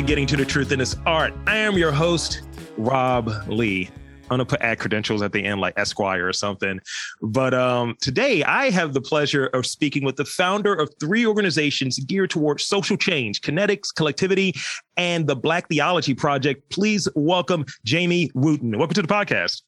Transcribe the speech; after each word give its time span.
to 0.00 0.06
Getting 0.06 0.26
to 0.28 0.36
the 0.36 0.46
Truth 0.46 0.72
in 0.72 0.78
This 0.78 0.96
Art. 1.04 1.34
I 1.46 1.56
am 1.56 1.76
your 1.76 1.92
host, 1.92 2.42
Rob 2.78 3.30
Lee. 3.48 3.90
I'm 4.24 4.28
gonna 4.28 4.46
put 4.46 4.62
ad 4.62 4.78
credentials 4.78 5.20
at 5.20 5.32
the 5.32 5.44
end, 5.44 5.60
like 5.60 5.74
Esquire 5.76 6.26
or 6.26 6.32
something. 6.32 6.80
But 7.20 7.52
um, 7.52 7.96
today, 8.00 8.42
I 8.44 8.70
have 8.70 8.94
the 8.94 9.02
pleasure 9.02 9.46
of 9.48 9.66
speaking 9.66 10.04
with 10.04 10.16
the 10.16 10.24
founder 10.24 10.74
of 10.74 10.90
three 11.00 11.26
organizations 11.26 11.98
geared 11.98 12.30
towards 12.30 12.64
social 12.64 12.96
change: 12.96 13.42
Kinetics, 13.42 13.94
Collectively, 13.94 14.54
and 14.96 15.26
the 15.26 15.36
Black 15.36 15.68
Theology 15.68 16.14
Project. 16.14 16.70
Please 16.70 17.06
welcome 17.14 17.66
Jamye 17.86 18.30
Wooten. 18.34 18.78
Welcome 18.78 18.94
to 18.94 19.02
the 19.02 19.08
podcast. 19.08 19.62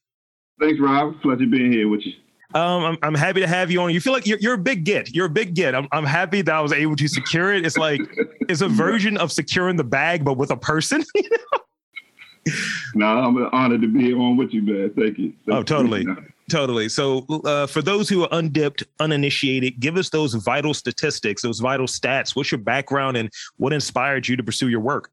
Thanks, 0.60 0.80
Rob. 0.80 1.20
Pleasure 1.20 1.46
being 1.46 1.70
here 1.72 1.88
with 1.88 2.06
you. 2.06 2.12
Um, 2.54 2.84
I'm, 2.84 2.98
I'm 3.02 3.14
happy 3.14 3.40
to 3.40 3.46
have 3.46 3.70
you 3.70 3.80
on. 3.80 3.90
You 3.90 4.00
feel 4.00 4.12
like 4.12 4.26
you're, 4.26 4.38
you're 4.38 4.54
a 4.54 4.58
big 4.58 4.84
get. 4.84 5.14
You're 5.14 5.26
a 5.26 5.30
big 5.30 5.54
get. 5.54 5.74
I'm, 5.74 5.88
I'm 5.92 6.04
happy 6.04 6.42
that 6.42 6.54
I 6.54 6.60
was 6.60 6.72
able 6.72 6.96
to 6.96 7.08
secure 7.08 7.52
it. 7.52 7.64
It's 7.64 7.76
like 7.76 8.00
it's 8.48 8.60
a 8.60 8.68
version 8.68 9.16
of 9.16 9.32
securing 9.32 9.76
the 9.76 9.84
bag, 9.84 10.24
but 10.24 10.36
with 10.36 10.50
a 10.50 10.56
person. 10.56 11.04
no, 12.94 13.06
I'm 13.06 13.36
honored 13.52 13.82
to 13.82 13.88
be 13.88 14.12
on 14.12 14.36
with 14.36 14.52
you, 14.52 14.62
man. 14.62 14.90
Thank 14.96 15.18
you. 15.18 15.32
Thank 15.46 15.58
oh, 15.58 15.62
totally. 15.62 16.02
You. 16.02 16.16
Totally. 16.50 16.88
So, 16.88 17.24
uh, 17.44 17.66
for 17.66 17.80
those 17.80 18.08
who 18.08 18.24
are 18.24 18.28
undipped, 18.32 18.82
uninitiated, 19.00 19.80
give 19.80 19.96
us 19.96 20.10
those 20.10 20.34
vital 20.34 20.74
statistics, 20.74 21.42
those 21.42 21.60
vital 21.60 21.86
stats. 21.86 22.36
What's 22.36 22.50
your 22.50 22.58
background 22.58 23.16
and 23.16 23.30
what 23.56 23.72
inspired 23.72 24.28
you 24.28 24.36
to 24.36 24.42
pursue 24.42 24.68
your 24.68 24.80
work? 24.80 25.10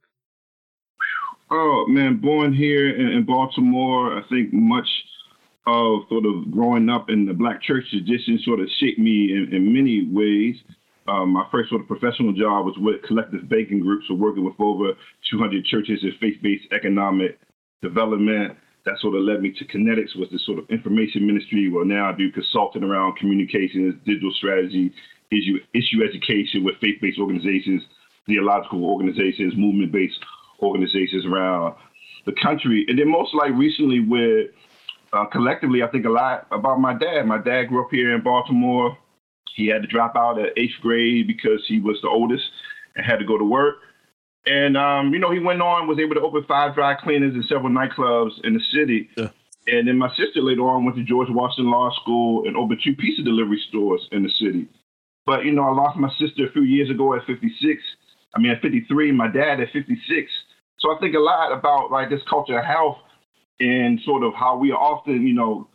Oh 1.52 1.86
man, 1.88 2.18
born 2.18 2.54
here 2.54 2.90
in, 2.90 3.08
in 3.08 3.24
Baltimore, 3.24 4.18
I 4.18 4.22
think 4.28 4.54
much 4.54 4.88
sort 6.10 6.26
of 6.26 6.52
growing 6.52 6.90
up 6.90 7.10
in 7.10 7.26
the 7.26 7.34
black 7.34 7.62
church 7.62 7.86
tradition 7.90 8.40
sort 8.44 8.60
of 8.60 8.68
shaped 8.80 9.00
me 9.00 9.32
in, 9.32 9.50
in 9.52 9.74
many 9.74 10.08
ways. 10.12 10.56
Um, 11.08 11.34
my 11.34 11.46
first 11.52 11.70
sort 11.70 11.82
of 11.82 11.88
professional 11.88 12.34
job 12.34 12.66
was 12.66 12.76
with 12.78 13.02
collective 13.04 13.50
banking 13.50 13.80
groups, 13.80 14.06
so 14.08 14.14
working 14.14 14.46
with 14.46 14.54
over 14.60 14.94
200 15.32 15.66
churches 15.66 16.00
in 16.04 16.14
faith-based 16.20 16.72
economic 16.72 17.40
development. 17.82 18.58
That 18.86 19.00
sort 19.00 19.16
of 19.16 19.24
led 19.24 19.42
me 19.42 19.52
to 19.58 19.66
Kinetics, 19.66 20.16
was 20.16 20.30
the 20.32 20.40
sort 20.40 20.60
of 20.60 20.70
information 20.70 21.26
ministry 21.26 21.70
where 21.70 21.86
now 21.86 22.10
I 22.10 22.16
do 22.16 22.32
consulting 22.32 22.84
around 22.84 23.18
communications, 23.18 23.96
digital 24.06 24.32
strategy, 24.38 24.94
issue, 25.32 25.60
issue 25.74 26.04
education 26.04 26.64
with 26.64 26.76
faith-based 26.80 27.20
organizations, 27.20 27.84
theological 28.26 28.86
organizations, 28.86 29.54
movement-based 29.58 30.20
organizations 30.62 31.26
around 31.26 31.76
the 32.26 32.34
country. 32.42 32.86
And 32.88 33.00
then 33.00 33.10
most 33.10 33.34
like 33.34 33.52
recently 33.54 34.00
with 34.00 34.52
uh, 35.14 35.26
collectively, 35.26 35.82
I 35.84 35.88
think 35.88 36.06
a 36.06 36.10
lot 36.10 36.48
about 36.52 36.80
my 36.80 36.94
dad. 36.94 37.26
My 37.26 37.42
dad 37.42 37.66
grew 37.66 37.84
up 37.84 37.92
here 37.92 38.14
in 38.14 38.22
Baltimore. 38.22 38.98
He 39.56 39.68
had 39.68 39.82
to 39.82 39.88
drop 39.88 40.16
out 40.16 40.40
at 40.40 40.58
eighth 40.58 40.80
grade 40.82 41.28
because 41.28 41.64
he 41.68 41.80
was 41.80 42.00
the 42.02 42.10
oldest 42.10 42.44
and 42.96 43.06
had 43.06 43.20
to 43.20 43.26
go 43.26 43.38
to 43.38 43.44
work. 43.44 43.78
And 44.46 44.78
um, 44.78 45.14
you 45.14 45.20
know, 45.20 45.32
he 45.32 45.40
went 45.40 45.62
on, 45.62 45.88
was 45.88 46.00
able 46.00 46.16
to 46.16 46.22
open 46.22 46.46
five 46.48 46.76
dry 46.76 46.96
cleaners 46.96 47.34
and 47.34 47.46
several 47.46 47.70
nightclubs 47.70 48.44
in 48.44 48.54
the 48.54 48.62
city. 48.74 49.10
Yeah. 49.18 49.30
And 49.68 49.88
then 49.88 49.98
my 49.98 50.10
sister 50.16 50.42
later 50.42 50.62
on 50.62 50.86
went 50.86 50.98
to 50.98 51.04
George 51.04 51.28
Washington 51.30 51.72
Law 51.72 51.92
School 52.02 52.48
and 52.48 52.56
opened 52.56 52.82
two 52.84 52.96
pizza 52.96 53.22
delivery 53.22 53.62
stores 53.68 54.08
in 54.12 54.24
the 54.24 54.30
city. 54.30 54.68
But 55.26 55.46
you 55.46 55.52
know, 55.52 55.64
I 55.64 55.72
lost 55.72 55.98
my 55.98 56.12
sister 56.18 56.48
a 56.48 56.52
few 56.52 56.64
years 56.64 56.90
ago 56.90 57.14
at 57.14 57.26
56. 57.26 57.82
I 58.36 58.40
mean, 58.40 58.52
at 58.52 58.62
53, 58.62 59.12
my 59.12 59.28
dad 59.28 59.60
at 59.60 59.72
56. 59.74 60.32
So 60.80 60.96
I 60.96 61.00
think 61.00 61.16
a 61.16 61.20
lot 61.20 61.52
about 61.52 61.92
like 61.92 62.10
this 62.10 62.22
culture 62.30 62.58
of 62.58 62.66
health 62.66 62.98
and 63.60 64.00
sort 64.06 64.24
of 64.24 64.34
how 64.34 64.58
we 64.58 64.72
are 64.72 64.80
often, 64.80 65.26
you 65.28 65.34
know, 65.34 65.68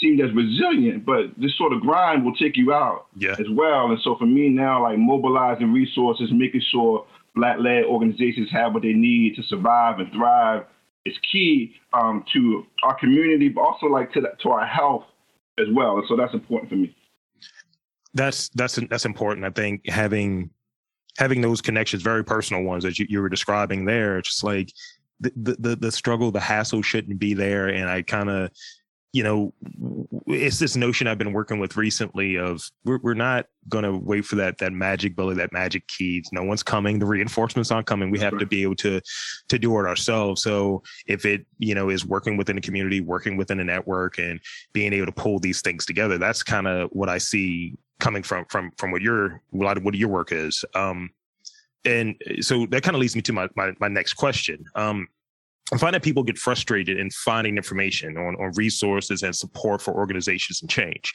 seemed 0.00 0.20
as 0.20 0.32
resilient, 0.32 1.04
but 1.04 1.26
this 1.36 1.56
sort 1.56 1.72
of 1.72 1.80
grind 1.80 2.24
will 2.24 2.34
take 2.34 2.56
you 2.56 2.72
out 2.72 3.06
yeah. 3.16 3.36
as 3.38 3.46
well. 3.52 3.90
And 3.90 3.98
so 4.02 4.16
for 4.16 4.26
me 4.26 4.48
now, 4.48 4.82
like 4.82 4.98
mobilizing 4.98 5.72
resources, 5.72 6.30
making 6.32 6.62
sure 6.70 7.06
black-led 7.34 7.84
organizations 7.84 8.50
have 8.50 8.74
what 8.74 8.82
they 8.82 8.92
need 8.92 9.36
to 9.36 9.42
survive 9.44 10.00
and 10.00 10.10
thrive 10.12 10.64
is 11.04 11.14
key 11.30 11.74
um, 11.92 12.24
to 12.32 12.66
our 12.82 12.98
community, 12.98 13.48
but 13.48 13.60
also 13.60 13.86
like 13.86 14.12
to, 14.12 14.20
the, 14.20 14.32
to 14.42 14.48
our 14.50 14.66
health 14.66 15.04
as 15.58 15.66
well. 15.72 15.98
And 15.98 16.04
so 16.08 16.16
that's 16.16 16.34
important 16.34 16.70
for 16.70 16.76
me. 16.76 16.94
That's 18.14 18.48
that's 18.50 18.76
that's 18.90 19.04
important. 19.04 19.44
I 19.44 19.50
think 19.50 19.88
having 19.88 20.50
having 21.18 21.40
those 21.40 21.60
connections, 21.60 22.02
very 22.02 22.24
personal 22.24 22.62
ones 22.62 22.84
that 22.84 22.98
you, 22.98 23.06
you 23.08 23.20
were 23.20 23.28
describing 23.28 23.84
there, 23.84 24.22
just 24.22 24.44
like 24.44 24.70
the, 25.20 25.56
the 25.58 25.76
the 25.76 25.92
struggle, 25.92 26.30
the 26.30 26.40
hassle 26.40 26.82
shouldn't 26.82 27.18
be 27.18 27.34
there. 27.34 27.68
And 27.68 27.88
I 27.88 28.02
kind 28.02 28.28
of, 28.28 28.50
you 29.12 29.22
know, 29.22 29.54
it's 30.26 30.58
this 30.58 30.76
notion 30.76 31.06
I've 31.06 31.18
been 31.18 31.32
working 31.32 31.58
with 31.58 31.76
recently 31.76 32.36
of 32.36 32.68
we're, 32.84 32.98
we're 32.98 33.14
not 33.14 33.46
going 33.68 33.84
to 33.84 33.96
wait 33.96 34.24
for 34.24 34.36
that 34.36 34.58
that 34.58 34.72
magic 34.72 35.14
bullet, 35.14 35.36
that 35.36 35.52
magic 35.52 35.86
key. 35.86 36.24
No 36.32 36.42
one's 36.42 36.62
coming. 36.62 36.98
The 36.98 37.06
reinforcements 37.06 37.70
aren't 37.70 37.86
coming. 37.86 38.10
We 38.10 38.18
have 38.18 38.38
to 38.38 38.46
be 38.46 38.62
able 38.62 38.76
to 38.76 39.00
to 39.48 39.58
do 39.58 39.78
it 39.78 39.86
ourselves. 39.86 40.42
So 40.42 40.82
if 41.06 41.24
it 41.24 41.46
you 41.58 41.74
know 41.74 41.90
is 41.90 42.04
working 42.04 42.36
within 42.36 42.58
a 42.58 42.60
community, 42.60 43.00
working 43.00 43.36
within 43.36 43.60
a 43.60 43.64
network, 43.64 44.18
and 44.18 44.40
being 44.72 44.92
able 44.92 45.06
to 45.06 45.12
pull 45.12 45.38
these 45.38 45.60
things 45.60 45.86
together, 45.86 46.18
that's 46.18 46.42
kind 46.42 46.66
of 46.66 46.90
what 46.92 47.08
I 47.08 47.18
see 47.18 47.76
coming 48.00 48.22
from 48.22 48.44
from 48.46 48.72
from 48.76 48.90
what 48.90 49.00
your 49.00 49.26
a 49.26 49.40
lot 49.52 49.76
of 49.76 49.84
what 49.84 49.94
your 49.94 50.08
work 50.08 50.32
is. 50.32 50.64
Um, 50.74 51.10
and 51.84 52.16
so 52.40 52.66
that 52.66 52.82
kind 52.82 52.94
of 52.94 53.00
leads 53.00 53.14
me 53.14 53.22
to 53.22 53.32
my, 53.32 53.48
my, 53.56 53.72
my 53.80 53.88
next 53.88 54.14
question. 54.14 54.64
Um, 54.74 55.08
I 55.72 55.78
find 55.78 55.94
that 55.94 56.02
people 56.02 56.22
get 56.22 56.38
frustrated 56.38 56.98
in 56.98 57.10
finding 57.10 57.56
information 57.56 58.16
on, 58.16 58.36
on 58.36 58.52
resources 58.54 59.22
and 59.22 59.34
support 59.34 59.80
for 59.80 59.94
organizations 59.94 60.60
and 60.60 60.70
change. 60.70 61.12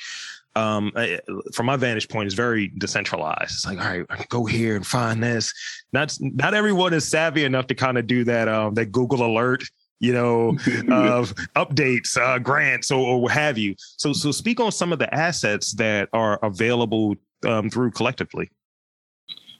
Um, 0.55 0.91
I, 0.95 1.19
from 1.53 1.67
my 1.67 1.75
vantage 1.75 2.09
point, 2.09 2.25
it's 2.25 2.35
very 2.35 2.71
decentralized. 2.77 3.51
It's 3.51 3.65
like, 3.65 3.77
all 3.79 3.85
right, 3.85 4.05
I 4.09 4.15
can 4.15 4.25
go 4.29 4.45
here 4.45 4.75
and 4.75 4.85
find 4.85 5.21
this. 5.21 5.53
Not 5.93 6.17
not 6.19 6.55
everyone 6.55 6.93
is 6.93 7.07
savvy 7.07 7.43
enough 7.43 7.67
to 7.67 7.75
kind 7.75 7.97
of 7.97 8.07
do 8.07 8.23
that 8.23 8.47
um, 8.47 8.73
that 8.73 8.87
Google 8.87 9.23
alert, 9.23 9.63
you 9.99 10.11
know, 10.11 10.49
of 10.89 11.35
updates, 11.55 12.17
uh, 12.17 12.39
grants, 12.39 12.89
or, 12.89 12.99
or 12.99 13.21
what 13.21 13.31
have 13.31 13.59
you. 13.59 13.75
So 13.97 14.11
so 14.11 14.31
speak 14.31 14.59
on 14.59 14.71
some 14.71 14.91
of 14.91 14.97
the 14.97 15.13
assets 15.13 15.73
that 15.73 16.09
are 16.13 16.39
available 16.41 17.15
um, 17.45 17.69
through 17.69 17.91
collectively. 17.91 18.49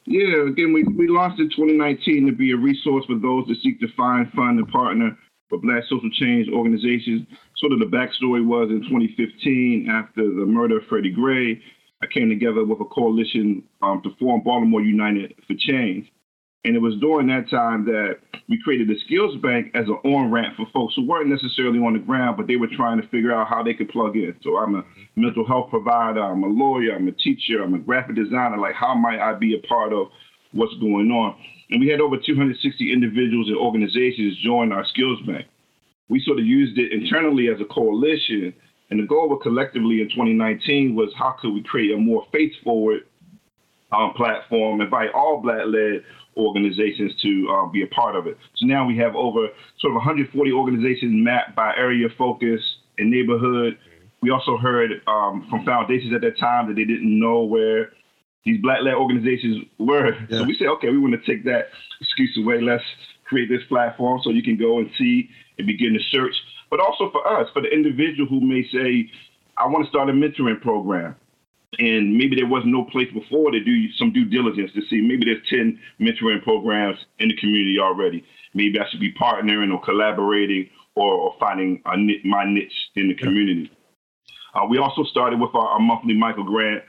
Yeah, 0.10 0.50
again, 0.50 0.74
we, 0.74 0.84
we 0.86 1.08
launched 1.08 1.40
in 1.40 1.52
2019 1.52 2.26
to 2.26 2.32
be 2.32 2.50
a 2.52 2.58
resource 2.58 3.06
for 3.06 3.14
those 3.14 3.46
that 3.46 3.58
seek 3.62 3.80
to 3.80 3.88
find, 3.96 4.26
fund, 4.34 4.58
and 4.58 4.68
partner 4.68 5.16
with 5.52 5.62
Black 5.62 5.84
social 5.84 6.10
change 6.18 6.50
organizations. 6.50 7.28
Sort 7.58 7.74
of 7.74 7.80
the 7.80 7.86
backstory 7.86 8.44
was 8.44 8.72
in 8.72 8.82
2015, 8.90 9.88
after 9.88 10.24
the 10.24 10.48
murder 10.50 10.80
of 10.80 10.88
Freddie 10.90 11.12
Gray, 11.12 11.62
I 12.02 12.08
came 12.08 12.28
together 12.28 12.66
with 12.66 12.82
a 12.82 12.86
coalition 12.86 13.62
um, 13.84 14.02
to 14.02 14.10
form 14.18 14.42
Baltimore 14.44 14.82
United 14.82 15.36
for 15.46 15.54
Change. 15.60 16.12
And 16.66 16.76
it 16.76 16.80
was 16.80 16.96
during 17.00 17.28
that 17.28 17.50
time 17.50 17.86
that 17.86 18.18
we 18.50 18.62
created 18.62 18.90
the 18.90 19.00
Skills 19.06 19.38
Bank 19.42 19.72
as 19.76 19.86
an 19.88 20.00
on 20.04 20.30
ramp 20.30 20.58
for 20.58 20.66
folks 20.74 20.94
who 20.96 21.08
weren't 21.08 21.30
necessarily 21.30 21.80
on 21.80 21.94
the 21.94 22.00
ground, 22.00 22.36
but 22.36 22.48
they 22.48 22.58
were 22.58 22.68
trying 22.76 23.02
to 23.02 23.08
figure 23.08 23.34
out 23.34 23.48
how 23.48 23.64
they 23.64 23.74
could 23.74 23.88
plug 23.90 24.18
in. 24.18 24.36
So 24.44 24.58
I'm 24.58 24.76
a 24.76 24.84
mental 25.16 25.48
health 25.48 25.70
provider, 25.70 26.22
I'm 26.22 26.44
a 26.44 26.48
lawyer, 26.48 26.96
I'm 26.96 27.08
a 27.08 27.14
teacher, 27.14 27.64
I'm 27.64 27.76
a 27.76 27.80
graphic 27.80 28.16
designer. 28.16 28.58
Like, 28.58 28.76
how 28.76 28.94
might 28.94 29.20
I 29.20 29.36
be 29.36 29.56
a 29.56 29.68
part 29.68 29.94
of 29.94 30.08
what's 30.52 30.74
going 30.82 31.12
on? 31.12 31.38
And 31.70 31.80
we 31.80 31.88
had 31.88 32.02
over 32.02 32.18
260 32.18 32.92
individuals 32.92 33.48
and 33.48 33.58
organizations 33.58 34.36
join 34.44 34.74
our 34.74 34.86
Skills 34.88 35.20
Bank. 35.26 35.46
We 36.10 36.22
sort 36.26 36.40
of 36.40 36.46
used 36.46 36.78
it 36.78 36.92
internally 36.92 37.48
as 37.48 37.62
a 37.62 37.74
coalition. 37.74 38.54
And 38.90 39.00
the 39.00 39.06
goal 39.06 39.30
was 39.30 39.40
collectively 39.44 40.02
in 40.02 40.10
2019 40.10 40.96
was 40.96 41.14
how 41.16 41.36
could 41.40 41.54
we 41.54 41.64
create 41.64 41.94
a 41.94 41.98
more 41.98 42.26
faith 42.34 42.52
forward 42.64 43.04
um, 43.92 44.14
platform, 44.16 44.82
invite 44.82 45.10
all 45.14 45.42
Black 45.42 45.66
led 45.66 46.04
organizations 46.40 47.14
to 47.22 47.48
uh, 47.50 47.66
be 47.68 47.84
a 47.84 47.88
part 47.88 48.16
of 48.16 48.28
it. 48.28 48.38
So 48.56 48.66
now 48.66 48.86
we 48.86 48.98
have 48.98 49.16
over 49.16 49.48
sort 49.80 49.92
of 49.92 49.96
140 49.96 50.52
organizations 50.52 51.12
mapped 51.14 51.56
by 51.56 51.74
area 51.76 52.08
focus 52.18 52.62
and 52.98 53.12
neighborhood. 53.12 53.78
We 54.22 54.32
also 54.32 54.58
heard 54.58 54.92
um, 55.08 55.48
from 55.50 55.66
foundations 55.66 56.14
at 56.14 56.22
that 56.22 56.38
time 56.40 56.68
that 56.68 56.76
they 56.76 56.86
didn't 56.86 57.20
know 57.20 57.42
where 57.44 57.92
these 58.46 58.62
black-led 58.62 58.96
organizations 58.96 59.66
were. 59.78 60.14
Yeah. 60.30 60.40
So 60.40 60.44
we 60.44 60.56
said, 60.58 60.68
okay, 60.68 60.90
we 60.90 60.98
want 60.98 61.14
to 61.14 61.32
take 61.32 61.44
that 61.46 61.70
excuse 62.02 62.38
away. 62.38 62.62
Let's 62.62 62.84
create 63.26 63.50
this 63.50 63.62
platform 63.68 64.22
so 64.24 64.32
you 64.32 64.44
can 64.44 64.58
go 64.58 64.80
and 64.80 64.90
see 64.98 65.30
and 65.58 65.68
begin 65.68 65.94
to 65.94 66.00
search. 66.10 66.36
But 66.70 66.80
also 66.80 67.12
for 67.12 67.26
us, 67.40 67.48
for 67.54 67.62
the 67.62 67.70
individual 67.70 68.28
who 68.28 68.42
may 68.42 68.64
say, 68.72 69.12
I 69.58 69.68
want 69.68 69.86
to 69.86 69.90
start 69.90 70.10
a 70.10 70.14
mentoring 70.14 70.62
program 70.62 71.16
and 71.78 72.18
maybe 72.18 72.36
there 72.36 72.48
was 72.48 72.64
no 72.66 72.84
place 72.86 73.08
before 73.14 73.52
to 73.52 73.64
do 73.64 73.92
some 73.94 74.12
due 74.12 74.26
diligence 74.26 74.72
to 74.74 74.82
see 74.90 75.02
maybe 75.02 75.26
there's 75.26 75.48
10 75.50 75.80
mentoring 76.02 76.42
programs 76.42 76.98
in 77.20 77.28
the 77.28 77.36
community 77.36 77.78
already. 77.80 78.26
Maybe 78.56 78.80
I 78.80 78.90
should 78.90 79.00
be 79.00 79.14
partnering 79.14 79.72
or 79.72 79.82
collaborating 79.82 80.70
or, 80.96 81.14
or 81.14 81.36
finding 81.40 81.82
a, 81.86 81.96
my 82.28 82.46
niche 82.46 82.74
in 82.96 83.10
the 83.10 83.16
community. 83.16 83.72
Uh, 84.56 84.66
we 84.68 84.80
also 84.80 85.04
started 85.04 85.40
with 85.40 85.54
our, 85.54 85.68
our, 85.68 85.80
monthly 85.80 86.16
micro 86.16 86.44
grant 86.44 86.84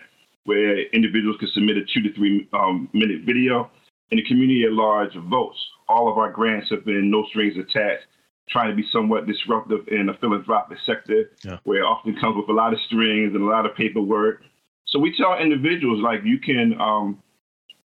where 0.45 0.81
individuals 0.89 1.37
can 1.39 1.49
submit 1.53 1.77
a 1.77 1.83
two 1.93 2.01
to 2.01 2.13
three 2.15 2.49
um, 2.55 2.89
minute 2.95 3.21
video 3.27 3.71
and 4.11 4.19
the 4.19 4.25
community 4.25 4.65
at 4.65 4.73
large 4.73 5.15
votes. 5.29 5.59
All 5.89 6.11
of 6.11 6.17
our 6.17 6.33
grants 6.33 6.71
have 6.71 6.87
been 6.87 7.11
no 7.11 7.27
strings 7.29 7.55
attached, 7.59 8.07
trying 8.49 8.71
to 8.71 8.77
be 8.77 8.89
somewhat 8.91 9.27
disruptive 9.27 9.87
in 9.89 10.07
the 10.07 10.15
philanthropic 10.15 10.79
sector 10.87 11.31
yeah. 11.45 11.59
where 11.65 11.81
it 11.81 11.85
often 11.85 12.17
comes 12.19 12.37
with 12.37 12.49
a 12.49 12.53
lot 12.53 12.73
of 12.73 12.81
strings 12.87 13.35
and 13.35 13.43
a 13.43 13.47
lot 13.47 13.67
of 13.67 13.77
paperwork 13.77 14.43
so 14.91 14.99
we 14.99 15.17
tell 15.17 15.39
individuals 15.39 16.03
like 16.03 16.21
you 16.25 16.39
can 16.39 16.79
um, 16.81 17.23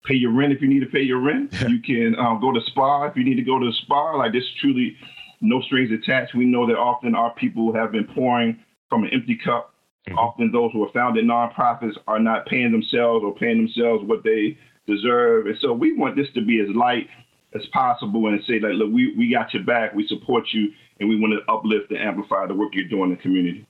pay 0.05 0.15
your 0.15 0.31
rent 0.31 0.51
if 0.51 0.61
you 0.61 0.67
need 0.67 0.81
to 0.81 0.87
pay 0.87 1.01
your 1.01 1.19
rent. 1.19 1.53
you 1.67 1.81
can 1.81 2.15
um, 2.19 2.41
go 2.41 2.51
to 2.51 2.59
spa 2.67 3.05
if 3.05 3.15
you 3.15 3.23
need 3.23 3.35
to 3.35 3.43
go 3.43 3.59
to 3.59 3.65
the 3.65 3.73
spa. 3.83 4.15
Like 4.15 4.33
this, 4.33 4.43
truly, 4.59 4.97
no 5.41 5.61
strings 5.61 5.91
attached. 5.91 6.35
We 6.35 6.45
know 6.45 6.67
that 6.67 6.77
often 6.77 7.15
our 7.15 7.33
people 7.35 7.73
have 7.73 7.91
been 7.91 8.05
pouring 8.05 8.59
from 8.89 9.03
an 9.03 9.11
empty 9.13 9.37
cup. 9.43 9.73
Mm-hmm. 10.07 10.17
Often 10.17 10.51
those 10.51 10.71
who 10.73 10.83
are 10.83 10.91
founded 10.93 11.25
nonprofits 11.25 11.97
are 12.07 12.19
not 12.19 12.47
paying 12.47 12.71
themselves 12.71 13.23
or 13.23 13.35
paying 13.35 13.57
themselves 13.57 14.03
what 14.03 14.23
they 14.23 14.57
deserve. 14.87 15.45
And 15.45 15.57
so 15.61 15.73
we 15.73 15.97
want 15.97 16.15
this 16.15 16.27
to 16.33 16.45
be 16.45 16.59
as 16.59 16.75
light 16.75 17.07
as 17.53 17.65
possible 17.71 18.27
and 18.27 18.41
say 18.47 18.59
like, 18.59 18.73
look, 18.73 18.91
we, 18.91 19.15
we 19.15 19.31
got 19.31 19.53
your 19.53 19.63
back, 19.63 19.93
we 19.93 20.07
support 20.07 20.45
you, 20.51 20.71
and 20.99 21.07
we 21.07 21.19
want 21.19 21.33
to 21.33 21.51
uplift 21.51 21.91
and 21.91 21.99
amplify 21.99 22.45
the 22.47 22.53
work 22.53 22.73
you're 22.73 22.87
doing 22.87 23.11
in 23.11 23.15
the 23.15 23.21
community. 23.21 23.67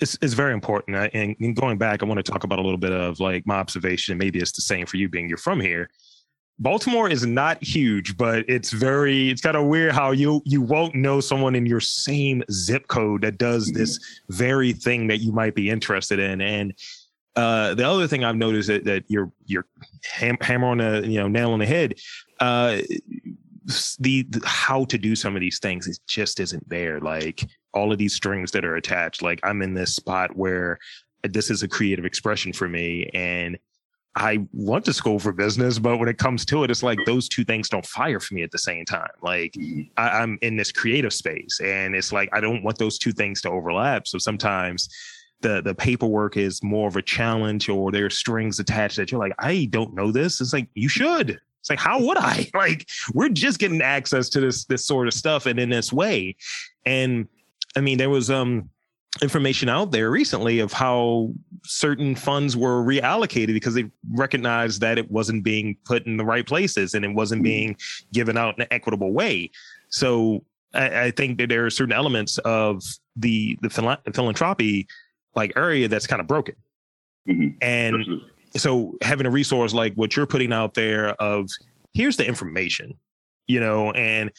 It's, 0.00 0.16
it's 0.22 0.34
very 0.34 0.52
important. 0.52 0.96
And 1.14 1.56
going 1.56 1.78
back, 1.78 2.02
I 2.02 2.06
want 2.06 2.24
to 2.24 2.30
talk 2.30 2.44
about 2.44 2.58
a 2.58 2.62
little 2.62 2.78
bit 2.78 2.92
of 2.92 3.20
like 3.20 3.46
my 3.46 3.56
observation. 3.56 4.18
Maybe 4.18 4.38
it's 4.38 4.52
the 4.52 4.62
same 4.62 4.86
for 4.86 4.96
you 4.96 5.08
being 5.08 5.28
you're 5.28 5.38
from 5.38 5.60
here. 5.60 5.90
Baltimore 6.58 7.08
is 7.08 7.26
not 7.26 7.62
huge, 7.62 8.16
but 8.16 8.44
it's 8.48 8.70
very 8.70 9.30
it's 9.30 9.40
kind 9.40 9.56
of 9.56 9.66
weird 9.66 9.92
how 9.92 10.12
you 10.12 10.42
you 10.44 10.60
won't 10.62 10.94
know 10.94 11.20
someone 11.20 11.54
in 11.54 11.66
your 11.66 11.80
same 11.80 12.44
zip 12.52 12.86
code 12.88 13.22
that 13.22 13.38
does 13.38 13.68
mm-hmm. 13.68 13.78
this 13.78 14.20
very 14.28 14.72
thing 14.72 15.08
that 15.08 15.18
you 15.18 15.32
might 15.32 15.54
be 15.54 15.70
interested 15.70 16.18
in. 16.18 16.40
And 16.40 16.74
uh, 17.34 17.74
the 17.74 17.88
other 17.88 18.06
thing 18.06 18.24
I've 18.24 18.36
noticed 18.36 18.68
that, 18.68 18.84
that 18.84 19.04
you're 19.08 19.32
you're 19.46 19.66
ham, 20.04 20.36
hammer 20.40 20.68
on 20.68 20.78
the 20.78 21.02
you 21.04 21.18
know 21.18 21.28
nail 21.28 21.52
on 21.52 21.58
the 21.58 21.66
head. 21.66 21.94
Uh, 22.38 22.78
the, 23.98 24.22
the, 24.22 24.40
how 24.44 24.84
to 24.86 24.98
do 24.98 25.14
some 25.14 25.34
of 25.36 25.40
these 25.40 25.58
things 25.58 25.86
it 25.86 25.98
just 26.06 26.40
isn't 26.40 26.68
there. 26.68 27.00
Like 27.00 27.44
all 27.74 27.92
of 27.92 27.98
these 27.98 28.14
strings 28.14 28.50
that 28.52 28.64
are 28.64 28.76
attached. 28.76 29.22
Like 29.22 29.40
I'm 29.42 29.62
in 29.62 29.74
this 29.74 29.94
spot 29.94 30.36
where 30.36 30.78
this 31.22 31.50
is 31.50 31.62
a 31.62 31.68
creative 31.68 32.04
expression 32.04 32.52
for 32.52 32.68
me, 32.68 33.08
and 33.14 33.58
I 34.14 34.46
want 34.52 34.84
to 34.84 34.92
school 34.92 35.18
for 35.18 35.32
business, 35.32 35.78
but 35.78 35.96
when 35.96 36.08
it 36.08 36.18
comes 36.18 36.44
to 36.46 36.64
it, 36.64 36.70
it's 36.70 36.82
like 36.82 36.98
those 37.06 37.28
two 37.28 37.44
things 37.44 37.70
don't 37.70 37.86
fire 37.86 38.20
for 38.20 38.34
me 38.34 38.42
at 38.42 38.50
the 38.50 38.58
same 38.58 38.84
time. 38.84 39.08
Like 39.22 39.52
mm-hmm. 39.52 39.82
I, 39.96 40.20
I'm 40.20 40.38
in 40.42 40.56
this 40.56 40.72
creative 40.72 41.14
space, 41.14 41.60
and 41.62 41.94
it's 41.94 42.12
like 42.12 42.28
I 42.32 42.40
don't 42.40 42.62
want 42.62 42.78
those 42.78 42.98
two 42.98 43.12
things 43.12 43.40
to 43.42 43.50
overlap. 43.50 44.06
So 44.06 44.18
sometimes 44.18 44.88
the 45.42 45.60
the 45.60 45.74
paperwork 45.74 46.36
is 46.36 46.62
more 46.62 46.88
of 46.88 46.96
a 46.96 47.02
challenge 47.02 47.68
or 47.68 47.90
there's 47.92 48.16
strings 48.16 48.58
attached 48.58 48.96
that 48.96 49.10
you're 49.10 49.20
like 49.20 49.34
i 49.38 49.66
don't 49.70 49.92
know 49.92 50.10
this 50.10 50.40
it's 50.40 50.52
like 50.52 50.68
you 50.74 50.88
should 50.88 51.38
it's 51.62 51.70
like 51.70 51.78
how 51.78 52.00
would 52.00 52.18
i 52.18 52.48
like 52.54 52.88
we're 53.14 53.28
just 53.28 53.58
getting 53.58 53.80
access 53.80 54.28
to 54.28 54.40
this 54.40 54.64
this 54.66 54.84
sort 54.84 55.06
of 55.06 55.14
stuff 55.14 55.46
and 55.46 55.58
in 55.58 55.70
this 55.70 55.92
way 55.92 56.36
and 56.84 57.26
i 57.76 57.80
mean 57.80 57.98
there 57.98 58.10
was 58.10 58.30
um 58.30 58.68
information 59.20 59.68
out 59.68 59.90
there 59.90 60.10
recently 60.10 60.58
of 60.58 60.72
how 60.72 61.30
certain 61.64 62.14
funds 62.14 62.56
were 62.56 62.82
reallocated 62.82 63.52
because 63.52 63.74
they 63.74 63.90
recognized 64.12 64.80
that 64.80 64.96
it 64.96 65.10
wasn't 65.10 65.44
being 65.44 65.76
put 65.84 66.06
in 66.06 66.16
the 66.16 66.24
right 66.24 66.46
places 66.46 66.94
and 66.94 67.04
it 67.04 67.12
wasn't 67.12 67.38
mm-hmm. 67.38 67.44
being 67.44 67.76
given 68.12 68.38
out 68.38 68.54
in 68.56 68.62
an 68.62 68.68
equitable 68.70 69.12
way 69.12 69.50
so 69.90 70.42
I, 70.74 71.04
I 71.04 71.10
think 71.10 71.38
that 71.38 71.48
there 71.48 71.66
are 71.66 71.70
certain 71.70 71.92
elements 71.92 72.38
of 72.38 72.82
the 73.16 73.58
the 73.60 73.70
philanthropy 73.70 74.88
like 75.34 75.52
area 75.56 75.88
that's 75.88 76.06
kind 76.06 76.20
of 76.20 76.26
broken. 76.26 76.54
Mm-hmm. 77.28 77.48
And 77.60 77.96
Absolutely. 77.96 78.30
So 78.56 78.96
having 79.02 79.26
a 79.26 79.30
resource 79.30 79.74
like 79.74 79.94
what 79.94 80.16
you're 80.16 80.26
putting 80.26 80.52
out 80.52 80.74
there 80.74 81.10
of 81.22 81.48
here's 81.94 82.16
the 82.16 82.26
information, 82.26 82.94
you 83.46 83.60
know, 83.60 83.92
and 83.92 84.30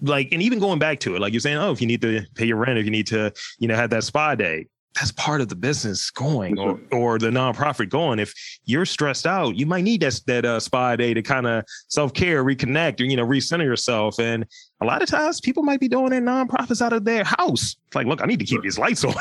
like 0.00 0.28
and 0.32 0.42
even 0.42 0.58
going 0.58 0.78
back 0.78 1.00
to 1.00 1.16
it, 1.16 1.20
like 1.20 1.32
you're 1.32 1.40
saying, 1.40 1.58
oh, 1.58 1.72
if 1.72 1.80
you 1.80 1.86
need 1.86 2.02
to 2.02 2.22
pay 2.34 2.46
your 2.46 2.56
rent, 2.56 2.78
if 2.78 2.84
you 2.84 2.90
need 2.90 3.06
to, 3.08 3.32
you 3.58 3.68
know, 3.68 3.74
have 3.74 3.90
that 3.90 4.04
spa 4.04 4.34
day, 4.34 4.66
that's 4.94 5.12
part 5.12 5.40
of 5.40 5.48
the 5.48 5.56
business 5.56 6.10
going 6.10 6.58
or 6.58 6.80
or 6.90 7.18
the 7.18 7.28
nonprofit 7.28 7.90
going. 7.90 8.18
If 8.18 8.32
you're 8.64 8.86
stressed 8.86 9.26
out, 9.26 9.56
you 9.56 9.66
might 9.66 9.84
need 9.84 10.00
that 10.00 10.20
that 10.26 10.44
uh, 10.44 10.60
spa 10.60 10.96
day 10.96 11.14
to 11.14 11.22
kind 11.22 11.46
of 11.46 11.64
self 11.88 12.14
care, 12.14 12.44
reconnect, 12.44 13.00
or 13.00 13.04
you 13.04 13.16
know, 13.16 13.26
recenter 13.26 13.64
yourself. 13.64 14.18
And 14.18 14.46
a 14.80 14.86
lot 14.86 15.02
of 15.02 15.08
times, 15.08 15.40
people 15.40 15.62
might 15.62 15.80
be 15.80 15.88
doing 15.88 16.10
their 16.10 16.22
nonprofits 16.22 16.82
out 16.82 16.92
of 16.92 17.04
their 17.04 17.24
house. 17.24 17.76
It's 17.86 17.94
like, 17.94 18.06
look, 18.06 18.22
I 18.22 18.26
need 18.26 18.40
to 18.40 18.46
keep 18.46 18.62
these 18.62 18.78
lights 18.78 19.04
on. 19.04 19.14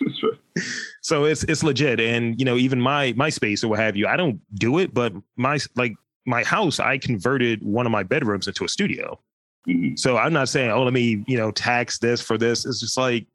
so 1.02 1.24
it's 1.24 1.44
it's 1.44 1.62
legit, 1.62 2.00
and 2.00 2.38
you 2.38 2.44
know, 2.44 2.56
even 2.56 2.80
my 2.80 3.12
my 3.16 3.28
space 3.28 3.64
or 3.64 3.68
what 3.68 3.78
have 3.78 3.96
you, 3.96 4.06
I 4.06 4.16
don't 4.16 4.40
do 4.54 4.78
it, 4.78 4.94
but 4.94 5.12
my 5.36 5.58
like 5.76 5.94
my 6.26 6.42
house, 6.42 6.80
I 6.80 6.98
converted 6.98 7.62
one 7.62 7.86
of 7.86 7.92
my 7.92 8.02
bedrooms 8.02 8.48
into 8.48 8.64
a 8.64 8.68
studio. 8.68 9.20
Mm-hmm. 9.68 9.96
So 9.96 10.16
I'm 10.16 10.32
not 10.32 10.48
saying, 10.48 10.70
oh, 10.70 10.82
let 10.82 10.92
me 10.92 11.24
you 11.26 11.36
know 11.36 11.50
tax 11.50 11.98
this 11.98 12.20
for 12.20 12.38
this. 12.38 12.64
It's 12.64 12.80
just 12.80 12.96
like 12.96 13.26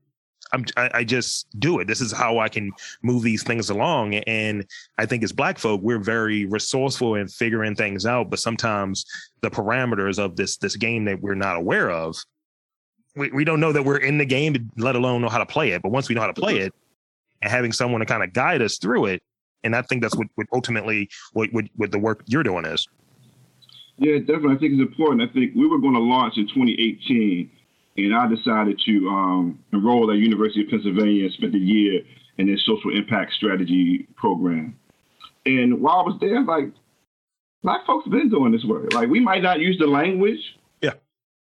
I'm, 0.52 0.66
I, 0.78 0.90
I, 0.96 1.04
just 1.04 1.48
do 1.60 1.80
it. 1.80 1.88
This 1.88 2.02
is 2.02 2.12
how 2.12 2.40
I 2.40 2.50
can 2.50 2.72
move 3.04 3.24
these 3.24 3.44
things 3.44 3.70
along. 3.70 4.16
And 4.16 4.66
I 4.98 5.06
think 5.06 5.24
as 5.24 5.32
Black 5.32 5.60
folk, 5.60 5.82
we're 5.82 6.00
very 6.00 6.46
resourceful 6.46 7.16
in 7.16 7.28
figuring 7.28 7.76
things 7.76 8.06
out. 8.06 8.30
But 8.30 8.40
sometimes 8.40 9.06
the 9.42 9.52
parameters 9.52 10.18
of 10.18 10.36
this 10.36 10.58
this 10.58 10.76
game 10.76 11.06
that 11.06 11.22
we're 11.22 11.36
not 11.36 11.56
aware 11.56 11.92
of 11.92 12.16
we, 13.16 13.30
we 13.32 13.44
don't 13.44 13.60
know 13.60 13.72
that 13.72 13.84
we're 13.84 13.98
in 13.98 14.18
the 14.18 14.26
game, 14.26 14.72
let 14.78 14.96
alone 14.96 15.22
know 15.22 15.30
how 15.30 15.38
to 15.38 15.46
play 15.46 15.72
it. 15.72 15.82
But 15.82 15.92
once 15.92 16.10
we 16.10 16.16
know 16.16 16.22
how 16.22 16.28
to 16.28 16.34
play 16.34 16.60
it, 16.60 16.74
and 17.42 17.52
having 17.52 17.72
someone 17.72 18.00
to 18.00 18.06
kind 18.06 18.24
of 18.24 18.34
guide 18.34 18.62
us 18.62 18.78
through 18.78 19.06
it, 19.06 19.24
and 19.64 19.76
I 19.76 19.82
think 19.82 20.02
that's 20.02 20.16
what, 20.16 20.28
what 20.36 20.48
ultimately 20.54 21.10
what, 21.34 21.52
what 21.52 21.66
what 21.76 21.92
the 21.92 22.00
work 22.00 22.24
you're 22.28 22.44
doing 22.44 22.66
is. 22.66 22.88
Yeah, 23.98 24.20
definitely. 24.20 24.56
I 24.56 24.58
think 24.58 24.74
it's 24.74 24.82
important. 24.82 25.22
I 25.22 25.34
think 25.34 25.54
we 25.56 25.68
were 25.68 25.80
going 25.80 25.94
to 25.94 26.00
launch 26.00 26.38
in 26.38 26.48
2018, 26.48 27.52
and 27.98 28.16
I 28.16 28.28
decided 28.28 28.80
to 28.86 29.10
um, 29.10 29.60
enroll 29.74 30.10
at 30.12 30.18
University 30.18 30.64
of 30.64 30.70
Pennsylvania 30.70 31.26
and 31.26 31.34
spent 31.34 31.54
a 31.54 31.60
year 31.60 32.02
in 32.38 32.48
their 32.48 32.58
social 32.60 32.96
impact 32.96 33.34
strategy 33.34 34.08
program. 34.16 34.78
And 35.46 35.82
while 35.82 36.00
I 36.00 36.04
was 36.04 36.18
there, 36.22 36.42
like 36.44 36.72
black 37.64 37.86
folks 37.86 38.06
have 38.06 38.14
been 38.14 38.30
doing 38.30 38.54
this 38.54 38.64
work. 38.64 38.94
Like 38.94 39.10
we 39.10 39.20
might 39.20 39.44
not 39.44 39.60
use 39.60 39.78
the 39.78 39.88
language, 39.88 40.40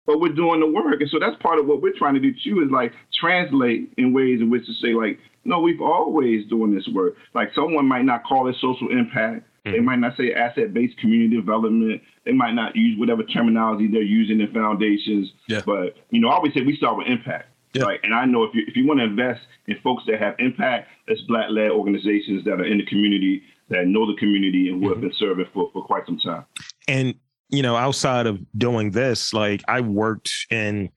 but 0.06 0.20
we're 0.20 0.34
doing 0.34 0.60
the 0.60 0.68
work. 0.68 1.00
And 1.00 1.10
so 1.10 1.20
that's 1.20 1.42
part 1.42 1.60
of 1.60 1.68
what 1.68 1.82
we're 1.82 1.98
trying 1.98 2.16
to 2.16 2.20
do 2.20 2.34
too 2.44 2.62
is 2.62 2.72
like 2.72 2.94
translate 3.20 3.94
in 3.98 4.14
ways 4.14 4.42
in 4.42 4.50
which 4.50 4.66
to 4.66 4.74
say 4.74 4.94
like, 4.94 5.20
no, 5.44 5.60
we've 5.60 5.82
always 5.82 6.48
doing 6.48 6.74
this 6.74 6.88
work. 6.94 7.16
Like 7.34 7.50
someone 7.56 7.88
might 7.88 8.06
not 8.06 8.24
call 8.24 8.48
it 8.48 8.56
social 8.62 8.90
impact. 8.92 9.48
Mm-hmm. 9.66 9.72
They 9.72 9.80
might 9.80 10.00
not 10.00 10.18
say 10.18 10.34
asset-based 10.34 10.98
community 10.98 11.36
development. 11.36 12.02
They 12.26 12.32
might 12.32 12.54
not 12.54 12.76
use 12.76 13.00
whatever 13.00 13.24
terminology 13.24 13.88
they're 13.88 14.02
using 14.02 14.40
in 14.40 14.52
foundations. 14.52 15.32
Yeah. 15.48 15.62
But 15.66 15.98
you 16.10 16.20
know, 16.20 16.30
I 16.30 16.36
always 16.36 16.54
say 16.54 16.62
we 16.62 16.76
start 16.76 16.98
with 16.98 17.08
impact. 17.08 17.50
Yeah. 17.74 17.84
Right. 17.84 18.00
And 18.04 18.14
I 18.14 18.26
know 18.26 18.44
if 18.44 18.54
you 18.54 18.64
if 18.68 18.76
you 18.76 18.86
want 18.86 19.00
to 19.00 19.06
invest 19.06 19.42
in 19.68 19.78
folks 19.82 20.04
that 20.08 20.20
have 20.20 20.36
impact, 20.40 20.90
it's 21.08 21.22
black 21.22 21.50
led 21.50 21.72
organizations 21.72 22.44
that 22.44 22.60
are 22.60 22.66
in 22.66 22.80
the 22.80 22.86
community 22.86 23.44
that 23.70 23.88
know 23.88 24.06
the 24.06 24.18
community 24.20 24.70
and 24.70 24.84
who 24.84 24.90
mm-hmm. 24.90 24.94
have 24.94 25.02
been 25.02 25.14
serving 25.18 25.46
for, 25.54 25.70
for 25.72 25.84
quite 25.84 26.06
some 26.06 26.20
time. 26.20 26.44
And 26.88 27.16
you 27.52 27.62
know, 27.62 27.76
outside 27.76 28.28
of 28.28 28.40
doing 28.58 28.92
this, 28.92 29.34
like 29.34 29.64
I 29.68 29.82
worked 29.82 30.32
in 30.50 30.90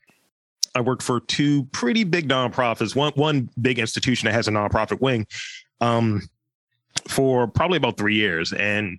I 0.74 0.80
worked 0.80 1.02
for 1.02 1.20
two 1.20 1.64
pretty 1.66 2.04
big 2.04 2.28
nonprofits, 2.28 2.96
one 2.96 3.12
one 3.14 3.48
big 3.60 3.78
institution 3.78 4.26
that 4.26 4.32
has 4.32 4.48
a 4.48 4.50
nonprofit 4.50 5.00
wing, 5.00 5.26
um, 5.80 6.22
for 7.08 7.46
probably 7.46 7.76
about 7.76 7.96
three 7.96 8.16
years. 8.16 8.52
And 8.52 8.98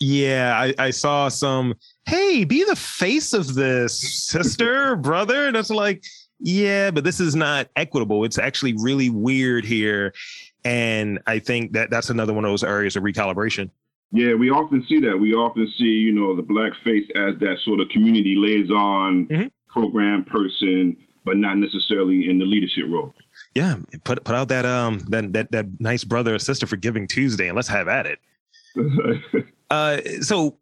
yeah, 0.00 0.58
I, 0.58 0.86
I 0.86 0.90
saw 0.90 1.28
some, 1.28 1.74
hey, 2.06 2.44
be 2.44 2.64
the 2.64 2.76
face 2.76 3.32
of 3.32 3.54
this, 3.54 3.98
sister, 4.00 4.96
brother. 4.96 5.46
And 5.46 5.56
it's 5.56 5.70
like, 5.70 6.04
yeah, 6.40 6.90
but 6.90 7.04
this 7.04 7.20
is 7.20 7.36
not 7.36 7.68
equitable. 7.76 8.24
It's 8.24 8.38
actually 8.38 8.74
really 8.74 9.10
weird 9.10 9.64
here. 9.64 10.12
And 10.64 11.20
I 11.26 11.38
think 11.38 11.72
that 11.72 11.90
that's 11.90 12.10
another 12.10 12.32
one 12.32 12.44
of 12.44 12.50
those 12.50 12.64
areas 12.64 12.96
of 12.96 13.02
recalibration. 13.02 13.70
Yeah, 14.12 14.34
we 14.34 14.50
often 14.50 14.84
see 14.88 15.00
that. 15.00 15.18
We 15.18 15.32
often 15.32 15.66
see, 15.78 15.84
you 15.84 16.12
know, 16.12 16.36
the 16.36 16.42
black 16.42 16.72
face 16.84 17.08
as 17.16 17.34
that 17.40 17.56
sort 17.64 17.80
of 17.80 17.88
community 17.88 18.34
liaison 18.36 19.26
mm-hmm. 19.26 19.46
program 19.68 20.24
person, 20.24 20.96
but 21.24 21.38
not 21.38 21.56
necessarily 21.56 22.28
in 22.28 22.38
the 22.38 22.44
leadership 22.44 22.84
role. 22.88 23.14
Yeah, 23.54 23.76
put 24.04 24.22
put 24.24 24.34
out 24.34 24.48
that 24.48 24.66
um 24.66 24.98
that 25.08 25.32
that 25.32 25.50
that 25.52 25.80
nice 25.80 26.04
brother 26.04 26.34
or 26.34 26.38
sister 26.38 26.66
for 26.66 26.76
Giving 26.76 27.06
Tuesday, 27.06 27.48
and 27.48 27.56
let's 27.56 27.68
have 27.68 27.88
at 27.88 28.06
it. 28.06 28.18
uh, 29.70 30.00
so 30.20 30.58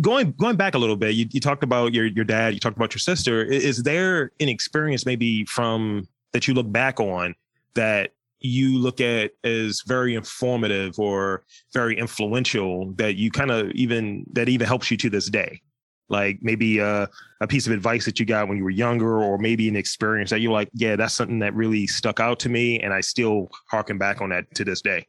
going 0.00 0.32
going 0.32 0.56
back 0.56 0.74
a 0.74 0.78
little 0.78 0.96
bit, 0.96 1.14
you, 1.14 1.26
you 1.30 1.40
talked 1.40 1.62
about 1.62 1.94
your 1.94 2.06
your 2.06 2.24
dad, 2.24 2.52
you 2.52 2.60
talked 2.60 2.76
about 2.76 2.94
your 2.94 3.00
sister. 3.00 3.42
Is 3.42 3.82
there 3.84 4.32
an 4.38 4.50
experience 4.50 5.06
maybe 5.06 5.44
from 5.46 6.06
that 6.32 6.46
you 6.46 6.52
look 6.52 6.70
back 6.70 7.00
on 7.00 7.34
that 7.74 8.12
you 8.44 8.78
look 8.78 9.00
at 9.00 9.32
as 9.44 9.82
very 9.86 10.14
informative 10.14 10.98
or 10.98 11.44
very 11.72 11.96
influential 11.96 12.92
that 12.94 13.16
you 13.16 13.30
kind 13.30 13.50
of 13.50 13.70
even 13.72 14.24
that 14.32 14.48
even 14.48 14.66
helps 14.66 14.90
you 14.90 14.96
to 14.98 15.10
this 15.10 15.28
day. 15.30 15.60
Like 16.08 16.38
maybe 16.42 16.78
a, 16.78 17.08
a 17.40 17.46
piece 17.46 17.66
of 17.66 17.72
advice 17.72 18.04
that 18.04 18.20
you 18.20 18.26
got 18.26 18.48
when 18.48 18.58
you 18.58 18.64
were 18.64 18.70
younger 18.70 19.22
or 19.22 19.38
maybe 19.38 19.68
an 19.68 19.76
experience 19.76 20.30
that 20.30 20.40
you're 20.40 20.52
like 20.52 20.68
yeah 20.74 20.94
that's 20.94 21.14
something 21.14 21.38
that 21.38 21.54
really 21.54 21.86
stuck 21.86 22.20
out 22.20 22.38
to 22.40 22.48
me 22.48 22.78
and 22.80 22.92
i 22.92 23.00
still 23.00 23.48
harken 23.70 23.98
back 23.98 24.20
on 24.20 24.28
that 24.28 24.44
to 24.54 24.64
this 24.64 24.82
day. 24.82 25.06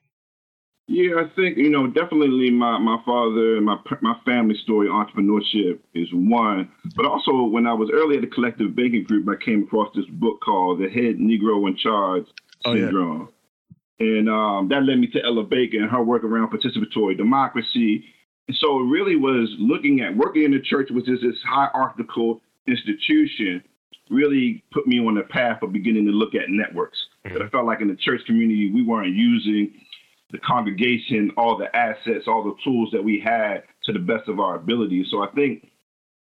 Yeah 0.88 1.16
i 1.18 1.30
think 1.36 1.58
you 1.58 1.70
know 1.70 1.88
definitely 1.88 2.50
my, 2.50 2.78
my 2.80 3.02
father 3.06 3.58
and 3.58 3.66
my, 3.66 3.78
my 4.02 4.16
family 4.26 4.56
story 4.64 4.88
entrepreneurship 4.88 5.80
is 5.94 6.08
one. 6.14 6.72
But 6.96 7.06
also 7.06 7.44
when 7.44 7.68
i 7.68 7.74
was 7.74 7.90
early 7.94 8.16
at 8.16 8.22
the 8.22 8.28
collective 8.28 8.76
banking 8.76 9.04
group 9.04 9.28
i 9.28 9.44
came 9.44 9.64
across 9.64 9.90
this 9.96 10.06
book 10.06 10.40
called 10.42 10.80
the 10.80 10.90
head 10.90 11.18
negro 11.18 11.68
in 11.68 11.76
charge 11.76 12.26
oh, 12.66 12.76
syndrome. 12.76 13.20
Yeah. 13.20 13.28
And 14.00 14.30
um, 14.30 14.68
that 14.70 14.84
led 14.84 14.98
me 14.98 15.08
to 15.08 15.24
Ella 15.24 15.44
Baker 15.44 15.78
and 15.78 15.90
her 15.90 16.04
work 16.04 16.24
around 16.24 16.50
participatory 16.52 17.16
democracy 17.16 18.06
And 18.48 18.58
so 18.58 18.80
it 18.80 18.86
really 18.86 19.16
was 19.16 19.54
looking 19.60 20.02
at 20.02 20.16
working 20.16 20.44
in 20.44 20.52
the 20.52 20.60
church, 20.60 20.90
which 20.92 21.08
is 21.08 21.22
this 21.22 21.38
hierarchical 21.48 22.42
institution, 22.68 23.64
really 24.10 24.64
put 24.74 24.88
me 24.88 25.00
on 25.00 25.16
the 25.16 25.24
path 25.24 25.62
of 25.62 25.72
beginning 25.72 26.06
to 26.06 26.12
look 26.12 26.36
at 26.36 26.50
networks. 26.50 26.98
Mm-hmm. 27.26 27.44
I 27.44 27.50
felt 27.50 27.66
like 27.66 27.82
in 27.82 27.88
the 27.88 27.96
church 27.96 28.22
community, 28.26 28.72
we 28.72 28.84
weren't 28.84 29.16
using 29.16 29.74
the 30.32 30.40
congregation, 30.40 31.32
all 31.38 31.58
the 31.58 31.74
assets, 31.76 32.26
all 32.28 32.44
the 32.44 32.56
tools 32.64 32.90
that 32.92 33.04
we 33.04 33.20
had 33.20 33.64
to 33.84 33.94
the 33.94 34.00
best 34.00 34.28
of 34.28 34.40
our 34.40 34.56
ability. 34.56 35.06
So 35.10 35.24
I 35.24 35.28
think 35.28 35.70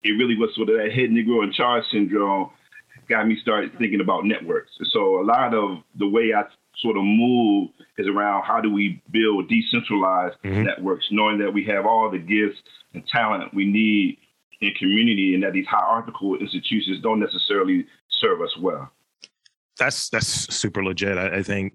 it 0.03 0.11
really 0.11 0.37
was 0.37 0.53
sort 0.55 0.69
of 0.69 0.77
that 0.77 0.91
head 0.93 1.09
Negro 1.09 1.43
in 1.43 1.51
charge 1.51 1.83
syndrome 1.91 2.51
got 3.07 3.27
me 3.27 3.37
started 3.41 3.77
thinking 3.77 4.01
about 4.01 4.25
networks. 4.25 4.71
So 4.91 5.21
a 5.21 5.25
lot 5.25 5.53
of 5.53 5.79
the 5.97 6.07
way 6.07 6.33
I 6.33 6.43
sort 6.77 6.97
of 6.97 7.03
move 7.03 7.69
is 7.97 8.07
around 8.07 8.43
how 8.43 8.59
do 8.59 8.71
we 8.71 9.01
build 9.11 9.47
decentralized 9.49 10.35
mm-hmm. 10.43 10.63
networks, 10.63 11.05
knowing 11.11 11.37
that 11.39 11.53
we 11.53 11.63
have 11.65 11.85
all 11.85 12.09
the 12.09 12.17
gifts 12.17 12.61
and 12.93 13.05
talent 13.07 13.53
we 13.53 13.65
need 13.65 14.17
in 14.61 14.73
community 14.75 15.33
and 15.33 15.43
that 15.43 15.53
these 15.53 15.67
hierarchical 15.67 16.35
institutions 16.37 17.01
don't 17.01 17.19
necessarily 17.19 17.85
serve 18.09 18.41
us 18.41 18.55
well. 18.57 18.91
That's 19.79 20.09
that's 20.09 20.27
super 20.53 20.83
legit. 20.83 21.17
I, 21.17 21.37
I 21.37 21.43
think 21.43 21.73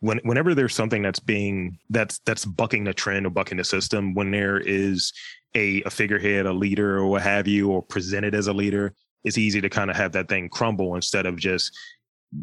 when 0.00 0.18
whenever 0.22 0.54
there's 0.54 0.74
something 0.74 1.02
that's 1.02 1.20
being 1.20 1.78
that's 1.90 2.20
that's 2.20 2.44
bucking 2.44 2.84
the 2.84 2.94
trend 2.94 3.26
or 3.26 3.30
bucking 3.30 3.58
the 3.58 3.64
system, 3.64 4.14
when 4.14 4.30
there 4.30 4.58
is 4.58 5.12
a, 5.54 5.82
a 5.82 5.90
figurehead, 5.90 6.46
a 6.46 6.52
leader, 6.52 6.98
or 6.98 7.06
what 7.06 7.22
have 7.22 7.46
you, 7.46 7.70
or 7.70 7.82
presented 7.82 8.34
as 8.34 8.46
a 8.46 8.52
leader, 8.52 8.94
it's 9.24 9.38
easy 9.38 9.60
to 9.60 9.68
kind 9.68 9.90
of 9.90 9.96
have 9.96 10.12
that 10.12 10.28
thing 10.28 10.48
crumble 10.48 10.94
instead 10.94 11.26
of 11.26 11.36
just 11.36 11.76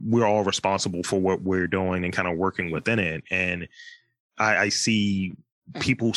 we're 0.04 0.26
all 0.26 0.44
responsible 0.44 1.04
for 1.04 1.20
what 1.20 1.42
we're 1.42 1.68
doing 1.68 2.04
and 2.04 2.14
kind 2.14 2.28
of 2.28 2.38
working 2.38 2.72
within 2.72 3.00
it. 3.00 3.24
And 3.32 3.68
I, 4.38 4.58
I 4.58 4.70
see 4.70 5.34
people 5.80 6.14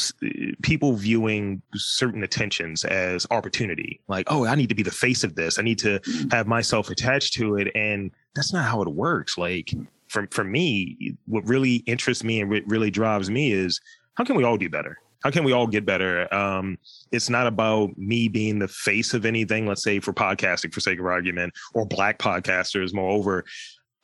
people 0.63 0.95
viewing 0.95 1.61
certain 1.75 2.23
attentions 2.23 2.85
as 2.85 3.27
opportunity. 3.31 4.01
Like 4.07 4.27
oh 4.31 4.47
i 4.47 4.55
need 4.55 4.69
to 4.69 4.75
be 4.75 4.83
the 4.83 4.91
face 4.91 5.25
of 5.25 5.35
this. 5.35 5.59
I 5.59 5.63
need 5.63 5.79
to 5.81 5.99
mm. 6.01 6.33
have 6.33 6.47
myself 6.47 6.91
attached 6.91 7.35
to 7.35 7.57
it. 7.57 7.69
And 7.75 8.11
that's 8.35 8.53
not 8.53 8.65
how 8.65 8.83
it 8.83 8.89
works. 8.89 9.39
Like 9.39 9.73
for 10.09 10.27
for 10.31 10.45
me 10.45 11.17
what 11.27 11.47
really 11.47 11.77
interests 11.87 12.25
me 12.25 12.41
and 12.41 12.51
what 12.51 12.63
really 12.67 12.91
drives 12.91 13.31
me 13.31 13.53
is 13.53 13.81
how 14.15 14.25
can 14.25 14.37
we 14.37 14.45
all 14.45 14.57
do 14.57 14.69
better 14.69 14.99
how 15.23 15.31
can 15.31 15.45
we 15.45 15.53
all 15.53 15.67
get 15.67 15.85
better? 15.85 16.33
Um, 16.33 16.79
it's 17.13 17.29
not 17.29 17.47
about 17.47 17.97
me 17.99 18.29
being 18.29 18.59
the 18.59 18.69
face 18.69 19.15
of 19.15 19.27
anything, 19.27 19.67
let's 19.67 19.83
say 19.83 20.01
for 20.01 20.13
podcasting, 20.13 20.73
for 20.73 20.81
sake 20.81 20.99
of 20.99 21.07
argument, 21.07 21.53
or 21.75 21.85
black 21.85 22.19
podcasters. 22.19 22.95
Moreover, 22.95 23.45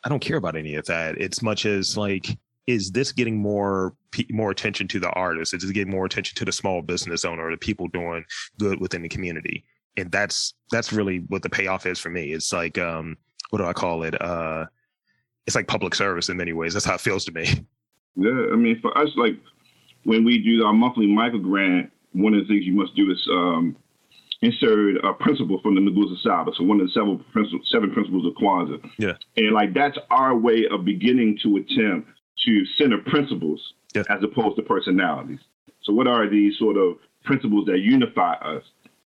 I 0.04 0.08
don't 0.08 0.20
care 0.20 0.36
about 0.36 0.56
any 0.56 0.74
of 0.74 0.84
that. 0.86 1.16
It's 1.18 1.42
much 1.42 1.66
as 1.66 1.96
like, 1.96 2.26
is 2.66 2.90
this 2.90 3.12
getting 3.12 3.40
more 3.40 3.94
more 4.30 4.50
attention 4.50 4.88
to 4.88 5.00
the 5.00 5.10
artist? 5.10 5.54
Is 5.54 5.64
it 5.64 5.72
getting 5.72 5.92
more 5.92 6.06
attention 6.06 6.36
to 6.36 6.44
the 6.44 6.52
small 6.52 6.82
business 6.82 7.24
owner, 7.24 7.50
the 7.50 7.56
people 7.56 7.88
doing 7.88 8.24
good 8.58 8.80
within 8.80 9.02
the 9.02 9.08
community? 9.08 9.64
And 9.96 10.10
that's 10.10 10.54
that's 10.70 10.92
really 10.92 11.18
what 11.28 11.42
the 11.42 11.48
payoff 11.48 11.86
is 11.86 11.98
for 11.98 12.10
me. 12.10 12.32
It's 12.32 12.52
like, 12.52 12.76
um, 12.76 13.16
what 13.50 13.58
do 13.58 13.64
I 13.64 13.72
call 13.72 14.02
it? 14.02 14.20
Uh, 14.20 14.66
it's 15.46 15.56
like 15.56 15.68
public 15.68 15.94
service 15.94 16.28
in 16.28 16.36
many 16.36 16.52
ways. 16.52 16.74
That's 16.74 16.84
how 16.84 16.94
it 16.94 17.00
feels 17.00 17.24
to 17.26 17.32
me. 17.32 17.64
Yeah, 18.16 18.46
I 18.52 18.56
mean, 18.56 18.80
for 18.80 18.96
us, 18.98 19.10
like 19.16 19.36
when 20.06 20.24
we 20.24 20.38
do 20.38 20.64
our 20.64 20.72
monthly 20.72 21.06
micro 21.06 21.40
grant, 21.40 21.90
one 22.12 22.32
of 22.32 22.40
the 22.42 22.46
things 22.46 22.64
you 22.64 22.74
must 22.74 22.94
do 22.94 23.10
is 23.10 23.28
um, 23.30 23.76
insert 24.40 25.04
a 25.04 25.12
principle 25.14 25.60
from 25.60 25.74
the 25.74 25.80
Nguzo 25.80 26.16
Saba. 26.22 26.52
So 26.56 26.62
one 26.62 26.80
of 26.80 26.86
the 26.86 26.92
seven 26.92 27.18
principles, 27.32 27.68
seven 27.72 27.90
principles 27.90 28.24
of 28.24 28.32
Kwanzaa. 28.34 28.88
Yeah. 28.98 29.14
And 29.36 29.52
like 29.52 29.74
that's 29.74 29.98
our 30.10 30.36
way 30.36 30.64
of 30.70 30.84
beginning 30.84 31.38
to 31.42 31.56
attempt 31.56 32.08
to 32.44 32.64
center 32.78 32.98
principles 32.98 33.60
yeah. 33.94 34.04
as 34.08 34.22
opposed 34.22 34.56
to 34.56 34.62
personalities. 34.62 35.40
So 35.82 35.92
what 35.92 36.06
are 36.06 36.30
these 36.30 36.56
sort 36.56 36.76
of 36.76 36.98
principles 37.24 37.66
that 37.66 37.80
unify 37.80 38.34
us 38.34 38.62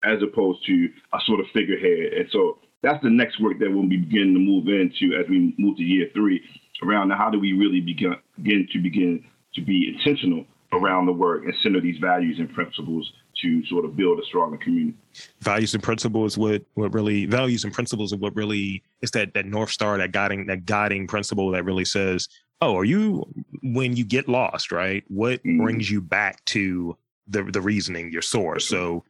as 0.03 0.21
opposed 0.21 0.65
to 0.65 0.89
a 1.13 1.19
sort 1.25 1.39
of 1.39 1.45
figurehead? 1.53 2.13
And 2.19 2.29
so 2.31 2.59
that's 2.81 3.01
the 3.01 3.09
next 3.09 3.39
work 3.39 3.59
that 3.59 3.71
we'll 3.71 3.87
be 3.87 3.97
beginning 3.97 4.33
to 4.33 4.39
move 4.41 4.67
into 4.67 5.15
as 5.17 5.29
we 5.29 5.55
move 5.57 5.77
to 5.77 5.83
year 5.83 6.07
three 6.13 6.41
around 6.83 7.11
how 7.11 7.29
do 7.29 7.39
we 7.39 7.53
really 7.53 7.79
begin, 7.79 8.15
begin 8.41 8.67
to 8.73 8.79
begin 8.79 9.23
to 9.55 9.61
be 9.61 9.95
intentional 9.95 10.45
around 10.73 11.05
the 11.05 11.13
work 11.13 11.43
and 11.43 11.53
center 11.61 11.81
these 11.81 11.97
values 11.97 12.39
and 12.39 12.53
principles 12.53 13.11
to 13.41 13.65
sort 13.65 13.85
of 13.85 13.95
build 13.95 14.19
a 14.19 14.25
stronger 14.25 14.57
community. 14.57 14.97
Values 15.39 15.73
and 15.73 15.83
principles 15.83 16.37
what 16.37 16.63
what 16.75 16.93
really 16.93 17.25
values 17.25 17.63
and 17.63 17.73
principles 17.73 18.11
of 18.11 18.19
what 18.19 18.35
really 18.35 18.83
is 19.01 19.11
that 19.11 19.33
that 19.33 19.45
north 19.45 19.71
star 19.71 19.97
that 19.97 20.11
guiding 20.11 20.45
that 20.47 20.65
guiding 20.65 21.07
principle 21.07 21.51
that 21.51 21.65
really 21.65 21.85
says, 21.85 22.27
oh, 22.61 22.77
are 22.77 22.85
you 22.85 23.25
when 23.63 23.95
you 23.95 24.05
get 24.05 24.27
lost, 24.27 24.71
right? 24.71 25.03
What 25.07 25.39
mm-hmm. 25.39 25.63
brings 25.63 25.89
you 25.89 26.01
back 26.01 26.43
to 26.45 26.97
the 27.27 27.43
the 27.43 27.61
reasoning, 27.61 28.11
your 28.11 28.21
source? 28.21 28.67
So 28.67 29.03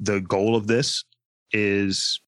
the 0.00 0.20
goal 0.20 0.56
of 0.56 0.66
this 0.66 1.04
is 1.52 2.20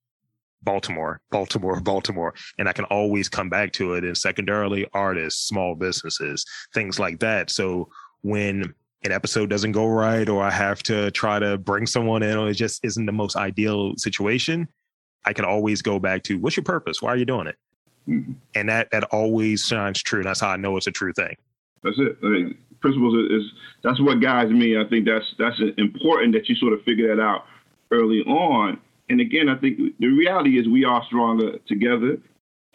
Baltimore, 0.63 1.21
Baltimore, 1.31 1.81
Baltimore. 1.93 2.35
And 2.59 2.69
I 2.69 2.73
can 2.73 2.85
always 2.87 3.29
come 3.29 3.49
back 3.49 3.73
to 3.75 3.95
it. 3.95 4.05
And 4.05 4.17
secondarily, 4.17 4.87
artists, 4.93 5.49
small 5.49 5.75
businesses, 5.75 6.45
things 6.75 6.99
like 6.99 7.21
that. 7.21 7.51
So 7.51 7.89
when 8.23 8.75
an 9.05 9.13
episode 9.13 9.51
doesn't 9.51 9.73
go 9.73 9.87
right 9.87 10.29
or 10.29 10.43
I 10.43 10.51
have 10.51 10.83
to 10.85 11.11
try 11.13 11.39
to 11.39 11.59
bring 11.59 11.87
someone 11.87 12.23
in 12.23 12.37
or 12.37 12.49
it 12.49 12.55
just 12.55 12.85
isn't 12.85 13.07
the 13.07 13.13
most 13.13 13.37
ideal 13.37 13.95
situation, 13.97 14.69
I 15.25 15.33
can 15.33 15.45
always 15.45 15.83
go 15.83 15.99
back 15.99 16.23
to 16.25 16.39
what's 16.39 16.57
your 16.57 16.65
purpose? 16.65 17.03
Why 17.03 17.11
are 17.11 17.17
you 17.17 17.25
doing 17.25 17.47
it? 17.47 17.57
Mm-hmm. 18.09 18.33
And 18.55 18.69
that 18.69 18.89
that 18.93 19.05
always 19.05 19.63
shines 19.63 20.03
true. 20.03 20.23
That's 20.23 20.41
how 20.41 20.51
I 20.51 20.57
know 20.57 20.77
it's 20.77 20.87
a 20.87 20.93
true 20.93 21.13
thing. 21.13 21.37
That's 21.83 21.99
it. 21.99 22.17
I 22.23 22.27
mean, 22.27 22.59
principles 22.81 23.15
is, 23.15 23.43
is 23.43 23.53
that's 23.83 24.01
what 24.01 24.21
guides 24.21 24.51
me. 24.51 24.79
I 24.79 24.85
think 24.89 25.07
that's 25.07 25.27
that's 25.39 25.61
important 25.77 26.35
that 26.35 26.49
you 26.49 26.55
sort 26.57 26.73
of 26.73 26.83
figure 26.83 27.15
that 27.15 27.21
out 27.21 27.45
early 27.91 28.21
on. 28.23 28.79
And 29.09 29.21
again, 29.21 29.49
I 29.49 29.57
think 29.57 29.79
the 29.99 30.09
reality 30.09 30.59
is 30.59 30.69
we 30.69 30.85
are 30.85 31.03
stronger 31.07 31.59
together. 31.67 32.19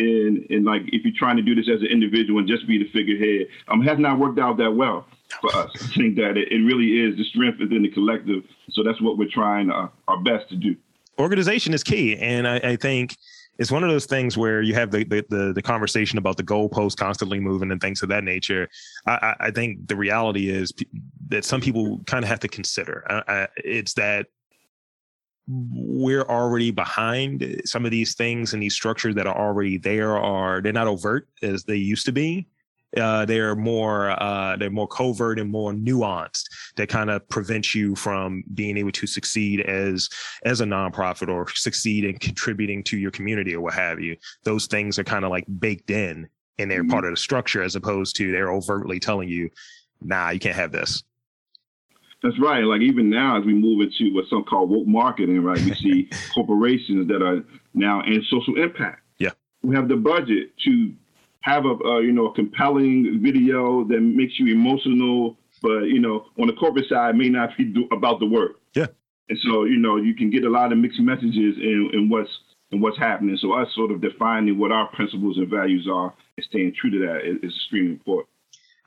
And, 0.01 0.46
and 0.50 0.65
like 0.65 0.81
if 0.88 1.03
you're 1.03 1.13
trying 1.15 1.38
to 1.38 1.43
do 1.43 1.53
this 1.53 1.70
as 1.70 1.81
an 1.81 1.88
individual 1.88 2.39
and 2.39 2.48
just 2.48 2.67
be 2.67 2.77
the 2.77 2.89
figurehead, 2.89 3.48
um, 3.67 3.81
has 3.81 4.00
not 4.00 4.17
worked 4.17 4.39
out 4.39 4.58
that 4.58 4.72
well 4.72 5.05
for 5.39 5.55
us. 5.55 5.72
I 5.75 5.88
think 5.96 6.15
that 6.15 6.38
it, 6.38 6.51
it 6.51 6.62
really 6.65 7.00
is 7.05 7.15
the 7.17 7.24
strength 7.25 7.60
within 7.60 7.84
the 7.84 7.89
collective. 7.89 8.43
So 8.72 8.84
that's 8.84 9.01
what 9.01 9.17
we're 9.17 9.29
trying 9.29 9.70
uh, 9.70 9.89
our 10.08 10.17
best 10.17 10.50
to 10.50 10.55
do. 10.55 10.75
Organization 11.20 11.74
is 11.74 11.84
key, 11.84 12.17
and 12.17 12.48
I, 12.48 12.55
I 12.58 12.75
think 12.75 13.15
it's 13.60 13.72
one 13.72 13.84
of 13.84 13.91
those 13.91 14.08
things 14.08 14.38
where 14.38 14.62
you 14.62 14.74
have 14.74 14.89
the, 14.89 15.03
the 15.03 15.24
the, 15.29 15.53
the 15.53 15.62
conversation 15.62 16.17
about 16.17 16.38
the 16.38 16.43
goalpost 16.43 16.98
constantly 16.98 17.39
moving 17.39 17.70
and 17.72 17.79
things 17.79 18.01
of 18.01 18.10
that 18.10 18.24
nature. 18.24 18.67
I, 19.05 19.36
I 19.39 19.51
think 19.51 19.88
the 19.88 19.96
reality 19.96 20.50
is 20.50 20.74
that 21.27 21.46
some 21.46 21.62
people 21.62 22.00
kind 22.08 22.24
of 22.24 22.29
have 22.29 22.39
to 22.39 22.48
consider. 22.48 23.05
I, 23.10 23.48
it's 23.58 23.93
that 23.96 24.27
we're 25.51 26.24
already 26.24 26.72
behind 26.72 27.62
some 27.65 27.86
of 27.86 27.91
these 27.91 28.15
things 28.15 28.53
and 28.53 28.62
these 28.62 28.74
structures 28.74 29.15
that 29.15 29.27
are 29.27 29.38
already 29.38 29.77
there 29.77 30.17
are 30.17 30.62
they're 30.62 30.72
not 30.72 30.88
overt 30.88 31.27
as 31.41 31.63
they 31.63 31.75
used 31.75 32.05
to 32.05 32.12
be 32.12 32.48
uh, 32.98 33.25
they're 33.25 33.55
more 33.55 34.12
uh, 34.22 34.58
they're 34.58 34.70
more 34.70 34.88
covert 34.88 35.39
and 35.39 35.50
more 35.50 35.72
nuanced 35.72 36.50
that 36.75 36.89
kind 36.89 37.10
of 37.10 37.27
prevent 37.29 37.74
you 37.74 37.96
from 37.96 38.43
being 38.53 38.77
able 38.77 38.91
to 38.91 39.08
succeed 39.08 39.62
as 39.62 40.10
as 40.43 40.62
a 40.62 40.65
nonprofit 40.65 41.29
or 41.29 41.48
succeed 41.50 42.03
in 42.03 42.17
contributing 42.17 42.84
to 42.84 42.98
your 42.98 43.12
community 43.12 43.55
or 43.55 43.62
what 43.62 43.74
have 43.74 44.00
you. 44.00 44.15
Those 44.43 44.65
things 44.67 45.00
are 45.00 45.03
kind 45.03 45.24
of 45.24 45.31
like 45.31 45.46
baked 45.60 45.89
in 45.89 46.27
and 46.60 46.70
they're 46.70 46.81
mm-hmm. 46.81 46.91
part 46.91 47.05
of 47.05 47.12
the 47.12 47.17
structure 47.17 47.63
as 47.63 47.75
opposed 47.75 48.15
to 48.17 48.31
they're 48.31 48.51
overtly 48.51 49.00
telling 49.00 49.29
you, 49.29 49.50
nah, 50.01 50.29
you 50.31 50.39
can't 50.39 50.55
have 50.55 50.72
this. 50.72 51.03
That's 52.23 52.39
right. 52.39 52.63
Like 52.63 52.81
even 52.81 53.09
now, 53.09 53.39
as 53.39 53.45
we 53.45 53.53
move 53.53 53.81
into 53.81 54.13
what's 54.13 54.29
some 54.29 54.43
called 54.43 54.69
woke 54.69 54.87
marketing, 54.87 55.41
right? 55.43 55.59
We 55.59 55.73
see 55.73 56.09
corporations 56.33 57.07
that 57.07 57.21
are 57.23 57.43
now 57.73 58.01
in 58.01 58.23
social 58.29 58.61
impact. 58.61 59.01
Yeah. 59.17 59.31
We 59.63 59.75
have 59.75 59.87
the 59.87 59.95
budget 59.95 60.57
to 60.65 60.93
have 61.41 61.65
a, 61.65 61.75
uh, 61.83 61.99
you 61.99 62.11
know 62.11 62.27
a 62.27 62.33
compelling 62.33 63.19
video 63.23 63.83
that 63.85 63.99
makes 63.99 64.39
you 64.39 64.53
emotional, 64.53 65.37
but 65.61 65.85
you 65.85 65.99
know 65.99 66.25
on 66.39 66.47
the 66.47 66.53
corporate 66.53 66.87
side 66.87 67.15
may 67.15 67.29
not 67.29 67.57
be 67.57 67.65
do, 67.65 67.87
about 67.91 68.19
the 68.19 68.27
work. 68.27 68.59
Yeah. 68.75 68.87
And 69.29 69.39
so 69.43 69.63
you 69.63 69.77
know 69.77 69.97
you 69.97 70.13
can 70.13 70.29
get 70.29 70.43
a 70.43 70.49
lot 70.49 70.71
of 70.71 70.77
mixed 70.77 70.99
messages 70.99 71.57
in, 71.57 71.89
in 71.93 72.09
what's 72.09 72.29
in 72.71 72.81
what's 72.81 72.99
happening. 72.99 73.37
So 73.41 73.53
us 73.53 73.67
sort 73.75 73.91
of 73.91 73.99
defining 73.99 74.59
what 74.59 74.71
our 74.71 74.87
principles 74.89 75.37
and 75.37 75.49
values 75.49 75.87
are 75.91 76.13
and 76.37 76.45
staying 76.45 76.73
true 76.79 76.91
to 76.91 76.99
that 77.07 77.25
is, 77.25 77.37
is 77.37 77.55
extremely 77.55 77.93
important. 77.93 78.29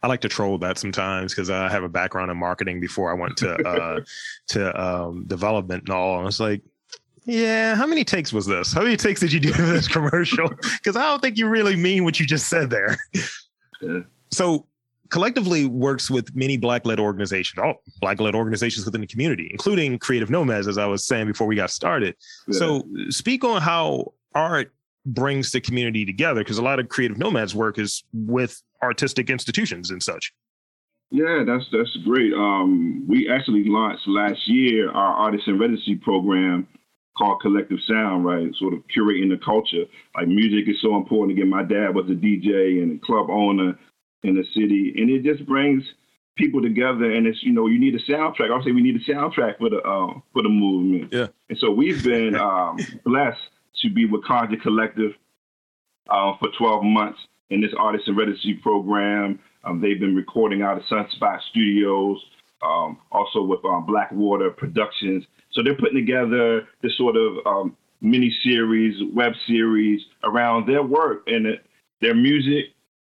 I 0.04 0.06
like 0.06 0.20
to 0.20 0.28
troll 0.28 0.58
that 0.58 0.76
sometimes 0.76 1.32
because 1.32 1.48
I 1.48 1.66
have 1.70 1.82
a 1.82 1.88
background 1.88 2.30
in 2.30 2.36
marketing 2.36 2.78
before 2.78 3.10
I 3.10 3.14
went 3.14 3.38
to 3.38 3.54
uh, 3.66 4.00
to 4.48 4.82
um, 4.82 5.24
development 5.26 5.84
and 5.84 5.90
all. 5.90 6.18
And 6.18 6.28
it's 6.28 6.40
like, 6.40 6.60
yeah, 7.24 7.74
how 7.74 7.86
many 7.86 8.04
takes 8.04 8.30
was 8.30 8.44
this? 8.44 8.74
How 8.74 8.82
many 8.82 8.98
takes 8.98 9.20
did 9.20 9.32
you 9.32 9.40
do 9.40 9.50
for 9.54 9.62
this 9.62 9.88
commercial? 9.88 10.50
Because 10.62 10.94
I 10.94 11.04
don't 11.04 11.22
think 11.22 11.38
you 11.38 11.48
really 11.48 11.74
mean 11.74 12.04
what 12.04 12.20
you 12.20 12.26
just 12.26 12.50
said 12.50 12.68
there. 12.68 12.98
Yeah. 13.80 14.00
So 14.30 14.66
collectively 15.08 15.64
works 15.64 16.10
with 16.10 16.36
many 16.36 16.58
black-led 16.58 17.00
organizations, 17.00 17.58
all 17.58 17.82
black-led 18.02 18.34
organizations 18.34 18.84
within 18.84 19.00
the 19.00 19.06
community, 19.06 19.48
including 19.50 19.98
Creative 19.98 20.28
Nomads, 20.28 20.68
as 20.68 20.76
I 20.76 20.84
was 20.84 21.06
saying 21.06 21.28
before 21.28 21.46
we 21.46 21.56
got 21.56 21.70
started. 21.70 22.14
Yeah. 22.46 22.58
So 22.58 22.82
speak 23.08 23.42
on 23.42 23.62
how 23.62 24.12
art 24.34 24.70
brings 25.06 25.50
the 25.50 25.62
community 25.62 26.04
together, 26.04 26.42
because 26.42 26.58
a 26.58 26.62
lot 26.62 26.78
of 26.78 26.90
Creative 26.90 27.16
Nomads 27.16 27.54
work 27.54 27.78
is 27.78 28.04
with 28.12 28.62
artistic 28.84 29.30
institutions 29.30 29.90
and 29.90 30.02
such. 30.02 30.32
Yeah, 31.10 31.44
that's 31.46 31.64
that's 31.70 31.96
great. 32.04 32.32
Um, 32.32 33.04
we 33.06 33.30
actually 33.30 33.64
launched 33.66 34.08
last 34.08 34.48
year 34.48 34.90
our 34.90 35.14
artist 35.14 35.46
in 35.46 35.58
residency 35.58 35.96
program 35.96 36.66
called 37.16 37.40
Collective 37.40 37.78
Sound, 37.86 38.24
right? 38.24 38.52
Sort 38.56 38.74
of 38.74 38.80
curating 38.88 39.30
the 39.30 39.38
culture. 39.44 39.84
Like 40.16 40.28
music 40.28 40.68
is 40.68 40.80
so 40.82 40.96
important. 40.96 41.38
Again, 41.38 41.50
my 41.50 41.62
dad 41.62 41.94
was 41.94 42.06
a 42.06 42.14
DJ 42.14 42.82
and 42.82 43.00
a 43.00 43.06
club 43.06 43.30
owner 43.30 43.78
in 44.24 44.34
the 44.34 44.44
city, 44.54 44.94
and 44.96 45.10
it 45.10 45.22
just 45.22 45.46
brings 45.46 45.84
people 46.36 46.60
together. 46.60 47.12
And 47.12 47.26
it's 47.26 47.42
you 47.42 47.52
know 47.52 47.68
you 47.68 47.78
need 47.78 47.94
a 47.94 48.10
soundtrack. 48.10 48.50
I 48.50 48.56
would 48.56 48.64
say 48.64 48.72
we 48.72 48.82
need 48.82 48.96
a 48.96 49.10
soundtrack 49.10 49.58
for 49.58 49.70
the 49.70 49.78
uh, 49.78 50.18
for 50.32 50.42
the 50.42 50.48
movement. 50.48 51.12
Yeah. 51.12 51.28
And 51.48 51.58
so 51.58 51.70
we've 51.70 52.02
been 52.02 52.34
um, 52.34 52.78
blessed 53.04 53.38
to 53.82 53.90
be 53.90 54.06
with 54.06 54.24
Conjure 54.24 54.60
Collective 54.60 55.12
uh, 56.08 56.32
for 56.38 56.48
12 56.58 56.82
months 56.84 57.20
in 57.50 57.60
this 57.60 57.72
artist 57.78 58.08
residency 58.08 58.54
program. 58.54 59.38
Um, 59.64 59.80
they've 59.80 60.00
been 60.00 60.14
recording 60.14 60.62
out 60.62 60.76
of 60.76 60.84
Sunspot 60.84 61.38
Studios, 61.50 62.18
um, 62.62 62.98
also 63.12 63.42
with 63.42 63.64
um, 63.64 63.86
Blackwater 63.86 64.50
Productions. 64.50 65.24
So 65.52 65.62
they're 65.62 65.76
putting 65.76 65.96
together 65.96 66.68
this 66.82 66.96
sort 66.96 67.16
of 67.16 67.46
um, 67.46 67.76
mini 68.00 68.34
series, 68.42 68.96
web 69.14 69.32
series 69.46 70.00
around 70.24 70.68
their 70.68 70.82
work 70.82 71.22
and 71.26 71.46
their 72.00 72.14
music, 72.14 72.66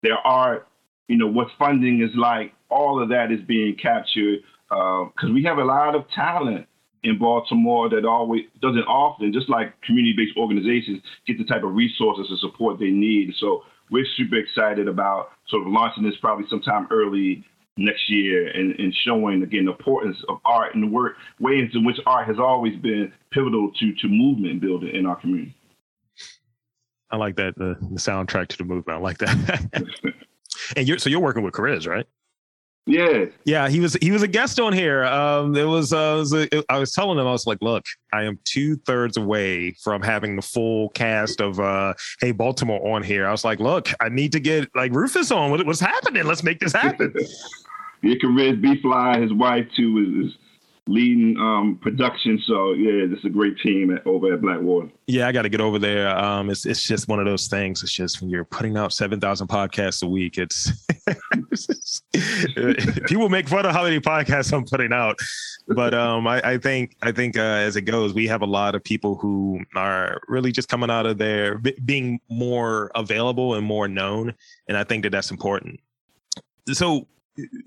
their 0.02 0.18
art. 0.18 0.68
You 1.08 1.16
know 1.16 1.28
what 1.28 1.48
funding 1.58 2.02
is 2.02 2.14
like. 2.16 2.52
All 2.70 3.02
of 3.02 3.10
that 3.10 3.30
is 3.30 3.40
being 3.46 3.76
captured 3.80 4.40
because 4.68 5.30
uh, 5.30 5.32
we 5.32 5.44
have 5.44 5.58
a 5.58 5.64
lot 5.64 5.94
of 5.94 6.08
talent 6.10 6.66
in 7.02 7.18
Baltimore 7.18 7.88
that 7.90 8.04
always 8.04 8.42
doesn't 8.62 8.84
often, 8.84 9.32
just 9.32 9.48
like 9.48 9.80
community-based 9.82 10.36
organizations, 10.36 11.02
get 11.26 11.36
the 11.38 11.44
type 11.44 11.62
of 11.62 11.74
resources 11.74 12.26
and 12.30 12.38
support 12.40 12.80
they 12.80 12.90
need. 12.90 13.34
So 13.38 13.62
we're 13.90 14.06
super 14.16 14.36
excited 14.36 14.88
about 14.88 15.30
sort 15.48 15.66
of 15.66 15.72
launching 15.72 16.04
this 16.04 16.16
probably 16.20 16.46
sometime 16.48 16.86
early 16.90 17.44
next 17.76 18.08
year 18.08 18.48
and, 18.48 18.78
and 18.78 18.94
showing 19.04 19.42
again 19.42 19.64
the 19.64 19.72
importance 19.72 20.16
of 20.28 20.38
art 20.44 20.74
and 20.74 20.82
the 20.82 20.86
work 20.86 21.16
ways 21.40 21.70
in 21.74 21.84
which 21.84 21.96
art 22.06 22.26
has 22.26 22.38
always 22.38 22.76
been 22.76 23.12
pivotal 23.30 23.72
to 23.72 23.94
to 23.94 24.08
movement 24.08 24.60
building 24.60 24.94
in 24.94 25.06
our 25.06 25.16
community. 25.16 25.54
I 27.10 27.16
like 27.16 27.36
that 27.36 27.56
the, 27.56 27.76
the 27.80 28.00
soundtrack 28.00 28.48
to 28.48 28.58
the 28.58 28.64
movement. 28.64 28.98
I 28.98 29.00
like 29.00 29.18
that. 29.18 29.94
and 30.76 30.88
you're 30.88 30.98
so 30.98 31.10
you're 31.10 31.20
working 31.20 31.42
with 31.42 31.54
Chris, 31.54 31.86
right? 31.86 32.06
Yeah. 32.86 33.26
Yeah, 33.44 33.68
he 33.68 33.80
was 33.80 33.94
he 33.94 34.10
was 34.10 34.22
a 34.22 34.28
guest 34.28 34.60
on 34.60 34.72
here. 34.74 35.04
Um, 35.04 35.56
it 35.56 35.64
was, 35.64 35.92
uh, 35.92 36.14
it 36.16 36.18
was 36.18 36.32
a, 36.34 36.58
it, 36.58 36.64
I 36.68 36.78
was 36.78 36.92
telling 36.92 37.18
him 37.18 37.26
I 37.26 37.32
was 37.32 37.46
like, 37.46 37.58
look, 37.62 37.84
I 38.12 38.24
am 38.24 38.38
two 38.44 38.76
thirds 38.76 39.16
away 39.16 39.72
from 39.82 40.02
having 40.02 40.36
the 40.36 40.42
full 40.42 40.90
cast 40.90 41.40
of 41.40 41.58
uh, 41.60 41.94
Hey 42.20 42.32
Baltimore 42.32 42.94
on 42.94 43.02
here. 43.02 43.26
I 43.26 43.30
was 43.30 43.44
like, 43.44 43.58
look, 43.58 43.88
I 44.00 44.10
need 44.10 44.32
to 44.32 44.40
get 44.40 44.68
like 44.74 44.92
Rufus 44.92 45.30
on. 45.30 45.50
What, 45.50 45.64
what's 45.64 45.80
happening? 45.80 46.24
Let's 46.24 46.42
make 46.42 46.60
this 46.60 46.74
happen. 46.74 47.14
yeah, 48.02 48.16
Riz 48.22 48.56
B 48.58 48.80
Fly, 48.82 49.18
his 49.18 49.32
wife 49.32 49.66
too, 49.74 50.22
is 50.26 50.36
leading 50.86 51.36
um, 51.38 51.78
production. 51.80 52.38
So 52.44 52.72
yeah, 52.72 53.06
it's 53.12 53.24
a 53.24 53.30
great 53.30 53.58
team 53.58 53.94
at, 53.94 54.06
over 54.06 54.34
at 54.34 54.40
Blackwater. 54.40 54.90
Yeah, 55.06 55.26
I 55.26 55.32
got 55.32 55.42
to 55.42 55.48
get 55.48 55.60
over 55.60 55.78
there. 55.78 56.16
Um, 56.16 56.50
it's 56.50 56.66
it's 56.66 56.82
just 56.82 57.08
one 57.08 57.18
of 57.18 57.26
those 57.26 57.46
things. 57.46 57.82
It's 57.82 57.92
just 57.92 58.20
when 58.20 58.30
you're 58.30 58.44
putting 58.44 58.76
out 58.76 58.92
seven 58.92 59.20
thousand 59.20 59.48
podcasts 59.48 60.02
a 60.02 60.06
week, 60.06 60.38
it's, 60.38 60.70
it's 61.50 62.02
people 63.06 63.28
make 63.28 63.48
fun 63.48 63.64
of 63.66 63.72
how 63.72 63.84
many 63.84 64.00
podcasts 64.00 64.52
I'm 64.52 64.64
putting 64.64 64.92
out. 64.92 65.18
But 65.68 65.94
um, 65.94 66.26
I, 66.26 66.42
I 66.42 66.58
think 66.58 66.96
I 67.00 67.12
think 67.12 67.38
uh, 67.38 67.40
as 67.40 67.76
it 67.76 67.82
goes, 67.82 68.12
we 68.12 68.26
have 68.26 68.42
a 68.42 68.46
lot 68.46 68.74
of 68.74 68.84
people 68.84 69.16
who 69.16 69.60
are 69.74 70.20
really 70.28 70.52
just 70.52 70.68
coming 70.68 70.90
out 70.90 71.06
of 71.06 71.16
there 71.16 71.58
b- 71.58 71.76
being 71.84 72.20
more 72.28 72.90
available 72.94 73.54
and 73.54 73.64
more 73.66 73.88
known, 73.88 74.34
and 74.68 74.76
I 74.76 74.84
think 74.84 75.04
that 75.04 75.10
that's 75.10 75.30
important. 75.30 75.80
So, 76.70 77.06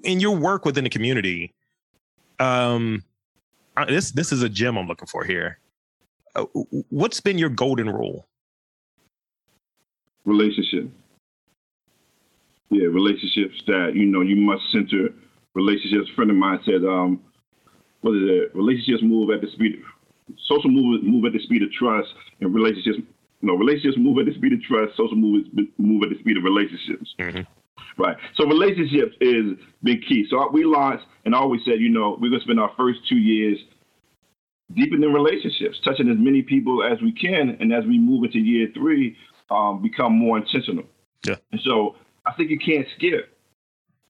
in 0.03 0.19
your 0.19 0.35
work 0.35 0.65
within 0.65 0.83
the 0.83 0.89
community, 0.91 1.55
um, 2.39 3.03
this 3.85 4.11
this 4.11 4.31
is 4.31 4.41
a 4.41 4.49
gem 4.49 4.77
I'm 4.77 4.87
looking 4.87 5.07
for 5.07 5.23
here. 5.23 5.59
Uh, 6.35 6.45
what's 6.89 7.19
been 7.19 7.37
your 7.37 7.49
golden 7.49 7.89
rule? 7.89 8.27
Relationship. 10.25 10.89
Yeah, 12.69 12.87
relationships 12.87 13.61
that 13.67 13.93
you 13.95 14.05
know 14.05 14.21
you 14.21 14.35
must 14.35 14.63
center 14.71 15.09
relationships. 15.53 16.09
A 16.11 16.15
friend 16.15 16.29
of 16.31 16.37
mine 16.37 16.59
said, 16.65 16.83
um, 16.83 17.21
"What 18.01 18.15
is 18.15 18.29
it? 18.29 18.55
Relationships 18.55 19.03
move 19.03 19.31
at 19.31 19.41
the 19.41 19.47
speed. 19.51 19.75
Of 19.75 20.35
social 20.47 20.69
move 20.69 21.03
move 21.03 21.25
at 21.25 21.33
the 21.33 21.39
speed 21.39 21.63
of 21.63 21.71
trust, 21.71 22.13
and 22.41 22.53
relationships, 22.53 22.99
you 23.41 23.47
know, 23.47 23.55
relationships 23.55 23.97
move 23.97 24.19
at 24.19 24.25
the 24.25 24.33
speed 24.33 24.53
of 24.53 24.61
trust. 24.63 24.97
Social 24.97 25.15
move 25.15 25.47
move 25.77 26.03
at 26.03 26.09
the 26.09 26.19
speed 26.19 26.37
of 26.37 26.43
relationships." 26.43 27.15
Mm-hmm. 27.19 27.41
Right. 27.97 28.15
So 28.35 28.45
relationships 28.45 29.15
is 29.19 29.57
big 29.83 30.05
key. 30.07 30.27
So 30.29 30.49
we 30.51 30.63
launched 30.63 31.05
and 31.25 31.33
always 31.33 31.61
said, 31.65 31.79
you 31.79 31.89
know, 31.89 32.17
we're 32.19 32.29
gonna 32.29 32.43
spend 32.43 32.59
our 32.59 32.71
first 32.77 32.99
two 33.09 33.17
years 33.17 33.57
deepening 34.75 35.11
relationships, 35.13 35.79
touching 35.83 36.09
as 36.09 36.17
many 36.17 36.41
people 36.41 36.83
as 36.83 37.01
we 37.01 37.11
can, 37.11 37.57
and 37.59 37.73
as 37.73 37.85
we 37.85 37.97
move 37.97 38.23
into 38.25 38.39
year 38.39 38.67
three, 38.73 39.15
um, 39.49 39.81
become 39.81 40.13
more 40.13 40.37
intentional. 40.37 40.83
Yeah. 41.25 41.37
And 41.51 41.61
so 41.63 41.95
I 42.25 42.33
think 42.33 42.51
you 42.51 42.59
can't 42.59 42.85
skip 42.97 43.35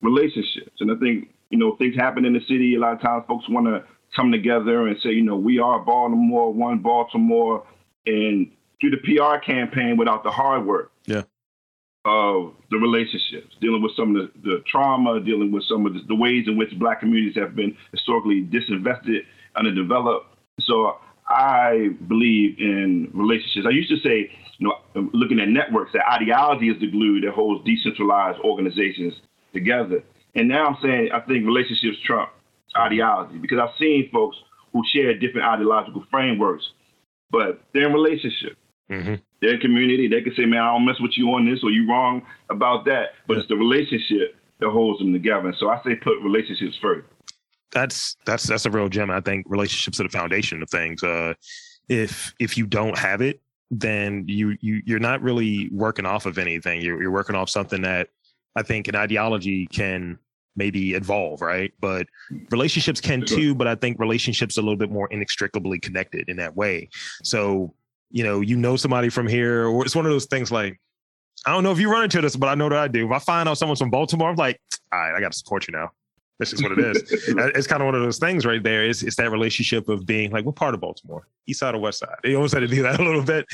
relationships. 0.01 0.81
And 0.81 0.91
I 0.91 0.95
think, 0.95 1.29
you 1.49 1.57
know, 1.57 1.75
things 1.77 1.95
happen 1.95 2.25
in 2.25 2.33
the 2.33 2.41
city. 2.41 2.75
A 2.75 2.79
lot 2.79 2.93
of 2.93 3.01
times 3.01 3.23
folks 3.27 3.45
want 3.47 3.67
to 3.67 3.83
come 4.15 4.31
together 4.31 4.87
and 4.87 4.97
say, 5.01 5.09
you 5.09 5.21
know, 5.21 5.35
we 5.35 5.59
are 5.59 5.79
Baltimore, 5.79 6.51
one 6.51 6.79
Baltimore, 6.79 7.65
and 8.05 8.51
do 8.81 8.89
the 8.89 8.97
PR 8.97 9.37
campaign 9.39 9.95
without 9.95 10.23
the 10.23 10.31
hard 10.31 10.65
work. 10.65 10.91
Yeah 11.05 11.23
of 12.07 12.53
the 12.71 12.77
relationships, 12.77 13.53
dealing 13.59 13.81
with 13.81 13.91
some 13.97 14.15
of 14.15 14.31
the, 14.33 14.49
the 14.49 14.63
trauma, 14.65 15.19
dealing 15.19 15.51
with 15.51 15.63
some 15.65 15.85
of 15.85 15.93
the, 15.93 15.99
the, 16.07 16.15
ways 16.15 16.45
in 16.47 16.57
which 16.57 16.69
Black 16.79 17.01
communities 17.01 17.35
have 17.35 17.53
been 17.53 17.75
historically 17.91 18.43
disinvested, 18.43 19.19
underdeveloped. 19.57 20.25
So 20.61 20.99
I 21.27 21.89
believe 22.07 22.59
in 22.59 23.11
relationships. 23.13 23.65
I 23.67 23.71
used 23.71 23.89
to 23.89 23.97
say, 23.97 24.31
you 24.57 24.67
know, 24.67 25.09
looking 25.13 25.41
at 25.41 25.49
networks, 25.49 25.91
that 25.93 26.07
ideology 26.09 26.69
is 26.69 26.79
the 26.79 26.89
glue 26.89 27.19
that 27.21 27.33
holds 27.33 27.65
decentralized 27.65 28.39
organizations 28.39 29.13
together. 29.53 30.01
And 30.33 30.47
now 30.47 30.65
I'm 30.67 30.77
saying 30.81 31.09
I 31.13 31.19
think 31.19 31.45
relationships 31.45 31.97
trump 32.05 32.29
ideology 32.77 33.37
because 33.37 33.59
I've 33.59 33.75
seen 33.77 34.09
folks 34.13 34.37
who 34.71 34.81
share 34.93 35.17
different 35.17 35.45
ideological 35.45 36.05
frameworks, 36.09 36.63
but 37.29 37.61
they're 37.73 37.87
in 37.87 37.93
relationship. 37.93 38.57
Mm-hmm 38.89 39.15
their 39.41 39.59
community. 39.59 40.07
They 40.07 40.21
can 40.21 40.33
say, 40.35 40.45
man, 40.45 40.61
I 40.61 40.73
don't 40.73 40.85
mess 40.85 40.99
with 40.99 41.17
you 41.17 41.29
on 41.29 41.45
this 41.45 41.59
or 41.63 41.71
you 41.71 41.89
wrong 41.89 42.23
about 42.49 42.85
that. 42.85 43.09
But 43.27 43.33
yeah. 43.33 43.39
it's 43.39 43.49
the 43.49 43.55
relationship 43.55 44.35
that 44.59 44.69
holds 44.69 44.99
them 44.99 45.13
together. 45.13 45.47
And 45.47 45.57
so 45.57 45.69
I 45.69 45.81
say 45.83 45.95
put 45.95 46.21
relationships 46.21 46.77
first. 46.81 47.07
That's 47.71 48.15
that's 48.25 48.47
that's 48.47 48.65
a 48.65 48.71
real 48.71 48.89
gem. 48.89 49.11
I 49.11 49.21
think 49.21 49.45
relationships 49.49 49.99
are 49.99 50.03
the 50.03 50.09
foundation 50.09 50.63
of 50.63 50.69
things. 50.69 51.03
Uh, 51.03 51.33
if 51.89 52.33
if 52.39 52.57
you 52.57 52.65
don't 52.65 52.97
have 52.97 53.21
it, 53.21 53.41
then 53.69 54.23
you 54.27 54.57
you 54.61 54.81
you're 54.85 54.99
not 54.99 55.21
really 55.21 55.69
working 55.71 56.05
off 56.05 56.25
of 56.25 56.37
anything. 56.37 56.81
You're 56.81 57.01
you're 57.01 57.11
working 57.11 57.35
off 57.35 57.49
something 57.49 57.81
that 57.81 58.09
I 58.55 58.63
think 58.63 58.87
an 58.87 58.95
ideology 58.95 59.67
can 59.67 60.17
maybe 60.55 60.93
evolve, 60.93 61.41
right? 61.41 61.71
But 61.79 62.07
relationships 62.49 62.99
can 62.99 63.23
too, 63.23 63.53
but 63.53 63.67
I 63.67 63.75
think 63.75 63.99
relationships 63.99 64.57
are 64.57 64.61
a 64.61 64.63
little 64.63 64.77
bit 64.77 64.89
more 64.89 65.07
inextricably 65.11 65.77
connected 65.79 66.29
in 66.29 66.37
that 66.37 66.55
way. 66.55 66.89
So 67.23 67.75
you 68.09 68.23
know, 68.23 68.41
you 68.41 68.55
know 68.55 68.75
somebody 68.75 69.09
from 69.09 69.27
here, 69.27 69.67
or 69.67 69.85
it's 69.85 69.95
one 69.95 70.05
of 70.05 70.11
those 70.11 70.25
things 70.25 70.51
like, 70.51 70.79
I 71.45 71.51
don't 71.51 71.63
know 71.63 71.71
if 71.71 71.79
you 71.79 71.91
run 71.91 72.03
into 72.03 72.21
this, 72.21 72.35
but 72.35 72.47
I 72.47 72.55
know 72.55 72.69
that 72.69 72.77
I 72.77 72.87
do. 72.87 73.05
If 73.05 73.11
I 73.11 73.19
find 73.19 73.47
out 73.47 73.57
someone's 73.57 73.79
from 73.79 73.89
Baltimore, 73.89 74.29
I'm 74.29 74.35
like, 74.35 74.59
all 74.91 74.99
right, 74.99 75.15
I 75.15 75.19
got 75.19 75.31
to 75.31 75.37
support 75.37 75.67
you 75.67 75.73
now. 75.73 75.91
This 76.39 76.53
is 76.53 76.61
what 76.61 76.71
it 76.71 76.79
is. 76.79 77.03
it's 77.27 77.67
kind 77.67 77.81
of 77.81 77.85
one 77.85 77.95
of 77.95 78.01
those 78.01 78.19
things 78.19 78.45
right 78.45 78.61
there. 78.61 78.85
It's, 78.85 79.01
it's 79.01 79.15
that 79.15 79.31
relationship 79.31 79.89
of 79.89 80.05
being 80.05 80.31
like, 80.31 80.45
what 80.45 80.55
part 80.55 80.73
of 80.73 80.81
Baltimore? 80.81 81.27
East 81.47 81.59
side 81.59 81.73
or 81.73 81.79
west 81.79 81.99
side? 81.99 82.15
You 82.23 82.35
almost 82.35 82.53
had 82.53 82.59
to 82.61 82.67
do 82.67 82.83
that 82.83 82.99
a 82.99 83.03
little 83.03 83.23
bit. 83.23 83.45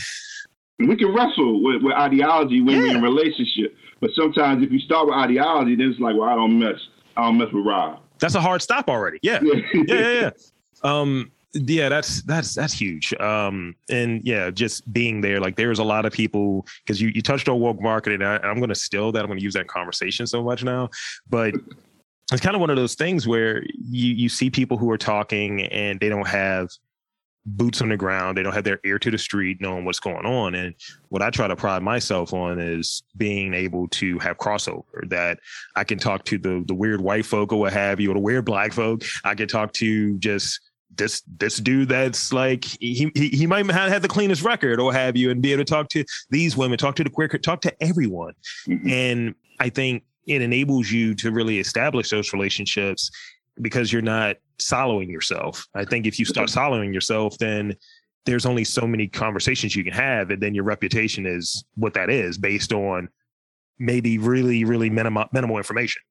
We 0.79 0.95
can 0.97 1.13
wrestle 1.13 1.63
with, 1.63 1.81
with 1.81 1.93
ideology 1.93 2.61
when 2.61 2.75
yeah. 2.75 2.81
we're 2.81 2.89
in 2.89 2.95
a 2.97 3.01
relationship. 3.01 3.75
But 4.01 4.11
sometimes 4.15 4.63
if 4.63 4.71
you 4.71 4.79
start 4.79 5.07
with 5.07 5.15
ideology, 5.15 5.75
then 5.75 5.91
it's 5.91 5.99
like, 5.99 6.15
well, 6.15 6.27
I 6.27 6.35
don't 6.35 6.59
mess. 6.59 6.79
I 7.15 7.23
don't 7.23 7.37
mess 7.37 7.51
with 7.53 7.65
Rob. 7.65 8.01
That's 8.19 8.35
a 8.35 8.41
hard 8.41 8.61
stop 8.61 8.89
already. 8.89 9.19
Yeah. 9.21 9.39
yeah, 9.41 9.53
yeah, 9.73 9.83
yeah. 9.95 10.21
yeah. 10.21 10.29
Um, 10.83 11.31
yeah 11.53 11.87
that's 11.87 12.23
that's 12.23 12.55
that's 12.55 12.73
huge. 12.73 13.13
Um 13.15 13.75
and 13.89 14.21
yeah 14.23 14.49
just 14.49 14.91
being 14.91 15.21
there 15.21 15.39
like 15.39 15.55
there's 15.55 15.79
a 15.79 15.83
lot 15.83 16.05
of 16.05 16.13
people 16.13 16.65
because 16.85 16.99
you 16.99 17.09
you 17.09 17.21
touched 17.21 17.47
on 17.47 17.59
woke 17.59 17.81
marketing 17.81 18.23
I, 18.23 18.37
i'm 18.37 18.57
going 18.57 18.69
to 18.69 18.75
steal 18.75 19.11
that 19.11 19.19
i'm 19.19 19.27
going 19.27 19.39
to 19.39 19.43
use 19.43 19.53
that 19.53 19.67
conversation 19.67 20.25
so 20.27 20.43
much 20.43 20.63
now 20.63 20.89
but 21.29 21.53
it's 22.31 22.41
kind 22.41 22.55
of 22.55 22.61
one 22.61 22.69
of 22.69 22.75
those 22.75 22.95
things 22.95 23.27
where 23.27 23.63
you 23.63 24.13
you 24.13 24.29
see 24.29 24.49
people 24.49 24.77
who 24.77 24.89
are 24.89 24.97
talking 24.97 25.61
and 25.67 25.99
they 25.99 26.09
don't 26.09 26.27
have 26.27 26.69
boots 27.45 27.81
on 27.81 27.89
the 27.89 27.97
ground 27.97 28.37
they 28.37 28.43
don't 28.43 28.53
have 28.53 28.63
their 28.63 28.79
ear 28.85 28.97
to 28.97 29.11
the 29.11 29.17
street 29.17 29.59
knowing 29.59 29.83
what's 29.83 29.99
going 29.99 30.25
on 30.25 30.55
and 30.55 30.73
what 31.09 31.21
i 31.21 31.29
try 31.29 31.45
to 31.45 31.57
pride 31.57 31.83
myself 31.83 32.33
on 32.33 32.57
is 32.57 33.03
being 33.17 33.53
able 33.53 33.87
to 33.89 34.17
have 34.19 34.37
crossover 34.37 35.07
that 35.09 35.37
i 35.75 35.83
can 35.83 35.99
talk 35.99 36.23
to 36.23 36.37
the 36.37 36.63
the 36.67 36.73
weird 36.73 37.01
white 37.01 37.25
folk 37.25 37.51
or 37.51 37.59
what 37.59 37.73
have 37.73 37.99
you 37.99 38.09
or 38.09 38.13
the 38.13 38.19
weird 38.19 38.45
black 38.45 38.71
folk 38.71 39.03
i 39.25 39.35
can 39.35 39.47
talk 39.47 39.73
to 39.73 40.17
just 40.19 40.61
this 40.95 41.23
this 41.37 41.57
dude 41.57 41.89
that's 41.89 42.31
like 42.31 42.63
he 42.65 43.11
he, 43.15 43.29
he 43.29 43.47
might 43.47 43.65
have 43.65 43.91
had 43.91 44.01
the 44.01 44.07
cleanest 44.07 44.43
record 44.43 44.79
or 44.79 44.93
have 44.93 45.15
you 45.17 45.31
and 45.31 45.41
be 45.41 45.51
able 45.51 45.63
to 45.63 45.69
talk 45.69 45.89
to 45.89 46.03
these 46.29 46.55
women 46.55 46.77
talk 46.77 46.95
to 46.95 47.03
the 47.03 47.09
queer 47.09 47.27
talk 47.27 47.61
to 47.61 47.73
everyone 47.83 48.33
mm-hmm. 48.67 48.89
and 48.89 49.35
i 49.59 49.69
think 49.69 50.03
it 50.27 50.41
enables 50.41 50.91
you 50.91 51.13
to 51.15 51.31
really 51.31 51.59
establish 51.59 52.09
those 52.09 52.33
relationships 52.33 53.11
because 53.61 53.91
you're 53.91 54.01
not 54.01 54.37
soloing 54.59 55.09
yourself. 55.09 55.67
I 55.75 55.85
think 55.85 56.05
if 56.05 56.19
you 56.19 56.25
start 56.25 56.49
soloing 56.49 56.93
yourself, 56.93 57.37
then 57.37 57.75
there's 58.25 58.45
only 58.45 58.63
so 58.63 58.87
many 58.87 59.07
conversations 59.07 59.75
you 59.75 59.83
can 59.83 59.93
have, 59.93 60.29
and 60.29 60.41
then 60.41 60.55
your 60.55 60.63
reputation 60.63 61.25
is 61.25 61.63
what 61.75 61.93
that 61.95 62.09
is 62.09 62.37
based 62.37 62.71
on 62.71 63.09
maybe 63.79 64.17
really, 64.17 64.63
really 64.63 64.89
minimal 64.89 65.25
minimal 65.33 65.57
information. 65.57 66.01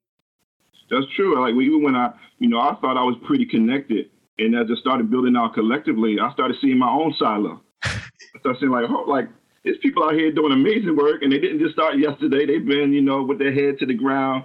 That's 0.91 1.07
true. 1.17 1.41
Like 1.41 1.55
even 1.55 1.83
when 1.83 1.97
I, 1.97 2.13
you 2.39 2.49
know, 2.49 2.61
I 2.61 2.75
thought 2.75 2.99
I 2.99 3.03
was 3.03 3.17
pretty 3.25 3.47
connected, 3.47 4.11
and 4.45 4.55
as 4.57 4.67
I 4.71 4.81
started 4.81 5.11
building 5.11 5.37
out 5.37 5.55
collectively, 5.55 6.17
I 6.21 6.33
started 6.33 6.57
seeing 6.61 6.79
my 6.79 6.91
own 6.91 7.15
silo. 7.19 7.63
I 7.85 8.39
started 8.41 8.61
seeing 8.61 8.73
like, 8.73 8.87
oh, 8.89 9.05
like 9.09 9.29
there's 9.65 9.79
people 9.79 10.05
out 10.05 10.15
here 10.15 10.33
doing 10.33 10.53
amazing 10.53 10.97
work, 10.97 11.23
and 11.23 11.33
they 11.33 11.39
didn't 11.39 11.61
just 11.61 11.75
start 11.75 11.99
yesterday. 11.99 12.47
They've 12.47 12.67
been, 12.67 12.93
you 12.93 13.03
know, 13.03 13.23
with 13.23 13.39
their 13.39 13.53
head 13.53 13.79
to 13.79 13.87
the 13.87 13.95
ground, 13.95 14.45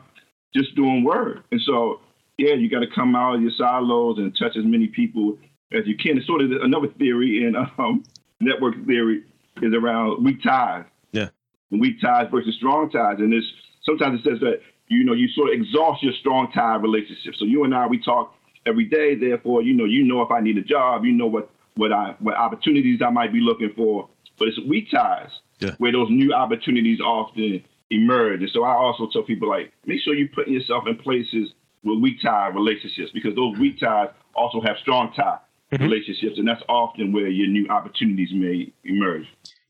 just 0.56 0.76
doing 0.76 1.04
work. 1.04 1.44
And 1.52 1.62
so, 1.62 2.02
yeah, 2.38 2.54
you 2.54 2.70
got 2.70 2.80
to 2.80 2.88
come 2.94 3.16
out 3.16 3.36
of 3.36 3.42
your 3.42 3.52
silos 3.58 4.18
and 4.18 4.36
touch 4.38 4.56
as 4.58 4.66
many 4.66 4.88
people 4.88 5.38
as 5.72 5.86
you 5.86 5.98
can. 5.98 6.18
It's 6.18 6.28
sort 6.28 6.42
of 6.42 6.52
another 6.62 6.88
theory 6.98 7.46
in 7.46 7.56
um, 7.78 8.04
network 8.40 8.76
theory 8.86 9.24
is 9.62 9.74
around 9.74 10.24
weak 10.24 10.44
ties. 10.44 10.86
Yeah. 11.12 11.30
Weak 11.72 12.00
ties 12.02 12.28
versus 12.32 12.56
strong 12.56 12.90
ties. 12.90 13.18
And 13.20 13.34
this 13.34 13.44
sometimes 13.84 14.20
it 14.20 14.30
says 14.30 14.40
that, 14.42 14.62
you 14.88 15.04
know, 15.04 15.14
you 15.14 15.28
sort 15.30 15.50
of 15.50 15.60
exhaust 15.60 16.04
your 16.04 16.14
strong 16.20 16.52
tie 16.54 16.78
relationship. 16.78 17.34
So 17.38 17.46
you 17.46 17.64
and 17.64 17.74
I, 17.74 17.88
we 17.88 18.00
talk 18.00 18.36
every 18.68 18.86
day. 18.86 19.16
Therefore, 19.16 19.62
you 19.62 19.74
know, 19.74 19.86
you 19.86 20.04
know 20.04 20.22
if 20.22 20.32
I 20.32 20.42
need 20.42 20.58
a 20.58 20.62
job, 20.62 21.06
you 21.06 21.12
know 21.12 21.28
what 21.28 21.50
what 21.76 21.94
I 21.94 22.16
what 22.20 22.36
opportunities 22.36 23.02
I 23.06 23.10
might 23.10 23.32
be 23.32 23.40
looking 23.40 23.72
for. 23.76 24.10
But 24.38 24.50
it's 24.50 24.60
weak 24.68 24.92
ties 24.92 25.32
yeah. 25.60 25.72
where 25.78 25.92
those 25.92 26.10
new 26.10 26.34
opportunities 26.34 27.00
often 27.00 27.64
emerge. 27.90 28.42
And 28.42 28.50
so 28.52 28.64
I 28.64 28.74
also 28.74 29.08
tell 29.12 29.24
people 29.24 29.50
like, 29.50 29.74
make 29.86 30.02
sure 30.02 30.14
you're 30.14 30.28
putting 30.28 30.54
yourself 30.54 30.84
in 30.88 30.96
places 30.98 31.54
with 31.84 32.00
weak 32.00 32.22
tie 32.22 32.50
relationships 32.50 33.12
because 33.14 33.36
those 33.36 33.58
weak 33.58 33.80
ties 33.80 34.10
also 34.36 34.62
have 34.62 34.78
strong 34.82 35.14
tie 35.16 35.40
mm-hmm. 35.72 35.84
relationships, 35.84 36.38
and 36.38 36.48
that's 36.48 36.62
often 36.70 37.12
where 37.12 37.28
your 37.28 37.48
new 37.48 37.68
opportunities 37.70 38.30
may 38.34 38.72
emerge. 38.84 39.26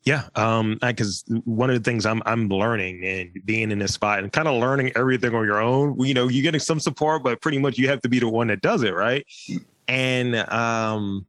Yeah, 0.08 0.24
um, 0.36 0.78
because 0.82 1.26
one 1.43 1.70
of 1.70 1.76
the 1.76 1.84
things 1.84 2.06
I'm 2.06 2.24
I'm 2.26 2.48
learning 2.48 3.04
and 3.04 3.30
being 3.43 3.72
in 3.72 3.80
this 3.80 3.93
spot 3.93 4.20
and 4.20 4.32
kind 4.32 4.48
of 4.48 4.58
learning 4.58 4.93
everything 4.96 5.36
on 5.36 5.46
your 5.46 5.62
own. 5.62 6.00
You 6.00 6.13
know, 6.13 6.30
you're 6.30 6.43
getting 6.43 6.62
some 6.62 6.80
support, 6.80 7.26
but 7.26 7.41
pretty 7.41 7.58
much 7.58 7.78
you 7.78 7.89
have 7.89 8.00
to 8.04 8.08
be 8.08 8.20
the 8.20 8.30
one 8.30 8.48
that 8.48 8.62
does 8.62 8.84
it, 8.84 8.93
right? 8.93 9.26
And 9.89 10.38
um, 10.50 11.26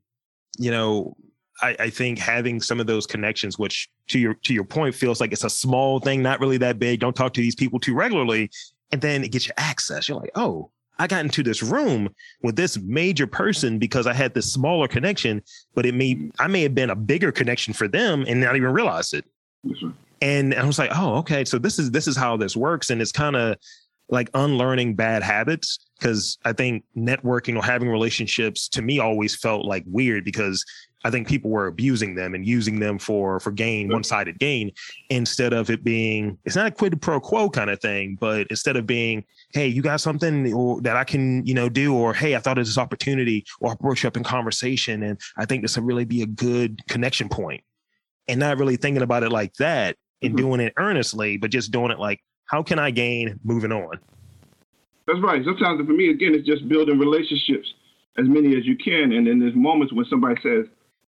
you 0.59 0.71
know, 0.71 1.17
I, 1.61 1.75
I, 1.81 1.91
think 1.91 2.21
having 2.21 2.63
some 2.63 2.79
of 2.79 2.87
those 2.87 3.05
connections, 3.05 3.59
which 3.59 3.89
to 4.11 4.21
your 4.21 4.35
to 4.35 4.55
your 4.55 4.63
point, 4.63 4.95
feels 4.95 5.21
like 5.21 5.33
it's 5.33 5.43
a 5.43 5.51
small 5.51 5.99
thing, 5.99 6.23
not 6.23 6.39
really 6.39 6.59
that 6.59 6.79
big. 6.79 7.01
Don't 7.01 7.17
talk 7.17 7.35
to 7.35 7.41
these 7.41 7.57
people 7.57 7.81
too 7.81 7.97
regularly, 7.97 8.49
and 8.93 9.01
then 9.01 9.25
it 9.25 9.33
gets 9.33 9.49
you 9.49 9.55
access. 9.57 10.09
You're 10.09 10.21
like, 10.21 10.31
oh, 10.37 10.71
I 10.99 11.07
got 11.07 11.25
into 11.25 11.43
this 11.43 11.63
room 11.63 12.09
with 12.43 12.57
this 12.57 12.79
major 12.79 13.27
person 13.27 13.79
because 13.79 14.07
I 14.07 14.13
had 14.13 14.35
this 14.35 14.53
smaller 14.53 14.89
connection, 14.89 15.43
but 15.75 15.87
it 15.87 15.95
may 15.95 16.31
I 16.39 16.49
may 16.49 16.63
have 16.63 16.75
been 16.75 16.91
a 16.91 16.97
bigger 16.97 17.33
connection 17.33 17.73
for 17.73 17.89
them 17.89 18.25
and 18.27 18.41
not 18.41 18.57
even 18.57 18.73
realize 18.73 19.13
it. 19.13 19.25
Mm-hmm. 19.65 19.91
And 20.21 20.55
I 20.55 20.65
was 20.65 20.79
like, 20.79 20.91
oh, 20.95 21.17
okay. 21.19 21.45
So 21.45 21.59
this 21.59 21.79
is 21.79 21.91
this 21.91 22.09
is 22.09 22.17
how 22.17 22.37
this 22.37 22.57
works. 22.57 22.91
And 22.91 23.01
it's 23.01 23.13
kind 23.13 23.37
of 23.37 23.57
like 24.11 24.31
unlearning 24.35 24.95
bad 24.95 25.23
habits 25.23 25.79
because 25.99 26.39
I 26.45 26.53
think 26.53 26.85
networking 26.97 27.57
or 27.57 27.65
having 27.65 27.89
relationships 27.89 28.69
to 28.71 28.83
me 28.83 28.99
always 28.99 29.37
felt 29.37 29.67
like 29.67 29.85
weird 29.87 30.25
because 30.25 30.65
I 31.05 31.11
think 31.11 31.29
people 31.29 31.51
were 31.51 31.67
abusing 31.67 32.15
them 32.15 32.35
and 32.35 32.45
using 32.45 32.81
them 32.81 32.99
for 32.99 33.39
for 33.39 33.53
gain, 33.53 33.89
one 33.89 34.03
sided 34.03 34.39
gain, 34.39 34.73
instead 35.11 35.53
of 35.53 35.71
it 35.71 35.85
being 35.85 36.39
it's 36.45 36.57
not 36.57 36.67
a 36.67 36.71
quid 36.71 37.01
pro 37.01 37.21
quo 37.21 37.49
kind 37.49 37.71
of 37.71 37.81
thing, 37.81 38.17
but 38.21 38.47
instead 38.51 38.77
of 38.77 38.87
being, 38.87 39.25
hey, 39.53 39.67
you 39.67 39.83
got 39.83 40.01
something 40.01 40.53
or, 40.53 40.81
that 40.83 40.97
I 40.97 41.05
can 41.05 41.45
you 41.47 41.55
know 41.55 41.69
do, 41.69 41.95
or 41.95 42.15
hey, 42.15 42.37
I 42.37 42.39
thought 42.39 42.59
of 42.59 42.67
this 42.67 42.79
opportunity, 42.79 43.45
or 43.61 43.73
I 43.73 43.75
brought 43.75 44.03
you 44.03 44.09
up 44.09 44.17
in 44.17 44.25
conversation, 44.25 45.03
and 45.03 45.21
I 45.37 45.45
think 45.45 45.63
this 45.63 45.77
would 45.77 45.87
really 45.87 46.05
be 46.05 46.23
a 46.23 46.27
good 46.27 46.81
connection 46.89 47.29
point. 47.29 47.63
and 48.27 48.41
not 48.41 48.59
really 48.59 48.77
thinking 48.77 49.03
about 49.03 49.23
it 49.23 49.31
like 49.31 49.55
that 49.55 49.97
and 50.23 50.35
mm-hmm. 50.35 50.47
doing 50.47 50.61
it 50.61 50.75
earnestly, 50.77 51.39
but 51.39 51.51
just 51.51 51.71
doing 51.71 51.91
it 51.91 51.99
like, 51.99 52.21
how 52.45 52.63
can 52.63 52.79
I 52.79 52.91
gain 52.91 53.41
moving 53.43 53.73
on? 53.73 53.99
That's 55.07 55.21
right. 55.21 55.43
Sometimes 55.45 55.87
for 55.87 55.93
me, 55.93 56.11
again, 56.11 56.35
it's 56.35 56.47
just 56.47 56.69
building 56.69 56.99
relationships 56.99 57.73
as 58.19 58.27
many 58.29 58.55
as 58.57 58.67
you 58.67 58.77
can, 58.77 59.13
and 59.13 59.27
then 59.27 59.39
there's 59.39 59.55
moments 59.55 59.93
when 59.93 60.05
somebody 60.11 60.41
says 60.43 60.67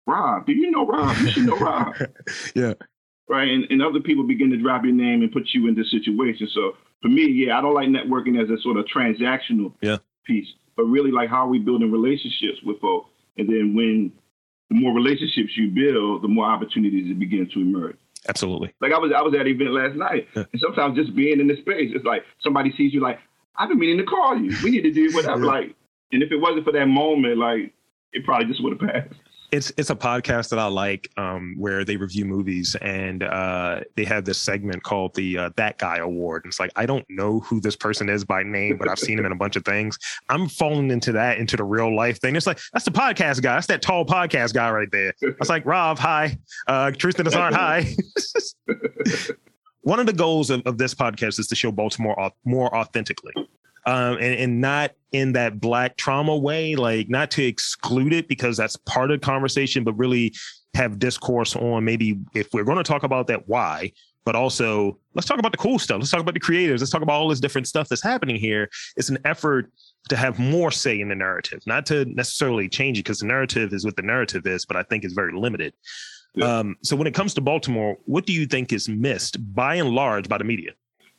Rob, 0.10 0.46
do 0.48 0.54
you 0.54 0.72
know 0.72 0.88
Rob? 0.88 1.16
You 1.18 1.30
should 1.30 1.46
know 1.46 1.58
Rob. 1.58 1.94
yeah. 2.56 2.74
Right. 3.28 3.48
And, 3.48 3.66
and 3.70 3.82
other 3.82 4.00
people 4.00 4.24
begin 4.24 4.50
to 4.50 4.58
drop 4.58 4.84
your 4.84 4.94
name 4.94 5.22
and 5.22 5.32
put 5.32 5.50
you 5.54 5.68
in 5.68 5.76
this 5.76 5.92
situation. 5.92 6.48
So 6.52 6.78
for 7.02 7.08
me, 7.08 7.26
yeah, 7.26 7.58
I 7.58 7.62
don't 7.62 7.74
like 7.74 7.90
networking 7.90 8.42
as 8.42 8.50
a 8.50 8.62
sort 8.62 8.78
of 8.78 8.86
transactional 8.86 9.74
yeah. 9.82 9.98
piece, 10.26 10.48
but 10.76 10.84
really 10.84 11.12
like 11.12 11.30
how 11.30 11.46
are 11.46 11.50
we 11.50 11.60
building 11.60 11.92
relationships 11.92 12.60
with 12.64 12.80
folks? 12.80 13.10
And 13.38 13.48
then 13.48 13.74
when 13.76 14.12
the 14.70 14.76
more 14.76 14.94
relationships 14.94 15.56
you 15.56 15.70
build, 15.70 16.24
the 16.24 16.28
more 16.28 16.46
opportunities 16.46 17.10
it 17.10 17.20
begin 17.20 17.50
to 17.54 17.60
emerge. 17.62 17.98
Absolutely. 18.28 18.74
Like 18.82 18.92
I 18.92 18.98
was 18.98 19.12
I 19.16 19.22
was 19.22 19.34
at 19.34 19.42
an 19.42 19.48
event 19.48 19.72
last 19.72 19.96
night, 19.96 20.28
yeah. 20.36 20.44
and 20.52 20.62
sometimes 20.62 20.98
just 20.98 21.16
being 21.16 21.40
in 21.40 21.48
the 21.48 21.56
space, 21.62 21.92
it's 21.94 22.06
like 22.06 22.24
somebody 22.44 22.74
sees 22.76 22.94
you 22.94 23.00
like, 23.00 23.20
I've 23.56 23.70
been 23.70 23.80
meaning 23.80 23.98
to 23.98 24.04
call 24.04 24.38
you. 24.38 24.56
We 24.64 24.72
need 24.72 24.82
to 24.82 24.92
do 24.92 25.12
whatever. 25.14 25.46
yeah. 25.46 25.52
Like, 25.52 25.76
and 26.12 26.22
if 26.22 26.32
it 26.32 26.38
wasn't 26.38 26.66
for 26.66 26.74
that 26.74 26.88
moment, 26.88 27.38
like 27.38 27.74
it 28.12 28.26
probably 28.26 28.48
just 28.48 28.62
would 28.64 28.80
have 28.80 28.92
passed 28.92 29.16
it's 29.52 29.72
it's 29.78 29.90
a 29.90 29.96
podcast 29.96 30.50
that 30.50 30.60
I 30.60 30.68
like 30.68 31.10
um, 31.18 31.56
where 31.58 31.84
they 31.84 31.98
review 31.98 32.26
movies 32.26 32.76
and 32.82 33.24
uh, 33.24 33.82
they 33.96 34.06
have 34.06 34.26
this 34.26 34.38
segment 34.38 34.84
called 34.84 35.16
the 35.16 35.38
uh, 35.38 35.50
That 35.56 35.78
Guy 35.78 35.98
Award. 35.98 36.44
And 36.44 36.52
it's 36.52 36.60
like 36.60 36.72
I 36.76 36.86
don't 36.86 37.06
know 37.10 37.40
who 37.42 37.60
this 37.60 37.76
person 37.76 38.10
is 38.10 38.24
by 38.24 38.44
name, 38.44 38.78
but 38.78 38.88
I've 38.88 39.00
seen 39.00 39.18
him 39.18 39.26
in 39.26 39.32
a 39.32 39.36
bunch 39.36 39.56
of 39.56 39.66
things. 39.66 39.98
I'm 40.30 40.48
falling 40.48 40.92
into 40.92 41.12
that 41.14 41.38
into 41.38 41.58
the 41.58 41.64
real 41.64 41.96
life 41.96 42.20
thing. 42.20 42.36
It's 42.36 42.48
like 42.48 42.60
that's 42.74 42.86
the 42.86 42.92
podcast 42.92 43.42
guy. 43.42 43.56
That's 43.56 43.68
that 43.68 43.82
tall 43.82 44.06
podcast 44.06 44.54
guy 44.54 44.70
right 44.72 44.90
there. 44.92 45.14
I 45.24 45.34
was 45.40 45.50
like 45.50 45.66
Rob, 45.66 45.98
hi. 45.98 46.38
Uh, 46.68 46.92
in 46.94 47.26
the 47.26 47.52
hi. 47.54 47.96
One 49.82 50.00
of 50.00 50.06
the 50.06 50.14
goals 50.14 50.50
of, 50.50 50.62
of 50.66 50.78
this 50.78 50.94
podcast 50.94 51.40
is 51.40 51.48
to 51.48 51.56
show 51.56 51.72
Baltimore 51.72 52.32
more 52.46 52.76
authentically 52.76 53.34
um, 53.90 54.18
and, 54.18 54.36
and 54.36 54.62
not 54.62 54.92
in 55.12 55.32
that 55.34 55.60
black 55.60 55.98
trauma 55.98 56.38
way, 56.38 56.76
like 56.76 57.10
not 57.10 57.32
to 57.32 57.44
exclude 57.44 58.14
it 58.14 58.28
because 58.28 58.56
that's 58.56 58.76
part 58.76 59.10
of 59.10 59.20
the 59.20 59.26
conversation, 59.26 59.84
but 59.84 59.94
really 59.94 60.34
have 60.76 61.00
discourse 61.00 61.56
on 61.56 61.84
maybe 61.84 62.20
if 62.36 62.48
we're 62.54 62.64
going 62.64 62.78
to 62.78 62.84
talk 62.84 63.02
about 63.02 63.26
that, 63.28 63.48
why, 63.50 63.92
but 64.26 64.36
also 64.36 65.00
let's 65.16 65.28
talk 65.28 65.40
about 65.40 65.52
the 65.52 65.58
cool 65.58 65.80
stuff. 65.80 65.98
Let's 65.98 66.12
talk 66.12 66.20
about 66.22 66.36
the 66.36 66.40
creators. 66.40 66.82
Let's 66.82 66.92
talk 66.92 67.02
about 67.02 67.14
all 67.14 67.30
this 67.30 67.40
different 67.40 67.68
stuff 67.68 67.90
that's 67.90 68.04
happening 68.04 68.36
here. 68.36 68.70
It's 68.96 69.10
an 69.10 69.18
effort 69.26 69.72
to 70.10 70.16
have 70.16 70.38
more 70.38 70.70
say 70.70 71.00
in 71.00 71.10
the 71.10 71.16
narrative, 71.16 71.64
not 71.66 71.88
to 71.88 72.06
necessarily 72.06 72.70
change 72.70 73.00
it 73.00 73.06
because 73.06 73.20
the 73.20 73.26
narrative 73.26 73.74
is 73.74 73.86
what 73.86 73.96
the 73.96 74.04
narrative 74.04 74.46
is, 74.46 74.68
but 74.68 74.78
I 74.78 74.84
think 74.84 75.04
it's 75.04 75.16
very 75.16 75.34
limited. 75.34 75.74
Yeah. 76.36 76.60
Um, 76.60 76.76
so 76.84 76.96
when 76.96 77.08
it 77.08 77.16
comes 77.16 77.34
to 77.34 77.42
Baltimore, 77.42 77.98
what 78.06 78.28
do 78.28 78.34
you 78.34 78.46
think 78.46 78.72
is 78.72 78.88
missed 78.88 79.38
by 79.56 79.76
and 79.76 79.90
large 79.90 80.30
by 80.30 80.38
the 80.38 80.44
media? 80.44 80.74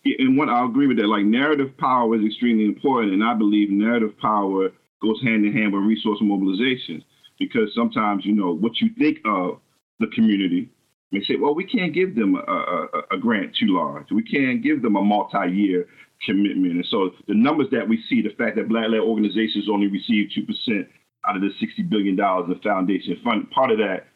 And 0.04 0.36
what 0.36 0.48
I 0.48 0.64
agree 0.64 0.86
with 0.86 0.98
that, 0.98 1.06
like 1.06 1.24
narrative 1.24 1.76
power 1.78 2.16
is 2.16 2.24
extremely 2.24 2.64
important, 2.64 3.12
and 3.12 3.24
I 3.24 3.34
believe 3.34 3.70
narrative 3.70 4.18
power 4.18 4.70
goes 5.02 5.22
hand 5.22 5.44
in 5.44 5.52
hand 5.52 5.72
with 5.72 5.82
resource 5.82 6.18
mobilization. 6.20 7.04
Because 7.38 7.72
sometimes 7.74 8.26
you 8.26 8.34
know 8.34 8.54
what 8.54 8.82
you 8.82 8.90
think 8.98 9.20
of 9.24 9.60
the 9.98 10.08
community 10.08 10.68
may 11.10 11.24
say, 11.24 11.36
well, 11.36 11.54
we 11.54 11.64
can't 11.64 11.94
give 11.94 12.14
them 12.14 12.34
a, 12.36 12.40
a, 12.40 13.02
a 13.12 13.18
grant 13.18 13.56
too 13.56 13.68
large, 13.68 14.10
we 14.10 14.22
can't 14.22 14.62
give 14.62 14.82
them 14.82 14.94
a 14.94 15.02
multi-year 15.02 15.88
commitment, 16.26 16.74
and 16.74 16.86
so 16.90 17.12
the 17.28 17.34
numbers 17.34 17.68
that 17.72 17.88
we 17.88 17.98
see, 18.10 18.20
the 18.20 18.34
fact 18.36 18.56
that 18.56 18.68
Black-led 18.68 19.00
organizations 19.00 19.70
only 19.72 19.86
receive 19.86 20.28
two 20.34 20.44
percent 20.44 20.86
out 21.26 21.34
of 21.34 21.40
the 21.40 21.48
sixty 21.58 21.82
billion 21.82 22.14
dollars 22.14 22.50
in 22.50 22.60
foundation 22.60 23.16
fund, 23.24 23.50
part 23.50 23.70
of 23.70 23.78
that 23.78 24.08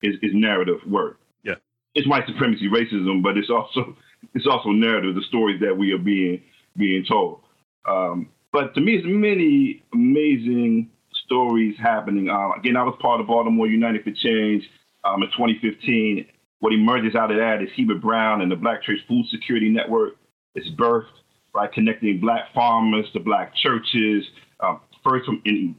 is, 0.00 0.14
is 0.22 0.30
narrative 0.32 0.78
work. 0.86 1.18
Yeah, 1.42 1.56
it's 1.96 2.06
white 2.06 2.28
supremacy, 2.28 2.68
racism, 2.68 3.20
but 3.20 3.36
it's 3.36 3.50
also 3.50 3.96
it's 4.34 4.46
also 4.46 4.70
narrative, 4.70 5.14
the 5.14 5.22
stories 5.28 5.60
that 5.60 5.76
we 5.76 5.92
are 5.92 5.98
being 5.98 6.42
being 6.76 7.04
told. 7.04 7.40
Um, 7.88 8.28
but 8.52 8.74
to 8.74 8.80
me, 8.80 8.96
it's 8.96 9.06
many 9.06 9.82
amazing 9.92 10.90
stories 11.24 11.76
happening. 11.80 12.28
Uh, 12.28 12.52
again, 12.58 12.76
I 12.76 12.82
was 12.82 12.96
part 13.00 13.20
of 13.20 13.26
Baltimore 13.26 13.66
United 13.66 14.04
for 14.04 14.10
Change 14.10 14.68
um, 15.04 15.22
in 15.22 15.30
2015. 15.30 16.26
What 16.60 16.72
emerges 16.72 17.14
out 17.14 17.30
of 17.30 17.38
that 17.38 17.62
is 17.62 17.68
Heber 17.74 17.94
Brown 17.94 18.42
and 18.42 18.50
the 18.50 18.56
Black 18.56 18.82
Church 18.82 18.98
Food 19.08 19.26
Security 19.30 19.68
Network. 19.68 20.16
It's 20.54 20.68
birthed, 20.70 21.06
right, 21.54 21.72
connecting 21.72 22.20
Black 22.20 22.52
farmers 22.54 23.06
to 23.12 23.20
Black 23.20 23.54
churches. 23.54 24.24
Uh, 24.58 24.76
first 25.02 25.28
in 25.46 25.74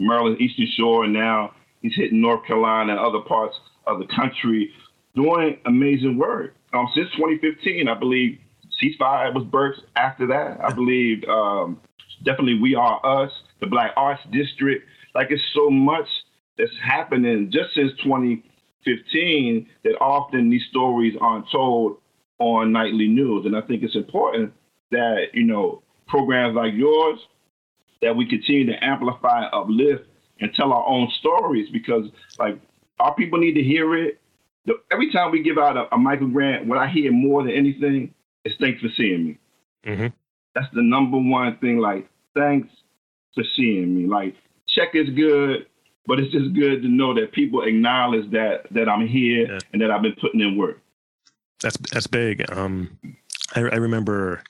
Maryland, 0.00 0.40
Eastern 0.40 0.66
Shore, 0.76 1.04
and 1.04 1.12
now 1.12 1.54
he's 1.80 1.94
hitting 1.94 2.20
North 2.20 2.44
Carolina 2.44 2.92
and 2.92 3.00
other 3.00 3.20
parts 3.20 3.54
of 3.86 4.00
the 4.00 4.06
country, 4.06 4.70
doing 5.14 5.58
amazing 5.66 6.16
work 6.18 6.55
um, 6.72 6.88
since 6.94 7.08
2015, 7.12 7.88
I 7.88 7.94
believe 7.94 8.38
ceasefire 8.82 9.32
was 9.34 9.44
birthed 9.44 9.84
after 9.96 10.26
that. 10.26 10.58
I 10.62 10.72
believe 10.72 11.24
um, 11.28 11.80
definitely 12.24 12.58
We 12.60 12.74
Are 12.74 13.00
Us, 13.04 13.30
the 13.60 13.66
Black 13.66 13.92
Arts 13.96 14.22
District. 14.32 14.84
Like 15.14 15.28
it's 15.30 15.42
so 15.54 15.70
much 15.70 16.06
that's 16.58 16.70
happening 16.84 17.50
just 17.52 17.74
since 17.74 17.92
2015 18.02 19.66
that 19.84 19.96
often 20.00 20.50
these 20.50 20.64
stories 20.70 21.14
aren't 21.20 21.50
told 21.50 21.98
on 22.38 22.72
nightly 22.72 23.08
news. 23.08 23.46
And 23.46 23.56
I 23.56 23.62
think 23.62 23.82
it's 23.82 23.96
important 23.96 24.52
that, 24.90 25.28
you 25.32 25.44
know, 25.44 25.82
programs 26.06 26.54
like 26.54 26.74
yours, 26.74 27.18
that 28.02 28.14
we 28.14 28.28
continue 28.28 28.66
to 28.66 28.84
amplify, 28.84 29.46
uplift, 29.46 30.04
and 30.40 30.52
tell 30.54 30.72
our 30.72 30.86
own 30.86 31.10
stories 31.18 31.68
because, 31.72 32.04
like, 32.38 32.60
our 33.00 33.14
people 33.14 33.38
need 33.38 33.54
to 33.54 33.62
hear 33.62 33.96
it. 33.96 34.20
Every 34.90 35.12
time 35.12 35.30
we 35.30 35.42
give 35.42 35.58
out 35.58 35.76
a, 35.76 35.94
a, 35.94 35.98
micro 35.98 36.26
grant, 36.26 36.66
what 36.66 36.78
I 36.78 36.88
hear 36.88 37.12
more 37.12 37.42
than 37.42 37.52
anything 37.52 38.12
is 38.44 38.54
thanks 38.60 38.80
for 38.80 38.88
seeing 38.96 39.26
me. 39.26 39.38
Mm-hmm. 39.86 40.06
That's 40.54 40.72
the 40.72 40.82
number 40.82 41.18
one 41.18 41.56
thing. 41.58 41.78
Like, 41.78 42.08
thanks 42.34 42.68
for 43.34 43.44
seeing 43.54 43.96
me. 43.96 44.06
Like, 44.06 44.34
check 44.68 44.94
is 44.94 45.10
good, 45.10 45.66
but 46.06 46.18
it's 46.18 46.32
just 46.32 46.54
good 46.54 46.82
to 46.82 46.88
know 46.88 47.14
that 47.14 47.32
people 47.32 47.62
acknowledge 47.62 48.30
that 48.32 48.66
that 48.72 48.88
I'm 48.88 49.06
here 49.06 49.52
yeah. 49.52 49.58
and 49.72 49.82
that 49.82 49.90
I've 49.90 50.02
been 50.02 50.16
putting 50.20 50.40
in 50.40 50.56
work. 50.56 50.80
That's 51.60 51.76
that's 51.92 52.06
big. 52.06 52.50
Um, 52.50 52.98
I, 53.54 53.60
I 53.60 53.76
remember 53.76 54.42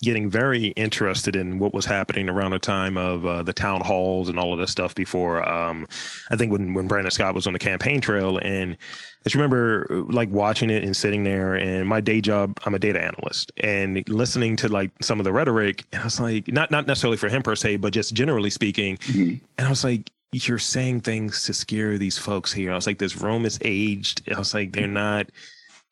getting 0.00 0.30
very 0.30 0.68
interested 0.68 1.36
in 1.36 1.58
what 1.58 1.74
was 1.74 1.84
happening 1.84 2.28
around 2.28 2.52
the 2.52 2.58
time 2.58 2.96
of 2.96 3.26
uh, 3.26 3.42
the 3.42 3.52
town 3.52 3.80
halls 3.80 4.28
and 4.28 4.38
all 4.38 4.52
of 4.52 4.58
this 4.58 4.70
stuff 4.70 4.94
before 4.94 5.46
um, 5.48 5.86
I 6.30 6.36
think 6.36 6.52
when 6.52 6.74
when 6.74 6.88
Brandon 6.88 7.10
Scott 7.10 7.34
was 7.34 7.46
on 7.46 7.52
the 7.52 7.58
campaign 7.58 8.00
trail. 8.00 8.38
And 8.38 8.72
I 8.72 9.24
just 9.24 9.34
remember 9.34 9.86
like 10.08 10.30
watching 10.30 10.70
it 10.70 10.82
and 10.82 10.96
sitting 10.96 11.24
there 11.24 11.54
and 11.54 11.88
my 11.88 12.00
day 12.00 12.20
job 12.20 12.58
I'm 12.64 12.74
a 12.74 12.78
data 12.78 13.02
analyst 13.02 13.52
and 13.58 14.06
listening 14.08 14.56
to 14.56 14.68
like 14.68 14.90
some 15.00 15.20
of 15.20 15.24
the 15.24 15.32
rhetoric. 15.32 15.84
And 15.92 16.02
I 16.02 16.04
was 16.04 16.20
like 16.20 16.48
not 16.48 16.70
not 16.70 16.86
necessarily 16.86 17.16
for 17.16 17.28
him 17.28 17.42
per 17.42 17.54
se 17.54 17.76
but 17.76 17.92
just 17.92 18.14
generally 18.14 18.50
speaking. 18.50 18.96
Mm-hmm. 18.98 19.44
and 19.58 19.66
I 19.66 19.70
was 19.70 19.84
like 19.84 20.10
you're 20.32 20.58
saying 20.58 21.02
things 21.02 21.44
to 21.44 21.52
scare 21.52 21.98
these 21.98 22.16
folks 22.16 22.52
here. 22.52 22.72
I 22.72 22.74
was 22.74 22.86
like 22.86 22.98
this 22.98 23.20
room 23.20 23.44
is 23.44 23.58
aged. 23.62 24.22
I 24.34 24.38
was 24.38 24.54
like 24.54 24.72
they're 24.72 24.86
not 24.86 25.28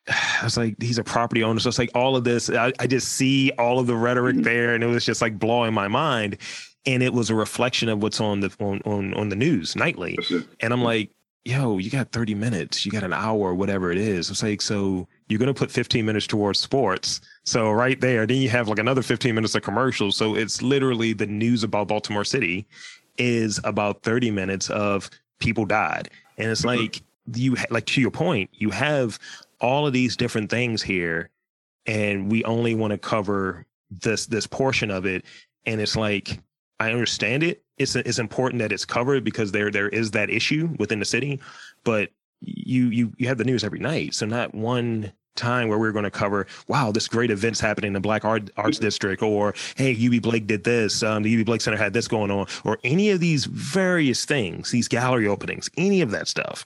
I 0.07 0.43
was 0.43 0.57
like, 0.57 0.81
he's 0.81 0.97
a 0.97 1.03
property 1.03 1.43
owner. 1.43 1.59
So 1.59 1.69
it's 1.69 1.79
like 1.79 1.91
all 1.95 2.15
of 2.15 2.23
this. 2.23 2.49
I, 2.49 2.73
I 2.79 2.87
just 2.87 3.09
see 3.09 3.51
all 3.57 3.79
of 3.79 3.87
the 3.87 3.95
rhetoric 3.95 4.35
mm-hmm. 4.35 4.43
there, 4.43 4.75
and 4.75 4.83
it 4.83 4.87
was 4.87 5.05
just 5.05 5.21
like 5.21 5.37
blowing 5.37 5.73
my 5.73 5.87
mind. 5.87 6.37
And 6.87 7.03
it 7.03 7.13
was 7.13 7.29
a 7.29 7.35
reflection 7.35 7.89
of 7.89 8.01
what's 8.01 8.19
on 8.19 8.39
the 8.39 8.51
on 8.59 8.81
on, 8.85 9.13
on 9.13 9.29
the 9.29 9.35
news 9.35 9.75
nightly. 9.75 10.17
And 10.61 10.73
I'm 10.73 10.81
like, 10.81 11.11
yo, 11.45 11.77
you 11.77 11.89
got 11.89 12.11
30 12.11 12.35
minutes, 12.35 12.85
you 12.85 12.91
got 12.91 13.03
an 13.03 13.13
hour, 13.13 13.53
whatever 13.53 13.91
it 13.91 13.97
is. 13.97 14.29
It's 14.29 14.43
like, 14.43 14.61
so 14.61 15.07
you're 15.27 15.39
gonna 15.39 15.53
put 15.53 15.71
15 15.71 16.05
minutes 16.05 16.27
towards 16.27 16.59
sports. 16.59 17.21
So 17.43 17.71
right 17.71 17.99
there, 17.99 18.25
then 18.25 18.37
you 18.37 18.49
have 18.49 18.67
like 18.67 18.79
another 18.79 19.01
15 19.01 19.33
minutes 19.33 19.55
of 19.55 19.61
commercials. 19.61 20.15
So 20.17 20.35
it's 20.35 20.61
literally 20.61 21.13
the 21.13 21.27
news 21.27 21.63
about 21.63 21.87
Baltimore 21.87 22.25
City 22.25 22.67
is 23.17 23.59
about 23.63 24.03
30 24.03 24.31
minutes 24.31 24.69
of 24.69 25.09
people 25.39 25.65
died. 25.65 26.09
And 26.37 26.49
it's 26.49 26.61
mm-hmm. 26.61 26.81
like 26.81 27.01
you 27.35 27.55
like 27.69 27.85
to 27.87 28.01
your 28.01 28.11
point, 28.11 28.49
you 28.53 28.69
have 28.71 29.19
all 29.61 29.87
of 29.87 29.93
these 29.93 30.17
different 30.17 30.49
things 30.49 30.81
here 30.81 31.29
and 31.85 32.29
we 32.31 32.43
only 32.43 32.75
want 32.75 32.91
to 32.91 32.97
cover 32.97 33.65
this 33.89 34.25
this 34.25 34.47
portion 34.47 34.91
of 34.91 35.05
it 35.05 35.23
and 35.65 35.79
it's 35.79 35.95
like 35.95 36.39
i 36.79 36.91
understand 36.91 37.43
it. 37.43 37.63
It's 37.77 37.95
it's 37.95 38.19
important 38.19 38.59
that 38.59 38.71
it's 38.71 38.85
covered 38.85 39.23
because 39.23 39.51
there 39.51 39.71
there 39.71 39.89
is 39.89 40.11
that 40.11 40.29
issue 40.29 40.75
within 40.77 40.99
the 40.99 41.05
city 41.05 41.39
but 41.83 42.09
you 42.41 42.85
you 42.87 43.13
you 43.17 43.27
have 43.27 43.37
the 43.37 43.43
news 43.43 43.63
every 43.63 43.79
night 43.79 44.13
so 44.13 44.25
not 44.25 44.53
one 44.53 45.11
time 45.35 45.69
where 45.69 45.79
we're 45.79 45.91
going 45.91 46.03
to 46.03 46.11
cover 46.11 46.45
wow 46.67 46.91
this 46.91 47.07
great 47.07 47.31
event's 47.31 47.59
happening 47.59 47.89
in 47.89 47.93
the 47.93 47.99
black 47.99 48.25
art, 48.25 48.49
arts 48.57 48.79
district 48.79 49.23
or 49.23 49.53
hey 49.75 49.95
Eubie 49.95 50.21
Blake 50.21 50.45
did 50.45 50.63
this 50.63 51.03
um, 51.03 51.23
the 51.23 51.33
Eubie 51.33 51.45
Blake 51.45 51.61
center 51.61 51.77
had 51.77 51.93
this 51.93 52.07
going 52.07 52.29
on 52.29 52.45
or 52.63 52.77
any 52.83 53.09
of 53.11 53.19
these 53.19 53.45
various 53.45 54.25
things 54.25 54.71
these 54.71 54.87
gallery 54.87 55.27
openings 55.27 55.69
any 55.77 56.01
of 56.01 56.11
that 56.11 56.27
stuff. 56.27 56.65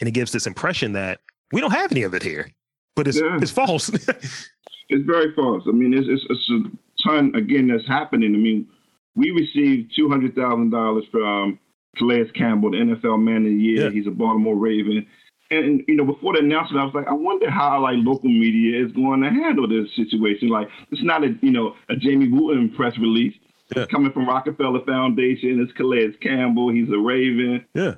And 0.00 0.08
it 0.08 0.12
gives 0.12 0.32
this 0.32 0.46
impression 0.46 0.92
that 0.92 1.20
we 1.52 1.60
don't 1.60 1.72
have 1.72 1.92
any 1.92 2.02
of 2.02 2.14
it 2.14 2.22
here, 2.22 2.50
but 2.94 3.08
it's 3.08 3.18
yeah. 3.18 3.38
it's 3.40 3.50
false. 3.50 3.88
it's 4.88 5.04
very 5.04 5.32
false. 5.34 5.64
I 5.66 5.72
mean, 5.72 5.94
it's, 5.94 6.06
it's, 6.08 6.24
it's 6.28 6.50
a 6.50 7.08
ton 7.08 7.34
again 7.34 7.68
that's 7.68 7.86
happening. 7.86 8.34
I 8.34 8.38
mean, 8.38 8.66
we 9.14 9.30
received 9.30 9.92
two 9.94 10.08
hundred 10.08 10.34
thousand 10.34 10.70
dollars 10.70 11.04
from 11.10 11.22
um, 11.22 11.58
Calais 11.96 12.30
Campbell, 12.34 12.70
the 12.70 12.78
NFL 12.78 13.22
Man 13.22 13.38
of 13.38 13.44
the 13.44 13.50
Year. 13.50 13.84
Yeah. 13.84 13.90
He's 13.90 14.06
a 14.06 14.10
Baltimore 14.10 14.56
Raven. 14.56 15.06
And 15.50 15.82
you 15.86 15.94
know, 15.94 16.04
before 16.04 16.34
the 16.34 16.40
announcement, 16.40 16.82
I 16.82 16.84
was 16.84 16.94
like, 16.94 17.06
I 17.06 17.12
wonder 17.12 17.50
how 17.50 17.80
like 17.80 17.96
local 17.98 18.28
media 18.28 18.84
is 18.84 18.92
going 18.92 19.22
to 19.22 19.30
handle 19.30 19.68
this 19.68 19.94
situation. 19.94 20.48
Like, 20.48 20.68
it's 20.90 21.04
not 21.04 21.22
a 21.22 21.34
you 21.40 21.52
know 21.52 21.74
a 21.88 21.94
Jamye 21.94 22.32
Wooten 22.32 22.74
press 22.74 22.98
release. 22.98 23.34
Yeah. 23.74 23.82
It's 23.82 23.90
coming 23.90 24.12
from 24.12 24.28
Rockefeller 24.28 24.84
Foundation. 24.84 25.60
It's 25.60 25.72
Calais 25.72 26.12
Campbell. 26.20 26.70
He's 26.70 26.88
a 26.88 26.98
Raven. 26.98 27.64
Yeah. 27.74 27.94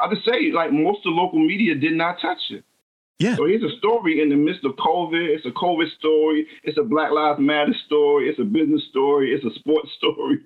I'll 0.00 0.10
just 0.12 0.24
say, 0.24 0.50
like 0.52 0.72
most 0.72 0.98
of 0.98 1.04
the 1.04 1.10
local 1.10 1.38
media 1.38 1.74
did 1.74 1.92
not 1.92 2.20
touch 2.20 2.38
it. 2.50 2.64
Yeah. 3.18 3.36
So 3.36 3.46
here's 3.46 3.62
a 3.62 3.76
story 3.78 4.20
in 4.20 4.28
the 4.28 4.36
midst 4.36 4.64
of 4.64 4.72
COVID. 4.72 5.28
It's 5.28 5.46
a 5.46 5.50
COVID 5.50 5.90
story. 5.98 6.46
It's 6.64 6.78
a 6.78 6.82
Black 6.82 7.12
Lives 7.12 7.38
Matter 7.38 7.74
story. 7.86 8.28
It's 8.28 8.38
a 8.40 8.44
business 8.44 8.82
story. 8.90 9.32
It's 9.32 9.44
a 9.44 9.58
sports 9.58 9.90
story. 9.98 10.40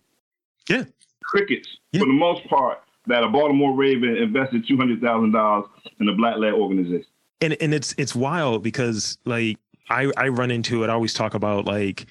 Yeah. 0.69 0.85
Crickets, 1.23 1.69
yeah. 1.93 2.01
for 2.01 2.07
the 2.07 2.13
most 2.13 2.47
part, 2.49 2.79
that 3.07 3.23
a 3.23 3.29
Baltimore 3.29 3.75
Raven 3.75 4.17
invested 4.17 4.67
two 4.67 4.77
hundred 4.77 5.01
thousand 5.01 5.33
dollars 5.33 5.67
in 6.01 6.09
a 6.09 6.15
black-led 6.15 6.53
organization. 6.53 7.07
And 7.41 7.57
and 7.61 7.75
it's 7.75 7.95
it's 7.99 8.15
wild 8.15 8.63
because 8.63 9.19
like 9.25 9.59
I 9.91 10.11
I 10.17 10.29
run 10.29 10.51
into 10.51 10.85
it. 10.85 10.91
I 10.91 10.93
always 10.93 11.15
talk 11.15 11.35
about 11.35 11.65
like. 11.65 12.07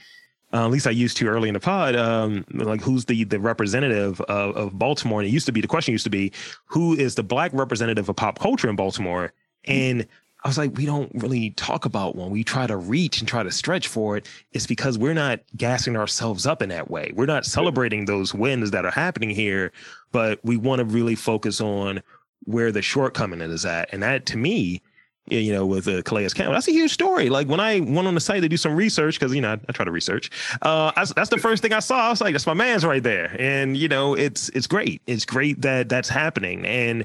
Uh, 0.53 0.63
at 0.63 0.71
least 0.71 0.87
I 0.87 0.91
used 0.91 1.17
to 1.17 1.27
early 1.27 1.49
in 1.49 1.55
the 1.55 1.59
pod, 1.59 1.93
um, 1.97 2.45
like 2.53 2.79
who's 2.79 3.03
the 3.03 3.25
the 3.25 3.37
representative 3.37 4.21
of, 4.21 4.55
of 4.55 4.79
Baltimore? 4.79 5.19
And 5.19 5.27
it 5.27 5.33
used 5.33 5.45
to 5.47 5.51
be 5.51 5.59
the 5.59 5.67
question 5.67 5.91
used 5.91 6.05
to 6.05 6.09
be 6.09 6.31
who 6.67 6.95
is 6.95 7.15
the 7.15 7.23
black 7.23 7.51
representative 7.53 8.07
of 8.07 8.15
pop 8.15 8.39
culture 8.39 8.69
in 8.69 8.77
Baltimore? 8.77 9.33
And 9.65 10.07
I 10.47 10.49
was 10.49 10.57
like, 10.57 10.77
we 10.77 10.85
don't 10.85 11.11
really 11.13 11.49
talk 11.49 11.83
about 11.83 12.15
one. 12.15 12.31
We 12.31 12.41
try 12.41 12.67
to 12.67 12.77
reach 12.77 13.19
and 13.19 13.27
try 13.27 13.43
to 13.43 13.51
stretch 13.51 13.89
for 13.89 14.15
it. 14.15 14.29
It's 14.53 14.65
because 14.65 14.97
we're 14.97 15.13
not 15.13 15.41
gassing 15.57 15.97
ourselves 15.97 16.47
up 16.47 16.61
in 16.61 16.69
that 16.69 16.89
way. 16.89 17.11
We're 17.13 17.25
not 17.25 17.45
celebrating 17.45 18.05
those 18.05 18.33
wins 18.33 18.71
that 18.71 18.85
are 18.85 18.91
happening 18.91 19.29
here, 19.29 19.73
but 20.13 20.39
we 20.45 20.55
want 20.55 20.79
to 20.79 20.85
really 20.85 21.15
focus 21.15 21.59
on 21.59 22.01
where 22.45 22.71
the 22.71 22.81
shortcoming 22.81 23.41
is 23.41 23.65
at. 23.65 23.89
And 23.91 24.01
that 24.03 24.25
to 24.27 24.37
me, 24.37 24.81
you 25.25 25.51
know, 25.51 25.65
with 25.65 25.85
uh, 25.85 26.01
Calais 26.03 26.29
Campbell, 26.29 26.53
that's 26.53 26.69
a 26.69 26.71
huge 26.71 26.93
story. 26.93 27.27
Like 27.27 27.49
when 27.49 27.59
I 27.59 27.81
went 27.81 28.07
on 28.07 28.15
the 28.15 28.21
site 28.21 28.41
to 28.41 28.47
do 28.47 28.55
some 28.55 28.73
research, 28.73 29.19
because 29.19 29.35
you 29.35 29.41
know 29.41 29.51
I, 29.51 29.59
I, 29.67 29.71
try 29.73 29.83
to 29.83 29.91
research. 29.91 30.31
Uh, 30.61 30.93
I, 30.95 31.03
that's 31.13 31.29
the 31.29 31.39
first 31.39 31.61
thing 31.61 31.73
I 31.73 31.79
saw. 31.79 32.07
I 32.07 32.09
was 32.09 32.21
like, 32.21 32.33
"That's 32.33 32.47
my 32.47 32.53
man's 32.53 32.85
right 32.85 33.03
there," 33.03 33.35
and 33.37 33.75
you 33.75 33.89
know, 33.89 34.13
it's 34.13 34.47
it's 34.49 34.65
great. 34.65 35.01
It's 35.07 35.25
great 35.25 35.61
that 35.63 35.89
that's 35.89 36.07
happening. 36.07 36.65
And 36.65 37.03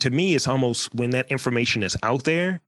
to 0.00 0.10
me, 0.10 0.34
it's 0.34 0.46
almost 0.46 0.94
when 0.94 1.08
that 1.12 1.30
information 1.30 1.82
is 1.82 1.96
out 2.02 2.24
there, 2.24 2.60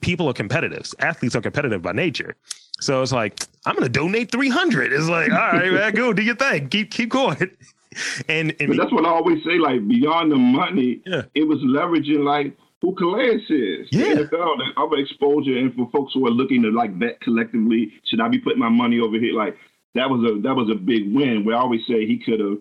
people 0.00 0.28
are 0.28 0.32
competitive. 0.32 0.90
Athletes 0.98 1.36
are 1.36 1.40
competitive 1.40 1.82
by 1.82 1.92
nature. 1.92 2.36
So 2.80 3.02
it's 3.02 3.12
like, 3.12 3.40
I'm 3.66 3.74
gonna 3.74 3.88
donate 3.88 4.30
300. 4.30 4.92
It's 4.92 5.08
like, 5.08 5.30
all 5.30 5.52
right, 5.52 5.72
man, 5.72 5.94
go 5.94 6.12
do 6.12 6.22
your 6.22 6.36
thing. 6.36 6.68
Keep 6.68 6.90
keep 6.90 7.08
going. 7.10 7.50
And, 8.28 8.52
and 8.58 8.76
that's 8.76 8.90
what 8.90 9.06
I 9.06 9.10
always 9.10 9.44
say. 9.44 9.56
Like 9.56 9.86
beyond 9.86 10.32
the 10.32 10.36
money, 10.36 11.00
yeah. 11.06 11.22
it 11.36 11.44
was 11.44 11.58
leveraging 11.60 12.24
like 12.24 12.56
who 12.80 12.94
Calais 12.94 13.36
is. 13.48 13.88
Yeah. 13.92 14.14
The 14.14 14.24
NFL, 14.24 14.58
the 14.58 14.72
other 14.76 14.96
exposure, 14.96 15.56
and 15.56 15.72
for 15.74 15.88
folks 15.90 16.12
who 16.12 16.26
are 16.26 16.30
looking 16.30 16.62
to 16.62 16.70
like 16.70 16.98
bet 16.98 17.20
collectively, 17.20 17.92
should 18.04 18.20
I 18.20 18.26
be 18.26 18.38
putting 18.38 18.58
my 18.58 18.68
money 18.68 18.98
over 18.98 19.16
here? 19.16 19.32
Like 19.32 19.56
that 19.94 20.10
was 20.10 20.28
a 20.28 20.40
that 20.40 20.54
was 20.54 20.70
a 20.70 20.74
big 20.74 21.14
win. 21.14 21.44
We 21.44 21.54
always 21.54 21.86
say 21.86 22.04
he 22.04 22.18
could 22.18 22.40
have 22.40 22.58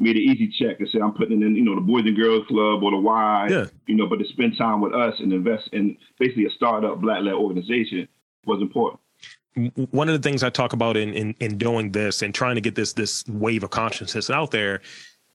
made 0.00 0.16
an 0.16 0.22
easy 0.22 0.48
check 0.58 0.80
and 0.80 0.88
said, 0.90 1.02
I'm 1.02 1.12
putting 1.12 1.42
in, 1.42 1.54
you 1.54 1.62
know, 1.62 1.74
the 1.74 1.80
Boys 1.80 2.04
and 2.06 2.16
Girls 2.16 2.46
Club 2.48 2.82
or 2.82 2.90
the 2.90 2.96
Y, 2.96 3.48
yeah. 3.50 3.66
you 3.86 3.94
know, 3.94 4.06
but 4.06 4.18
to 4.18 4.24
spend 4.26 4.56
time 4.56 4.80
with 4.80 4.94
us 4.94 5.14
and 5.20 5.32
invest 5.32 5.68
in 5.72 5.96
basically 6.18 6.46
a 6.46 6.50
startup 6.50 7.00
black 7.00 7.22
led 7.22 7.34
organization 7.34 8.08
was 8.46 8.60
important. 8.62 9.00
One 9.90 10.08
of 10.08 10.20
the 10.20 10.28
things 10.28 10.42
I 10.42 10.50
talk 10.50 10.72
about 10.72 10.96
in, 10.96 11.12
in 11.12 11.34
in 11.40 11.58
doing 11.58 11.90
this 11.90 12.22
and 12.22 12.32
trying 12.34 12.54
to 12.54 12.60
get 12.60 12.76
this 12.76 12.92
this 12.92 13.24
wave 13.28 13.64
of 13.64 13.70
consciousness 13.70 14.30
out 14.30 14.52
there, 14.52 14.80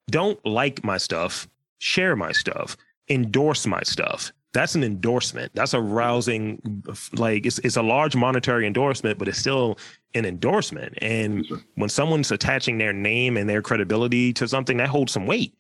don't 0.10 0.43
like 0.45 0.84
my 0.84 0.97
stuff, 0.97 1.47
share 1.80 2.15
my 2.15 2.32
stuff, 2.32 2.78
endorse 3.10 3.67
my 3.67 3.84
stuff 3.84 4.32
that's 4.56 4.73
an 4.73 4.86
endorsement. 4.86 5.51
That's 5.54 5.73
a 5.73 5.82
rousing, 5.82 6.82
like 7.12 7.45
it's 7.45 7.60
it's 7.60 7.75
a 7.75 7.82
large 7.82 8.15
monetary 8.15 8.65
endorsement, 8.65 9.19
but 9.19 9.28
it's 9.28 9.38
still 9.38 9.78
an 10.15 10.25
endorsement. 10.25 10.97
And 11.01 11.45
when 11.75 11.89
someone's 11.89 12.32
attaching 12.32 12.78
their 12.78 12.93
name 12.93 13.38
and 13.38 13.49
their 13.49 13.62
credibility 13.62 14.34
to 14.34 14.47
something, 14.47 14.78
that 14.78 14.89
holds 14.89 15.12
some 15.12 15.28
weight. 15.28 15.54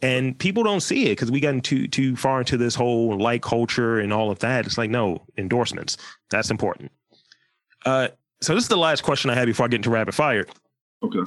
And 0.00 0.38
people 0.38 0.62
don't 0.62 0.80
see 0.80 1.06
it 1.06 1.10
because 1.10 1.30
we 1.30 1.40
got 1.40 1.62
too 1.62 1.88
too 1.88 2.16
far 2.16 2.40
into 2.40 2.56
this 2.56 2.74
whole 2.74 3.18
like 3.18 3.42
culture 3.42 3.98
and 3.98 4.12
all 4.12 4.30
of 4.30 4.38
that. 4.40 4.66
It's 4.66 4.78
like 4.78 4.90
no 4.90 5.22
endorsements. 5.36 5.96
That's 6.30 6.50
important. 6.50 6.90
Uh, 7.84 8.08
so 8.40 8.54
this 8.54 8.64
is 8.64 8.68
the 8.68 8.76
last 8.76 9.02
question 9.02 9.30
I 9.30 9.34
have 9.34 9.46
before 9.46 9.66
I 9.66 9.68
get 9.68 9.76
into 9.76 9.90
rapid 9.90 10.14
fire. 10.14 10.46
Okay 11.02 11.22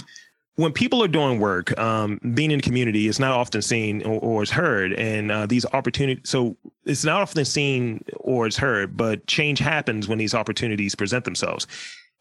when 0.55 0.71
people 0.71 1.01
are 1.03 1.07
doing 1.07 1.39
work, 1.39 1.77
um, 1.79 2.19
being 2.33 2.51
in 2.51 2.59
the 2.59 2.63
community 2.63 3.07
is 3.07 3.19
not 3.19 3.31
often 3.31 3.61
seen 3.61 4.03
or, 4.03 4.19
or 4.19 4.43
is 4.43 4.51
heard, 4.51 4.93
and 4.93 5.31
uh, 5.31 5.45
these 5.45 5.65
opportunities. 5.73 6.29
So 6.29 6.57
it's 6.85 7.05
not 7.05 7.21
often 7.21 7.45
seen 7.45 8.03
or 8.17 8.47
is 8.47 8.57
heard, 8.57 8.97
but 8.97 9.25
change 9.27 9.59
happens 9.59 10.07
when 10.07 10.17
these 10.17 10.33
opportunities 10.33 10.93
present 10.93 11.25
themselves. 11.25 11.67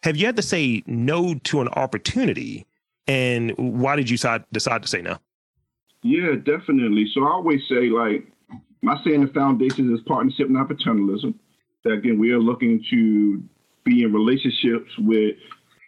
Have 0.03 0.17
you 0.17 0.27
had 0.27 0.37
to 0.37 0.43
say 0.43 0.83
no 0.87 1.35
to 1.35 1.61
an 1.61 1.69
opportunity, 1.69 2.67
and 3.07 3.53
why 3.57 3.97
did 3.97 4.09
you 4.09 4.17
decide, 4.17 4.45
decide 4.53 4.83
to 4.83 4.89
say 4.89 5.03
no? 5.03 5.19
Yeah, 6.03 6.37
definitely. 6.37 7.07
So 7.13 7.25
I 7.25 7.31
always 7.31 7.61
say, 7.69 7.91
like, 7.91 8.33
my 8.83 8.99
saying 9.05 9.27
the 9.27 9.33
foundation 9.33 9.95
is 9.95 10.01
partnership, 10.07 10.49
not 10.49 10.69
paternalism. 10.69 11.35
That 11.85 11.93
again, 11.93 12.19
we 12.19 12.31
are 12.33 12.39
looking 12.39 12.83
to 12.91 13.43
be 13.85 14.03
in 14.03 14.13
relationships 14.13 14.91
with 14.99 15.37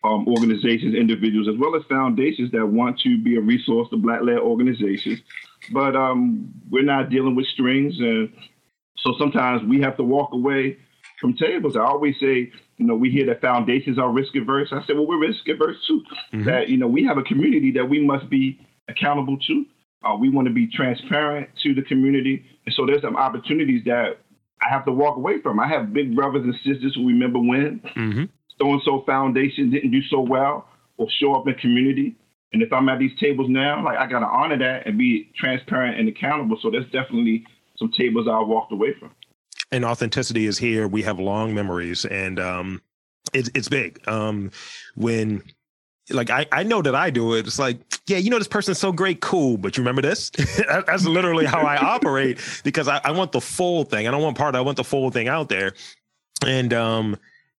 um, 0.04 0.26
organizations, 0.28 0.94
individuals, 0.94 1.48
as 1.48 1.54
well 1.58 1.74
as 1.76 1.82
foundations 1.88 2.50
that 2.52 2.66
want 2.66 2.98
to 3.00 3.16
be 3.22 3.36
a 3.36 3.40
resource 3.40 3.88
to 3.90 3.96
Black-led 3.96 4.38
organizations. 4.38 5.20
But 5.72 5.96
um, 5.96 6.52
we're 6.70 6.82
not 6.82 7.08
dealing 7.08 7.34
with 7.34 7.46
strings, 7.46 7.98
and 7.98 8.30
so 8.98 9.14
sometimes 9.18 9.62
we 9.64 9.80
have 9.80 9.96
to 9.96 10.02
walk 10.02 10.32
away 10.32 10.78
from 11.20 11.34
tables. 11.34 11.76
I 11.76 11.80
always 11.80 12.18
say, 12.20 12.52
you 12.82 12.88
know, 12.88 12.96
we 12.96 13.10
hear 13.10 13.24
that 13.26 13.40
foundations 13.40 13.96
are 13.96 14.10
risk 14.10 14.34
averse. 14.34 14.70
I 14.72 14.84
said, 14.86 14.96
well, 14.96 15.06
we're 15.06 15.20
risk 15.20 15.46
averse 15.46 15.76
too. 15.86 16.02
Mm-hmm. 16.34 16.44
That 16.46 16.68
you 16.68 16.76
know, 16.76 16.88
we 16.88 17.04
have 17.04 17.16
a 17.16 17.22
community 17.22 17.70
that 17.76 17.88
we 17.88 18.04
must 18.04 18.28
be 18.28 18.58
accountable 18.88 19.38
to. 19.46 19.64
Uh, 20.02 20.16
we 20.16 20.28
want 20.28 20.48
to 20.48 20.52
be 20.52 20.66
transparent 20.66 21.48
to 21.62 21.74
the 21.74 21.82
community, 21.82 22.44
and 22.66 22.74
so 22.74 22.84
there's 22.84 23.02
some 23.02 23.16
opportunities 23.16 23.84
that 23.84 24.18
I 24.60 24.68
have 24.68 24.84
to 24.86 24.92
walk 24.92 25.16
away 25.16 25.40
from. 25.40 25.60
I 25.60 25.68
have 25.68 25.92
big 25.92 26.16
brothers 26.16 26.42
and 26.42 26.54
sisters 26.56 26.96
who 26.96 27.06
remember 27.06 27.38
when 27.38 27.80
mm-hmm. 27.96 28.24
so 28.58 28.72
and 28.72 28.82
so 28.84 29.04
foundation 29.06 29.70
didn't 29.70 29.92
do 29.92 30.02
so 30.10 30.20
well 30.20 30.66
or 30.96 31.06
show 31.20 31.34
up 31.34 31.46
in 31.46 31.54
community. 31.54 32.16
And 32.52 32.62
if 32.62 32.72
I'm 32.72 32.88
at 32.88 32.98
these 32.98 33.16
tables 33.20 33.46
now, 33.48 33.84
like 33.84 33.96
I 33.96 34.08
gotta 34.08 34.26
honor 34.26 34.58
that 34.58 34.88
and 34.88 34.98
be 34.98 35.30
transparent 35.38 36.00
and 36.00 36.08
accountable. 36.08 36.58
So 36.60 36.68
there's 36.68 36.90
definitely 36.90 37.46
some 37.76 37.92
tables 37.96 38.26
I 38.28 38.40
walked 38.40 38.72
away 38.72 38.94
from. 38.98 39.12
And 39.72 39.84
authenticity 39.84 40.46
is 40.46 40.58
here. 40.58 40.86
We 40.86 41.02
have 41.02 41.18
long 41.18 41.54
memories, 41.54 42.04
and 42.04 42.38
um, 42.38 42.82
it's 43.32 43.50
it's 43.54 43.68
big. 43.68 44.06
Um, 44.06 44.50
when 44.94 45.42
like 46.10 46.30
I, 46.30 46.46
I 46.52 46.62
know 46.62 46.82
that 46.82 46.94
I 46.94 47.10
do 47.10 47.34
it. 47.34 47.46
It's 47.46 47.58
like, 47.58 47.78
yeah, 48.06 48.18
you 48.18 48.30
know, 48.30 48.38
this 48.38 48.48
person's 48.48 48.78
so 48.78 48.92
great, 48.92 49.20
cool, 49.20 49.56
but 49.56 49.76
you 49.76 49.82
remember 49.82 50.02
this? 50.02 50.30
That's 50.86 51.04
literally 51.04 51.46
how 51.46 51.60
I 51.60 51.76
operate 51.76 52.38
because 52.64 52.88
I, 52.88 53.00
I 53.04 53.12
want 53.12 53.32
the 53.32 53.40
full 53.40 53.84
thing. 53.84 54.06
I 54.06 54.10
don't 54.10 54.22
want 54.22 54.36
part, 54.36 54.54
I 54.54 54.60
want 54.60 54.76
the 54.76 54.84
full 54.84 55.10
thing 55.10 55.28
out 55.28 55.48
there. 55.48 55.74
And 56.44 56.74
um, 56.74 57.16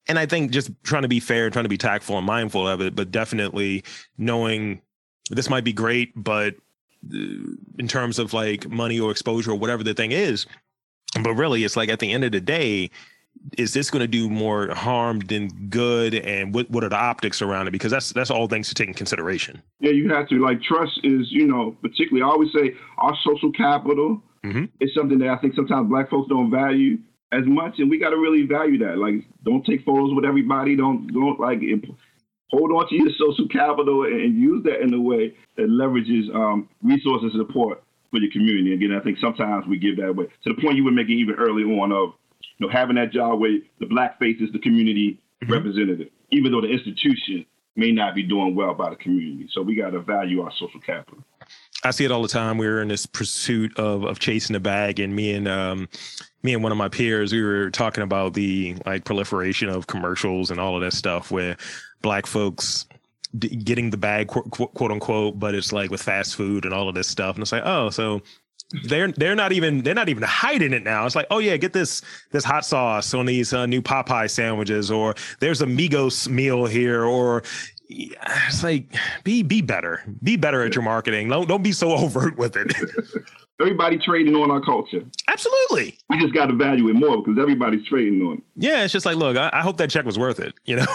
and 0.09 0.19
I 0.19 0.27
think 0.27 0.51
just 0.51 0.71
trying 0.83 1.03
to 1.03 1.09
be 1.09 1.21
fair, 1.21 1.51
trying 1.51 1.65
to 1.65 1.69
be 1.69 1.79
tactful 1.79 2.17
and 2.19 2.27
mindful 2.27 2.67
of 2.67 2.81
it, 2.81 2.95
but 2.95 3.11
definitely 3.11 3.85
knowing 4.19 4.81
this 5.31 5.49
might 5.49 5.65
be 5.65 5.73
great, 5.73 6.13
but 6.17 6.55
uh, 7.15 7.19
in 7.79 7.89
terms 7.89 8.19
of 8.19 8.33
like 8.33 8.69
money 8.69 8.99
or 8.99 9.11
exposure 9.11 9.53
or 9.53 9.57
whatever 9.57 9.85
the 9.85 9.95
thing 9.95 10.13
is, 10.13 10.47
but 11.23 11.35
really 11.35 11.65
it's 11.65 11.77
like 11.77 11.89
at 11.89 11.99
the 11.99 12.13
end 12.13 12.25
of 12.25 12.33
the 12.33 12.41
day, 12.41 12.91
is 13.59 13.75
this 13.75 13.91
going 13.91 14.01
to 14.01 14.07
do 14.07 14.29
more 14.29 14.73
harm 14.75 15.21
than 15.21 15.49
good? 15.69 16.15
And 16.15 16.55
what, 16.55 16.71
what 16.71 16.85
are 16.85 16.89
the 16.89 16.97
optics 16.97 17.43
around 17.43 17.67
it? 17.67 17.73
Because 17.73 17.91
that's 17.91 18.13
that's 18.13 18.31
all 18.31 18.47
things 18.47 18.69
to 18.69 18.75
take 18.75 18.89
in 18.89 18.95
consideration. 18.95 19.63
Yeah 19.81 19.91
you 19.91 20.09
have 20.11 20.29
to 20.29 20.45
like 20.45 20.63
trust 20.63 21.01
is 21.03 21.31
you 21.31 21.47
know 21.47 21.77
particularly 21.83 22.23
i 22.23 22.27
always 22.27 22.51
say 22.53 22.75
our 22.99 23.17
social 23.25 23.53
capital 23.53 24.23
mm-hmm. 24.45 24.65
is 24.81 24.91
something 24.95 25.19
that 25.19 25.29
i 25.29 25.37
think 25.39 25.55
sometimes 25.55 25.89
black 25.89 26.09
folks 26.09 26.29
don't 26.29 26.51
value 26.51 26.99
as 27.33 27.45
much 27.47 27.79
and 27.79 27.91
we 27.91 27.99
got 27.99 28.11
to 28.11 28.19
really 28.19 28.43
value 28.43 28.79
that. 28.79 28.99
Like 28.99 29.25
don't 29.45 29.65
take 29.65 29.85
photos 29.85 30.15
with 30.15 30.25
everybody 30.25 30.77
don't 30.77 31.09
don't 31.09 31.41
like 31.41 31.61
hold 32.51 32.71
on 32.71 32.89
to 32.89 32.95
your 32.95 33.11
social 33.19 33.49
capital 33.49 34.05
and, 34.05 34.37
use 34.37 34.63
that 34.65 34.83
in 34.83 34.93
a 34.93 35.01
way 35.01 35.35
that 35.57 35.69
leverages 35.69 36.33
um, 36.35 36.69
resources 36.83 37.31
and 37.35 37.47
support 37.47 37.83
for 38.13 38.19
your 38.19 38.31
community 38.31 38.73
again 38.75 38.93
i 38.93 39.01
think 39.01 39.19
sometimes 39.19 39.67
we 39.67 39.77
give 39.77 39.97
that 39.97 40.11
away 40.11 40.27
to 40.45 40.55
the 40.55 40.63
point 40.63 40.77
you 40.77 40.85
were 40.85 40.93
making 40.93 41.19
even 41.19 41.35
early 41.35 41.65
on 41.65 41.91
of 41.91 42.15
you 42.59 42.67
know, 42.67 42.73
having 42.73 42.97
that 42.97 43.11
job 43.11 43.41
where 43.41 43.59
the 43.81 43.87
black 43.87 44.19
face 44.19 44.41
is 44.41 44.53
the 44.53 44.59
community 44.59 45.19
mm-hmm. 45.43 45.53
representative, 45.53 46.09
even 46.31 46.53
though 46.53 46.61
the 46.61 46.69
institution 46.69 47.45
may 47.75 47.91
not 47.91 48.15
be 48.15 48.23
doing 48.23 48.55
well 48.55 48.75
by 48.75 48.91
the 48.91 48.97
community. 48.97 49.49
So 49.51 49.63
we 49.63 49.75
got 49.75 49.91
to 49.91 50.01
value 50.01 50.43
our 50.43 50.53
social 50.53 50.81
capital. 50.81 51.25
I 51.85 51.91
see 51.91 52.05
it 52.05 52.13
all 52.13 52.23
the 52.23 52.29
time. 52.29 52.59
We 52.59 52.67
are 52.67 52.81
in 52.81 52.89
this 52.89 53.07
pursuit 53.07 53.77
of 53.77 54.05
of 54.05 54.21
chasing 54.21 54.55
the 54.55 54.61
bag, 54.61 55.01
and 55.01 55.17
me 55.17 55.33
and 55.33 55.49
um, 55.49 55.89
me 56.45 56.55
and 56.55 56.63
one 56.63 56.71
of 56.71 56.79
my 56.79 56.89
peers, 56.89 57.33
we 57.33 57.43
were 57.43 57.71
talking 57.71 58.05
about 58.05 58.35
the 58.35 58.77
like 58.87 59.05
proliferation 59.05 59.69
of 59.69 59.89
commercials 59.89 60.53
and 60.53 60.61
all 60.61 60.77
of 60.77 60.83
that 60.83 60.93
stuff, 60.93 61.33
where 61.33 61.57
black 62.01 62.27
folks 62.27 62.87
d- 63.39 63.57
getting 63.57 63.91
the 63.91 63.97
bag, 63.97 64.29
quote, 64.29 64.51
quote 64.51 64.91
unquote, 64.91 65.39
but 65.39 65.55
it's 65.55 65.73
like 65.73 65.91
with 65.91 66.03
fast 66.03 66.37
food 66.37 66.65
and 66.65 66.75
all 66.75 66.89
of 66.89 66.95
this 66.95 67.09
stuff, 67.09 67.37
and 67.37 67.43
it's 67.43 67.53
like, 67.53 67.63
oh, 67.65 67.91
so 67.91 68.23
they're 68.85 69.13
they're 69.13 69.35
not 69.35 69.53
even 69.53 69.83
they're 69.83 69.95
not 69.95 70.09
even 70.09 70.23
hiding 70.23 70.73
it 70.73 70.83
now. 70.83 71.05
It's 71.07 71.17
like, 71.17 71.27
oh 71.31 71.39
yeah, 71.39 71.57
get 71.57 71.73
this 71.73 72.03
this 72.31 72.45
hot 72.45 72.65
sauce 72.65 73.13
on 73.15 73.27
these 73.27 73.53
uh, 73.53 73.67
new 73.67 73.83
Popeye 73.83 74.31
sandwiches, 74.31 74.91
or 74.91 75.15
there's 75.41 75.63
a 75.63 75.67
Migos 75.67 76.29
meal 76.29 76.67
here, 76.67 77.05
or 77.05 77.43
it's 77.89 78.63
like 78.63 78.95
be 79.25 79.43
be 79.43 79.61
better, 79.61 80.03
be 80.23 80.37
better 80.37 80.63
at 80.63 80.75
your 80.75 80.85
marketing. 80.85 81.29
Don't 81.29 81.49
don't 81.49 81.63
be 81.63 81.73
so 81.73 81.93
overt 81.97 82.37
with 82.37 82.57
it. 82.57 82.75
Everybody 83.61 83.99
trading 83.99 84.35
on 84.35 84.51
our 84.51 84.61
culture. 84.61 85.05
Absolutely. 85.29 85.97
We 86.11 86.19
just 86.19 86.35
got 86.35 86.47
to 86.47 86.55
value 86.55 86.89
it 86.89 86.95
more 86.95 87.23
because 87.23 87.39
everybody's 87.39 87.87
trading 87.87 88.21
on 88.23 88.39
it. 88.39 88.43
Yeah, 88.57 88.83
it's 88.83 88.93
just 88.93 89.07
like, 89.07 89.15
look, 89.15 89.37
I, 89.37 89.51
I 89.53 89.61
hope 89.61 89.77
that 89.77 89.89
check 89.89 90.05
was 90.05 90.19
worth 90.19 90.41
it. 90.41 90.55
You 90.65 90.77
know. 90.77 90.87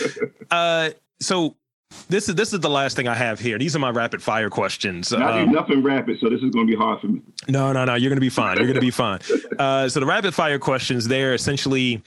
uh, 0.50 0.90
so 1.20 1.56
this 2.08 2.28
is 2.28 2.34
this 2.36 2.52
is 2.52 2.60
the 2.60 2.70
last 2.70 2.96
thing 2.96 3.08
I 3.08 3.14
have 3.14 3.40
here. 3.40 3.58
These 3.58 3.74
are 3.74 3.78
my 3.78 3.90
rapid 3.90 4.22
fire 4.22 4.50
questions. 4.50 5.12
I 5.12 5.42
um, 5.42 5.50
nothing 5.52 5.82
rapid, 5.82 6.18
so 6.20 6.28
this 6.28 6.40
is 6.40 6.50
going 6.50 6.66
to 6.66 6.70
be 6.72 6.76
hard 6.76 7.00
for 7.00 7.08
me. 7.08 7.20
No, 7.48 7.72
no, 7.72 7.84
no. 7.84 7.94
You're 7.94 8.10
going 8.10 8.16
to 8.16 8.20
be 8.20 8.28
fine. 8.28 8.56
You're 8.56 8.66
going 8.66 8.74
to 8.74 8.80
be 8.80 8.90
fine. 8.90 9.20
Uh, 9.58 9.86
so 9.88 10.00
the 10.00 10.06
rapid 10.06 10.34
fire 10.34 10.58
questions, 10.58 11.06
they're 11.06 11.34
essentially 11.34 12.02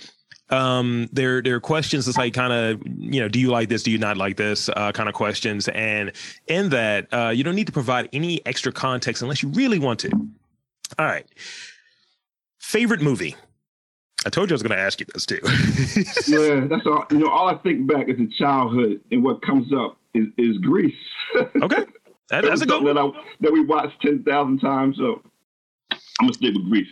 um 0.49 1.08
they're 1.13 1.41
they're 1.41 1.60
questions 1.60 2.06
that's 2.06 2.17
like 2.17 2.34
kind 2.34 2.52
of 2.52 2.82
you 2.86 3.21
know 3.21 3.28
do 3.28 3.39
you 3.39 3.49
like 3.49 3.69
this 3.69 3.84
do 3.84 3.91
you 3.91 3.97
not 3.97 4.17
like 4.17 4.36
this 4.38 4.69
uh, 4.69 4.91
kind 4.91 5.08
of 5.08 5.15
questions 5.15 5.67
and 5.69 6.12
in 6.47 6.69
that 6.69 7.08
uh, 7.13 7.30
you 7.30 7.43
don't 7.43 7.56
need 7.56 7.67
to 7.67 7.71
provide 7.71 8.10
any 8.12 8.45
extra 8.45 8.71
context 8.71 9.21
unless 9.21 9.41
you 9.41 9.49
really 9.49 9.80
want 9.80 9.99
to 9.99 10.10
all 10.99 11.06
right 11.06 11.26
favorite 12.60 13.02
movie 13.02 13.36
I 14.25 14.29
told 14.29 14.49
you 14.49 14.53
I 14.53 14.55
was 14.55 14.63
going 14.63 14.77
to 14.77 14.83
ask 14.83 14.99
you 14.99 15.05
this 15.13 15.25
too. 15.25 15.39
yeah, 16.31 16.65
that's 16.67 16.86
all. 16.86 17.05
You 17.12 17.19
know, 17.19 17.29
all 17.29 17.47
I 17.47 17.55
think 17.55 17.88
back 17.88 18.07
is 18.07 18.17
the 18.17 18.29
childhood, 18.38 19.01
and 19.12 19.23
what 19.23 19.41
comes 19.41 19.71
up 19.73 19.97
is, 20.13 20.27
is 20.38 20.57
Grease. 20.59 20.93
okay, 21.62 21.86
that, 22.29 22.45
that's 22.45 22.62
a 22.62 22.65
good 22.65 22.83
one. 22.83 22.95
That, 22.95 23.01
I, 23.01 23.12
that 23.41 23.53
we 23.53 23.62
watched 23.62 24.01
ten 24.01 24.23
thousand 24.23 24.59
times. 24.59 24.97
So 24.97 25.21
I'm 25.91 25.99
gonna 26.21 26.33
stick 26.33 26.53
with 26.53 26.69
Grease. 26.69 26.88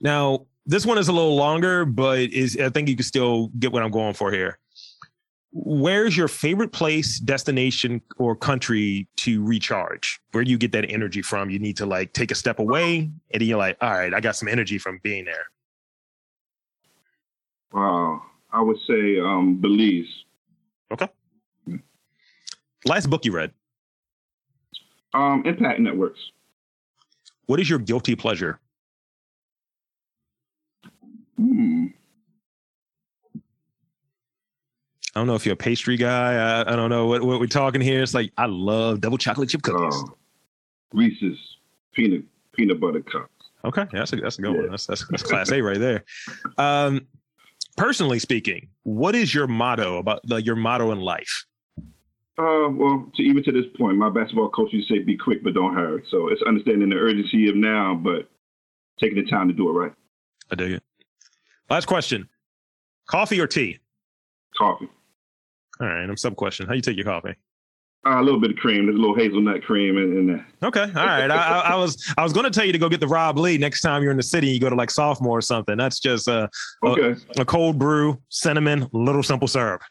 Now, 0.00 0.46
this 0.64 0.86
one 0.86 0.98
is 0.98 1.08
a 1.08 1.12
little 1.12 1.36
longer, 1.36 1.84
but 1.84 2.18
is 2.18 2.56
I 2.56 2.70
think 2.70 2.88
you 2.88 2.96
can 2.96 3.04
still 3.04 3.48
get 3.58 3.72
what 3.72 3.82
I'm 3.82 3.90
going 3.90 4.14
for 4.14 4.32
here. 4.32 4.58
Where's 5.50 6.16
your 6.16 6.28
favorite 6.28 6.72
place, 6.72 7.18
destination, 7.18 8.02
or 8.18 8.36
country 8.36 9.08
to 9.16 9.42
recharge? 9.44 10.20
Where 10.32 10.44
do 10.44 10.50
you 10.50 10.58
get 10.58 10.72
that 10.72 10.90
energy 10.90 11.22
from? 11.22 11.48
You 11.50 11.58
need 11.58 11.76
to 11.78 11.86
like 11.86 12.12
take 12.12 12.30
a 12.30 12.34
step 12.34 12.58
away, 12.58 13.10
and 13.30 13.40
then 13.40 13.48
you're 13.48 13.58
like, 13.58 13.76
all 13.80 13.90
right, 13.90 14.14
I 14.14 14.20
got 14.20 14.36
some 14.36 14.48
energy 14.48 14.78
from 14.78 15.00
being 15.02 15.24
there. 15.24 15.46
Uh, 17.74 18.18
I 18.50 18.60
would 18.60 18.78
say 18.86 19.20
um, 19.20 19.60
Belize. 19.60 20.24
Okay. 20.90 21.08
Last 22.84 23.10
book 23.10 23.24
you 23.24 23.32
read? 23.32 23.52
Um, 25.12 25.42
Impact 25.44 25.80
Networks. 25.80 26.20
What 27.46 27.60
is 27.60 27.68
your 27.68 27.78
guilty 27.78 28.14
pleasure? 28.14 28.60
Hmm. 31.36 31.86
I 35.14 35.20
don't 35.20 35.26
know 35.26 35.34
if 35.34 35.44
you're 35.44 35.54
a 35.54 35.56
pastry 35.56 35.96
guy. 35.96 36.34
I, 36.34 36.72
I 36.72 36.76
don't 36.76 36.90
know 36.90 37.06
what, 37.06 37.22
what, 37.22 37.40
we're 37.40 37.46
talking 37.46 37.80
here. 37.80 38.02
It's 38.02 38.14
like 38.14 38.32
I 38.36 38.46
love 38.46 39.00
double 39.00 39.18
chocolate 39.18 39.48
chip 39.48 39.62
cookies. 39.62 39.94
Uh, 39.94 40.12
Reese's 40.92 41.38
peanut 41.92 42.22
peanut 42.52 42.80
butter 42.80 43.00
cups. 43.00 43.32
Okay, 43.64 43.82
yeah, 43.92 43.98
that's 44.00 44.12
a 44.12 44.16
that's 44.16 44.38
a 44.38 44.42
good 44.42 44.54
yeah. 44.54 44.60
one. 44.60 44.70
That's, 44.70 44.86
that's 44.86 45.06
that's 45.08 45.22
class 45.22 45.50
A 45.50 45.60
right 45.60 45.78
there. 45.78 46.04
Um, 46.56 47.06
personally 47.78 48.18
speaking, 48.18 48.68
what 48.82 49.14
is 49.14 49.32
your 49.32 49.46
motto 49.46 49.98
about 49.98 50.20
the, 50.24 50.42
your 50.42 50.56
motto 50.56 50.92
in 50.92 51.00
life? 51.00 51.46
Uh, 52.38 52.68
well, 52.70 53.10
to, 53.16 53.22
even 53.22 53.42
to 53.42 53.52
this 53.52 53.64
point, 53.76 53.96
my 53.96 54.10
basketball 54.10 54.50
coach 54.50 54.72
used 54.72 54.88
to 54.88 54.94
say, 54.94 55.02
"Be 55.02 55.16
quick, 55.16 55.42
but 55.42 55.54
don't 55.54 55.74
hurry." 55.74 56.04
So 56.10 56.28
it's 56.28 56.42
understanding 56.42 56.90
the 56.90 56.96
urgency 56.96 57.48
of 57.48 57.56
now, 57.56 57.94
but 57.94 58.28
taking 59.00 59.22
the 59.22 59.28
time 59.28 59.48
to 59.48 59.54
do 59.54 59.68
it 59.68 59.72
right. 59.72 59.92
I 60.50 60.54
dig 60.54 60.72
it. 60.72 60.82
Last 61.68 61.86
question: 61.86 62.28
coffee 63.08 63.40
or 63.40 63.46
tea? 63.46 63.78
Coffee. 64.56 64.88
All 65.80 65.86
right, 65.86 66.08
I'm 66.08 66.16
sub 66.16 66.36
question. 66.36 66.66
How 66.66 66.74
you 66.74 66.80
take 66.80 66.96
your 66.96 67.06
coffee? 67.06 67.34
Uh, 68.06 68.20
a 68.20 68.22
little 68.22 68.40
bit 68.40 68.52
of 68.52 68.56
cream. 68.56 68.86
There's 68.86 68.96
a 68.96 69.00
little 69.00 69.16
hazelnut 69.16 69.62
cream 69.62 69.98
in, 69.98 70.16
in 70.16 70.26
there. 70.28 70.46
Okay, 70.62 70.82
all 70.82 71.06
right. 71.06 71.30
I, 71.30 71.60
I, 71.60 71.74
was 71.74 72.14
I 72.16 72.22
was 72.22 72.32
going 72.32 72.44
to 72.44 72.50
tell 72.50 72.64
you 72.64 72.72
to 72.72 72.78
go 72.78 72.88
get 72.88 73.00
the 73.00 73.08
Rob 73.08 73.36
Lee 73.38 73.58
next 73.58 73.80
time 73.80 74.02
you're 74.02 74.12
in 74.12 74.16
the 74.16 74.22
city. 74.22 74.48
You 74.48 74.60
go 74.60 74.70
to 74.70 74.76
like 74.76 74.90
sophomore 74.90 75.38
or 75.38 75.42
something. 75.42 75.76
That's 75.76 75.98
just 75.98 76.28
uh, 76.28 76.46
okay. 76.84 77.20
a, 77.36 77.42
a 77.42 77.44
cold 77.44 77.78
brew, 77.78 78.20
cinnamon, 78.28 78.88
little 78.92 79.22
simple 79.22 79.48
syrup. 79.48 79.82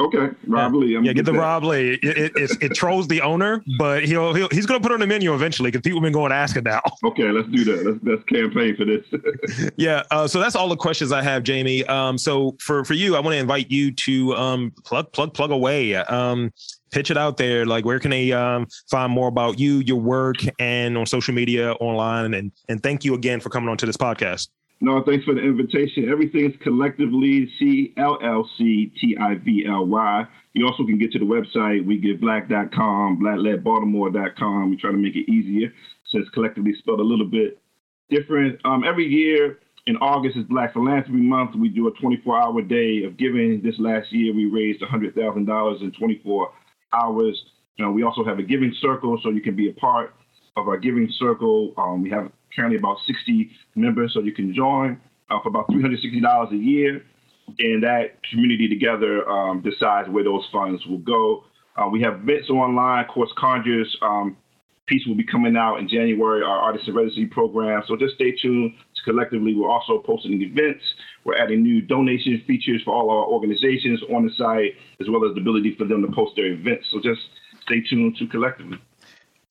Okay, 0.00 0.28
Rob 0.46 0.74
yeah. 0.74 0.78
Lee. 0.78 0.96
I'm 0.96 1.04
yeah, 1.04 1.12
get 1.12 1.24
the 1.24 1.32
that. 1.32 1.38
Rob 1.38 1.64
Lee. 1.64 1.94
It, 1.94 2.04
it, 2.04 2.32
it, 2.36 2.50
it, 2.62 2.74
trolls 2.74 3.08
the 3.08 3.20
owner, 3.20 3.64
but 3.78 4.04
he'll, 4.04 4.32
he'll 4.32 4.48
he's 4.50 4.64
going 4.64 4.80
to 4.80 4.86
put 4.86 4.92
on 4.92 5.00
the 5.00 5.08
menu 5.08 5.34
eventually 5.34 5.72
because 5.72 5.82
people 5.82 5.98
have 5.98 6.04
been 6.04 6.12
going 6.12 6.30
to 6.30 6.36
asking 6.36 6.64
now. 6.64 6.80
Okay, 7.04 7.30
let's 7.30 7.48
do 7.48 7.64
that. 7.64 7.84
Let's, 7.84 7.98
let's 8.04 8.22
campaign 8.24 8.76
for 8.76 8.84
this. 8.84 9.72
yeah. 9.76 10.04
Uh, 10.10 10.28
so 10.28 10.38
that's 10.38 10.54
all 10.54 10.68
the 10.68 10.76
questions 10.76 11.10
I 11.10 11.22
have, 11.22 11.42
Jamye. 11.42 11.88
Um, 11.88 12.16
so 12.16 12.54
for 12.60 12.84
for 12.84 12.94
you, 12.94 13.16
I 13.16 13.20
want 13.20 13.34
to 13.34 13.38
invite 13.38 13.70
you 13.72 13.90
to 13.92 14.34
um, 14.36 14.72
plug 14.84 15.10
plug 15.12 15.34
plug 15.34 15.50
away. 15.50 15.96
Um, 15.96 16.52
pitch 16.90 17.10
it 17.10 17.16
out 17.16 17.36
there. 17.36 17.66
Like, 17.66 17.84
where 17.84 17.98
can 17.98 18.10
they 18.10 18.32
um, 18.32 18.66
find 18.90 19.12
more 19.12 19.28
about 19.28 19.58
you, 19.58 19.78
your 19.80 20.00
work, 20.00 20.36
and 20.58 20.96
on 20.96 21.06
social 21.06 21.34
media, 21.34 21.72
online? 21.74 22.34
And 22.34 22.52
and 22.68 22.82
thank 22.82 23.04
you 23.04 23.14
again 23.14 23.40
for 23.40 23.50
coming 23.50 23.68
on 23.68 23.76
to 23.78 23.86
this 23.86 23.96
podcast. 23.96 24.48
No, 24.80 25.02
thanks 25.02 25.24
for 25.24 25.34
the 25.34 25.40
invitation. 25.40 26.08
Everything 26.08 26.50
is 26.50 26.56
collectively 26.62 27.50
C 27.58 27.92
L 27.96 28.18
L 28.22 28.48
C 28.56 28.92
T 29.00 29.16
I 29.20 29.34
V 29.34 29.66
L 29.68 29.86
Y. 29.86 30.26
You 30.54 30.66
also 30.66 30.84
can 30.84 30.98
get 30.98 31.12
to 31.12 31.18
the 31.18 31.24
website, 31.24 31.84
we 31.84 31.98
get 31.98 32.20
black.com, 32.20 33.20
blackledbaltimore.com. 33.20 34.70
We 34.70 34.76
try 34.76 34.90
to 34.90 34.96
make 34.96 35.16
it 35.16 35.30
easier 35.30 35.72
since 36.10 36.28
collectively 36.30 36.74
spelled 36.78 37.00
a 37.00 37.04
little 37.04 37.26
bit 37.26 37.60
different. 38.08 38.60
Um, 38.64 38.84
every 38.84 39.06
year 39.06 39.58
in 39.86 39.96
August 39.96 40.36
is 40.36 40.44
Black 40.44 40.72
Philanthropy 40.72 41.20
Month. 41.20 41.56
We 41.56 41.68
do 41.68 41.88
a 41.88 41.92
24 41.92 42.40
hour 42.40 42.62
day 42.62 43.04
of 43.04 43.16
giving. 43.16 43.60
This 43.62 43.78
last 43.78 44.12
year, 44.12 44.34
we 44.34 44.46
raised 44.46 44.82
$100,000 44.82 45.82
in 45.82 45.92
24 45.92 46.52
hours. 46.92 47.42
You 47.76 47.84
know, 47.84 47.92
we 47.92 48.02
also 48.02 48.24
have 48.24 48.38
a 48.38 48.42
giving 48.42 48.74
circle, 48.80 49.18
so 49.22 49.30
you 49.30 49.40
can 49.40 49.56
be 49.56 49.70
a 49.70 49.72
part 49.72 50.14
of 50.56 50.68
our 50.68 50.76
giving 50.76 51.08
circle. 51.18 51.72
Um, 51.76 52.02
we 52.02 52.10
have 52.10 52.30
currently 52.54 52.78
about 52.78 52.98
60 53.06 53.50
members, 53.76 54.14
so 54.14 54.20
you 54.20 54.32
can 54.32 54.54
join 54.54 55.00
uh, 55.30 55.38
for 55.42 55.48
about 55.48 55.68
$360 55.68 56.52
a 56.52 56.56
year. 56.56 57.02
And 57.60 57.82
that 57.82 58.22
community 58.30 58.68
together 58.68 59.28
um, 59.28 59.62
decides 59.62 60.08
where 60.08 60.24
those 60.24 60.46
funds 60.52 60.84
will 60.86 60.98
go. 60.98 61.44
Uh, 61.76 61.88
we 61.88 62.02
have 62.02 62.14
events 62.14 62.50
online, 62.50 63.04
course, 63.06 63.30
Conjures. 63.38 63.96
Um, 64.02 64.36
piece 64.86 65.06
will 65.06 65.14
be 65.14 65.24
coming 65.24 65.56
out 65.56 65.76
in 65.76 65.88
January, 65.88 66.42
our 66.42 66.58
artist 66.58 66.88
residency 66.88 67.26
program. 67.26 67.82
So 67.86 67.96
just 67.96 68.14
stay 68.14 68.32
tuned. 68.32 68.74
Collectively, 69.04 69.54
we're 69.54 69.70
also 69.70 70.02
posting 70.04 70.42
events. 70.42 70.82
We're 71.28 71.36
adding 71.36 71.62
new 71.62 71.82
donation 71.82 72.42
features 72.46 72.80
for 72.82 72.94
all 72.94 73.10
our 73.10 73.26
organizations 73.26 74.02
on 74.04 74.26
the 74.26 74.32
site, 74.32 74.76
as 74.98 75.10
well 75.10 75.26
as 75.28 75.34
the 75.34 75.42
ability 75.42 75.74
for 75.74 75.84
them 75.84 76.00
to 76.00 76.10
post 76.10 76.36
their 76.36 76.46
events. 76.46 76.88
So 76.90 77.02
just 77.02 77.20
stay 77.60 77.82
tuned 77.82 78.16
to 78.16 78.26
Collectively. 78.28 78.78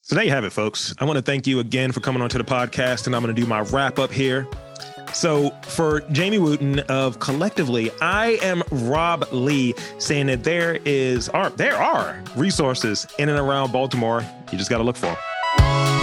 So 0.01 0.15
there 0.15 0.23
you 0.23 0.31
have 0.31 0.43
it, 0.43 0.49
folks. 0.49 0.95
I 0.97 1.05
want 1.05 1.17
to 1.17 1.21
thank 1.21 1.45
you 1.45 1.59
again 1.59 1.91
for 1.91 1.99
coming 1.99 2.23
onto 2.23 2.39
the 2.39 2.43
podcast, 2.43 3.05
and 3.05 3.15
I'm 3.15 3.21
going 3.21 3.35
to 3.35 3.39
do 3.39 3.47
my 3.47 3.61
wrap 3.61 3.99
up 3.99 4.11
here. 4.11 4.47
So 5.13 5.51
for 5.61 6.01
Jamye 6.01 6.39
Wooten 6.39 6.79
of 6.89 7.19
Collectively, 7.19 7.91
I 8.01 8.39
am 8.41 8.63
Rob 8.71 9.27
Lee 9.31 9.75
saying 9.99 10.25
that 10.27 10.43
there 10.43 10.79
is 10.83 11.29
are 11.29 11.51
there 11.51 11.75
are 11.75 12.23
resources 12.35 13.05
in 13.19 13.29
and 13.29 13.37
around 13.37 13.71
Baltimore. 13.71 14.25
You 14.51 14.57
just 14.57 14.71
got 14.71 14.79
to 14.79 14.83
look 14.83 14.95
for 14.95 15.15
them. 15.59 15.96